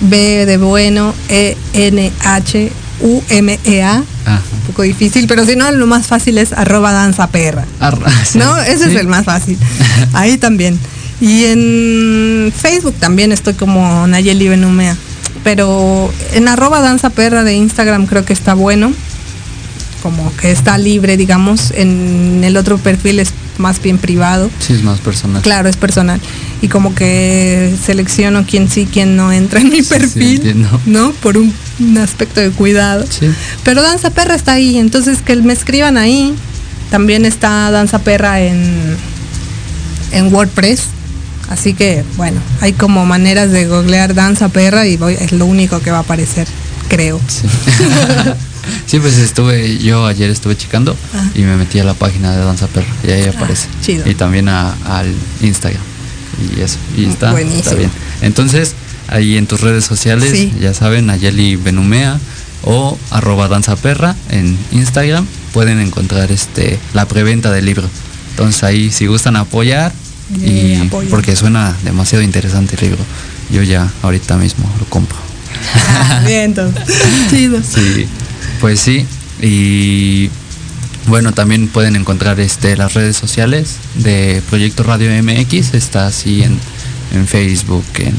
B 0.00 0.46
de 0.46 0.56
bueno, 0.56 1.14
E-N-H 1.28 2.72
U-M-E-A. 3.02 3.96
Un 3.96 4.60
poco 4.68 4.82
difícil, 4.82 5.26
pero 5.26 5.44
si 5.44 5.56
no, 5.56 5.70
lo 5.72 5.86
más 5.86 6.06
fácil 6.06 6.38
es 6.38 6.52
arroba 6.52 6.92
danza 6.92 7.26
perra. 7.26 7.66
¿No? 8.34 8.58
Ese 8.58 8.90
es 8.90 8.96
el 8.96 9.08
más 9.08 9.24
fácil. 9.24 9.58
Ahí 10.12 10.38
también. 10.38 10.78
Y 11.20 11.44
en 11.44 12.52
Facebook 12.56 12.94
también 12.98 13.32
estoy 13.32 13.54
como 13.54 14.06
Nayeli 14.06 14.48
Benumea. 14.48 14.96
Pero 15.44 16.12
en 16.32 16.48
arroba 16.48 16.80
danza 16.80 17.10
perra 17.10 17.42
de 17.42 17.54
Instagram 17.54 18.06
creo 18.06 18.24
que 18.24 18.32
está 18.32 18.54
bueno. 18.54 18.92
Como 20.02 20.34
que 20.36 20.50
está 20.50 20.78
libre, 20.78 21.16
digamos. 21.16 21.72
En 21.72 22.42
el 22.44 22.56
otro 22.56 22.78
perfil 22.78 23.20
es 23.20 23.32
más 23.58 23.80
bien 23.82 23.98
privado. 23.98 24.50
Sí, 24.58 24.72
es 24.72 24.82
más 24.82 25.00
personal. 25.00 25.42
Claro, 25.42 25.68
es 25.68 25.76
personal. 25.76 26.20
Y 26.60 26.68
como 26.68 26.94
que 26.94 27.74
selecciono 27.84 28.44
quién 28.46 28.68
sí, 28.70 28.88
quién 28.90 29.16
no 29.16 29.32
entra 29.32 29.60
en 29.60 29.70
mi 29.70 29.82
perfil, 29.82 30.66
¿no? 30.86 31.12
Por 31.12 31.38
un, 31.38 31.52
aspecto 31.98 32.40
de 32.40 32.50
cuidado. 32.50 33.04
Pero 33.64 33.82
Danza 33.82 34.10
Perra 34.10 34.34
está 34.34 34.52
ahí, 34.52 34.78
entonces 34.78 35.20
que 35.22 35.36
me 35.36 35.52
escriban 35.52 35.96
ahí. 35.96 36.34
También 36.90 37.24
está 37.24 37.70
Danza 37.70 38.00
Perra 38.00 38.40
en, 38.40 38.96
en 40.12 40.32
WordPress. 40.32 40.82
Así 41.48 41.74
que, 41.74 42.04
bueno, 42.16 42.40
hay 42.60 42.72
como 42.72 43.04
maneras 43.04 43.50
de 43.50 43.66
googlear 43.66 44.14
Danza 44.14 44.48
Perra 44.48 44.86
y 44.86 44.96
voy, 44.96 45.14
es 45.14 45.32
lo 45.32 45.46
único 45.46 45.80
que 45.80 45.90
va 45.90 45.98
a 45.98 46.00
aparecer, 46.00 46.46
creo. 46.88 47.20
Sí. 47.28 47.46
Sí, 48.86 48.98
pues 48.98 49.18
estuve, 49.18 49.78
yo 49.78 50.06
ayer 50.06 50.30
estuve 50.30 50.56
checando 50.56 50.96
y 51.34 51.40
me 51.40 51.56
metí 51.56 51.78
a 51.78 51.84
la 51.84 51.94
página 51.94 52.36
de 52.36 52.44
Danza 52.44 52.66
Perro 52.68 52.86
y 53.06 53.10
ahí 53.10 53.24
ah, 53.26 53.32
aparece. 53.34 53.68
Y 54.06 54.14
también 54.14 54.48
al 54.48 55.12
Instagram. 55.40 55.82
Y 56.56 56.60
eso, 56.60 56.78
y 56.96 57.04
está, 57.04 57.38
está 57.40 57.74
bien. 57.74 57.90
Entonces, 58.22 58.74
ahí 59.08 59.36
en 59.36 59.46
tus 59.46 59.60
redes 59.60 59.84
sociales, 59.84 60.50
ya 60.60 60.74
saben, 60.74 61.10
Ayeli 61.10 61.56
Benumea 61.56 62.18
o 62.64 62.98
arroba 63.10 63.48
Danza 63.48 63.76
Perra 63.76 64.16
en 64.30 64.56
Instagram, 64.72 65.26
pueden 65.52 65.80
encontrar 65.80 66.30
este 66.32 66.78
la 66.94 67.06
preventa 67.06 67.50
del 67.50 67.66
libro. 67.66 67.88
Entonces 68.30 68.62
ahí 68.62 68.90
si 68.90 69.06
gustan 69.06 69.36
apoyar, 69.36 69.92
y 70.40 70.88
porque 71.10 71.36
suena 71.36 71.76
demasiado 71.84 72.24
interesante 72.24 72.76
el 72.76 72.82
libro, 72.82 73.04
yo 73.50 73.62
ya 73.62 73.90
ahorita 74.02 74.36
mismo 74.36 74.70
lo 74.78 74.86
compro. 74.86 75.18
Ah, 75.74 76.22
bien, 76.26 76.42
entonces. 76.42 76.84
Sí. 77.64 78.06
Pues 78.60 78.80
sí, 78.80 79.06
y 79.40 80.30
bueno, 81.06 81.32
también 81.32 81.68
pueden 81.68 81.96
encontrar 81.96 82.38
este, 82.40 82.76
las 82.76 82.94
redes 82.94 83.16
sociales 83.16 83.76
de 83.96 84.42
Proyecto 84.48 84.82
Radio 84.82 85.10
MX, 85.22 85.74
está 85.74 86.06
así 86.06 86.42
en, 86.42 86.58
en 87.12 87.26
Facebook, 87.26 87.84
en 87.98 88.14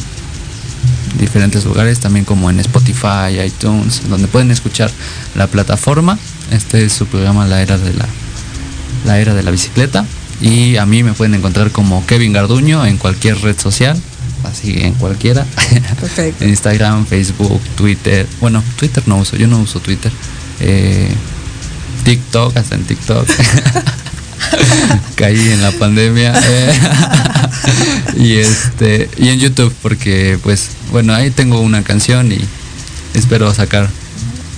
diferentes 1.20 1.66
lugares, 1.66 2.00
también 2.00 2.26
como 2.26 2.50
en 2.50 2.60
Spotify, 2.60 3.40
iTunes, 3.46 4.02
donde 4.10 4.28
pueden 4.28 4.52
escuchar 4.52 4.92
la 5.36 5.48
plataforma. 5.48 6.18
Este 6.52 6.86
es 6.86 6.94
su 6.94 7.06
programa 7.06 7.48
La 7.48 7.62
Era 7.62 7.78
de 7.78 7.94
la, 7.94 8.06
la 9.06 9.20
Era 9.20 9.34
de 9.34 9.44
la 9.44 9.52
Bicicleta. 9.52 10.06
Y 10.42 10.78
a 10.78 10.86
mí 10.86 11.04
me 11.04 11.14
pueden 11.14 11.36
encontrar 11.36 11.72
como 11.72 12.06
Kevin 12.06 12.34
Garduño 12.34 12.86
en 12.86 12.98
cualquier 12.98 13.40
red 13.40 13.58
social, 13.60 14.00
así 14.46 14.76
en 14.78 14.94
cualquiera. 14.94 15.46
Perfecto. 16.00 16.46
Instagram, 16.46 17.06
Facebook, 17.06 17.62
Twitter. 17.76 18.28
Bueno, 18.42 18.64
Twitter 18.78 19.04
no 19.08 19.18
uso, 19.18 19.36
yo 19.36 19.48
no 19.48 19.60
uso 19.60 19.80
Twitter. 19.80 20.12
Eh, 20.60 21.10
TikTok, 22.04 22.56
hasta 22.58 22.76
en 22.76 22.84
TikTok. 22.84 23.28
Caí 25.16 25.50
en 25.50 25.62
la 25.62 25.72
pandemia. 25.72 26.34
Eh, 26.46 26.80
y 28.18 28.34
este. 28.34 29.10
Y 29.18 29.30
en 29.30 29.40
YouTube, 29.40 29.74
porque 29.82 30.38
pues, 30.44 30.70
bueno, 30.92 31.14
ahí 31.14 31.32
tengo 31.32 31.60
una 31.62 31.84
canción 31.84 32.32
y 32.32 32.40
espero 33.14 33.54
sacar 33.54 33.90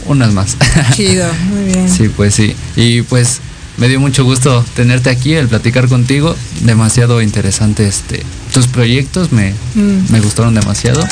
unas 0.06 0.34
más. 0.34 0.58
Chido, 0.96 1.28
muy 1.50 1.66
bien. 1.66 1.90
Sí, 1.90 2.10
pues 2.10 2.36
sí. 2.36 2.56
Y 2.76 3.02
pues 3.04 3.42
me 3.78 3.88
dio 3.88 4.00
mucho 4.00 4.24
gusto 4.24 4.64
tenerte 4.76 5.10
aquí, 5.10 5.34
el 5.34 5.48
platicar 5.48 5.88
contigo. 5.88 6.36
Demasiado 6.62 7.22
interesante 7.22 7.88
este. 7.88 8.24
Tus 8.56 8.68
proyectos 8.68 9.34
me, 9.34 9.54
mm. 9.76 10.14
me 10.14 10.22
gustaron 10.22 10.56
demasiado. 10.56 11.06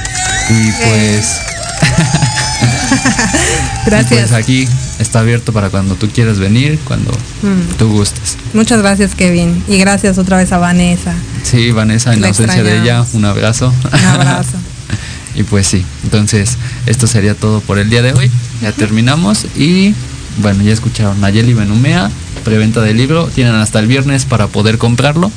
Y 0.49 0.71
pues. 0.71 1.41
gracias. 3.85 4.29
pues 4.29 4.31
aquí 4.31 4.65
está 4.97 5.19
abierto 5.19 5.51
para 5.51 5.69
cuando 5.69 5.95
tú 5.95 6.07
quieras 6.07 6.39
venir, 6.39 6.79
cuando 6.85 7.11
mm. 7.11 7.75
tú 7.77 7.91
gustes. 7.91 8.37
Muchas 8.53 8.79
gracias, 8.79 9.13
Kevin. 9.13 9.61
Y 9.67 9.77
gracias 9.77 10.17
otra 10.17 10.37
vez 10.37 10.53
a 10.53 10.57
Vanessa. 10.57 11.13
Sí, 11.43 11.71
Vanessa, 11.71 12.13
en 12.13 12.21
la 12.21 12.29
ausencia 12.29 12.63
de 12.63 12.79
ella, 12.79 13.05
un 13.11 13.25
abrazo. 13.25 13.73
Un 13.91 14.05
abrazo. 14.05 14.55
y 15.35 15.43
pues 15.43 15.67
sí, 15.67 15.83
entonces 16.05 16.57
esto 16.85 17.07
sería 17.07 17.35
todo 17.35 17.59
por 17.59 17.77
el 17.77 17.89
día 17.89 18.01
de 18.01 18.13
hoy. 18.13 18.31
Ya 18.61 18.71
terminamos 18.71 19.47
y 19.57 19.93
bueno, 20.37 20.63
ya 20.63 20.71
escucharon 20.71 21.19
Nayeli 21.19 21.53
Benumea, 21.53 22.09
preventa 22.45 22.79
del 22.79 22.95
libro. 22.95 23.27
Tienen 23.27 23.55
hasta 23.55 23.79
el 23.79 23.87
viernes 23.87 24.23
para 24.23 24.47
poder 24.47 24.77
comprarlo 24.77 25.29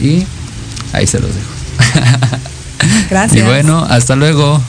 y 0.00 0.24
ahí 0.92 1.06
se 1.06 1.20
los 1.20 1.30
dejo. 1.34 1.50
Gracias. 3.10 3.42
Y 3.42 3.42
bueno, 3.42 3.84
hasta 3.88 4.16
luego. 4.16 4.62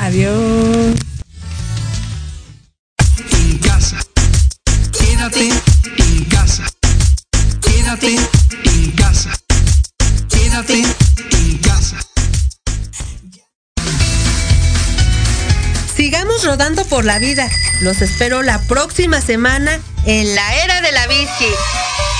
Adiós. 0.00 0.94
En 3.32 3.58
casa. 3.58 3.96
Quédate 4.92 5.48
en 5.98 6.24
casa. 6.24 6.64
Quédate 7.60 8.16
en 8.64 8.90
casa. 8.92 9.30
Quédate 10.28 10.82
en 10.82 11.58
casa. 11.58 11.96
Sigamos 15.96 16.44
rodando 16.44 16.84
por 16.84 17.04
la 17.04 17.18
vida. 17.18 17.48
Los 17.80 18.02
espero 18.02 18.42
la 18.42 18.60
próxima 18.62 19.20
semana 19.20 19.80
en 20.04 20.34
la 20.34 20.64
era 20.64 20.80
de 20.80 20.92
la 20.92 21.06
bici. 21.06 21.54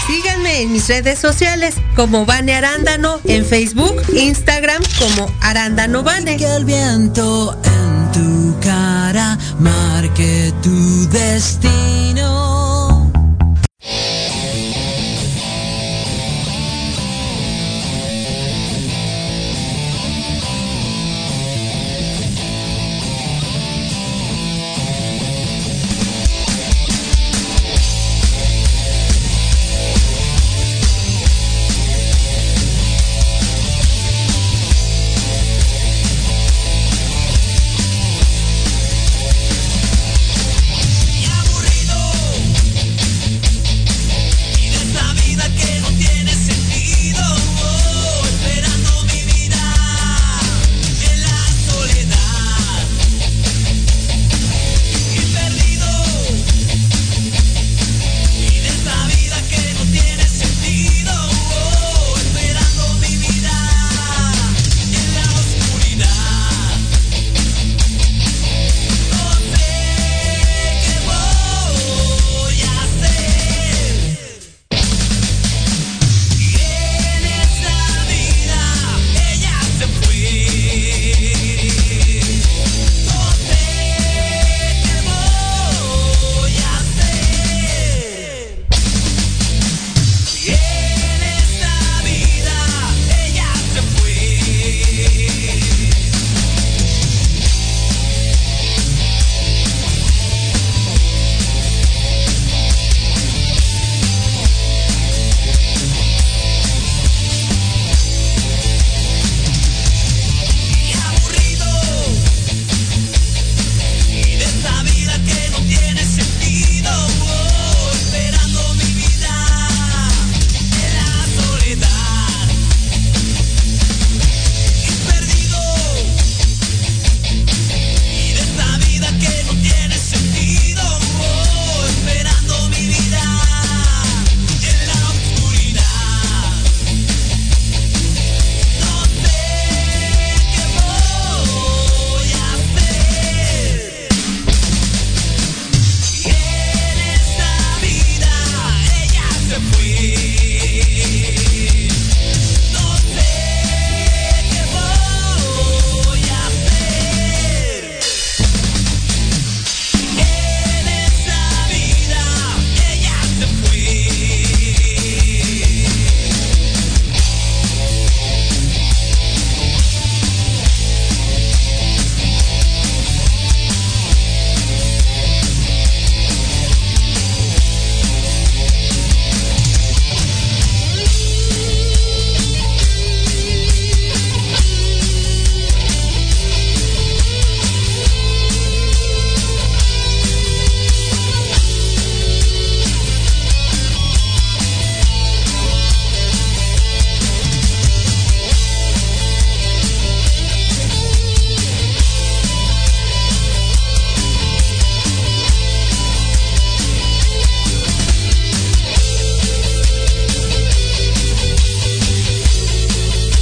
Síganme 0.07 0.63
en 0.63 0.73
mis 0.73 0.87
redes 0.87 1.19
sociales 1.19 1.75
como 1.97 2.25
Vane 2.25 2.55
Arándano 2.55 3.21
en 3.25 3.45
Facebook, 3.45 4.03
Instagram 4.15 4.83
como 4.99 5.31
Arándano 5.41 6.03
Vane. 6.05 6.37
Que 6.37 6.57
el 6.57 6.65
viento 6.65 7.59
en 7.65 8.13
tu 8.13 8.61
cara 8.61 9.37
marque 9.59 10.53
tu 10.63 11.09
destino. 11.09 12.46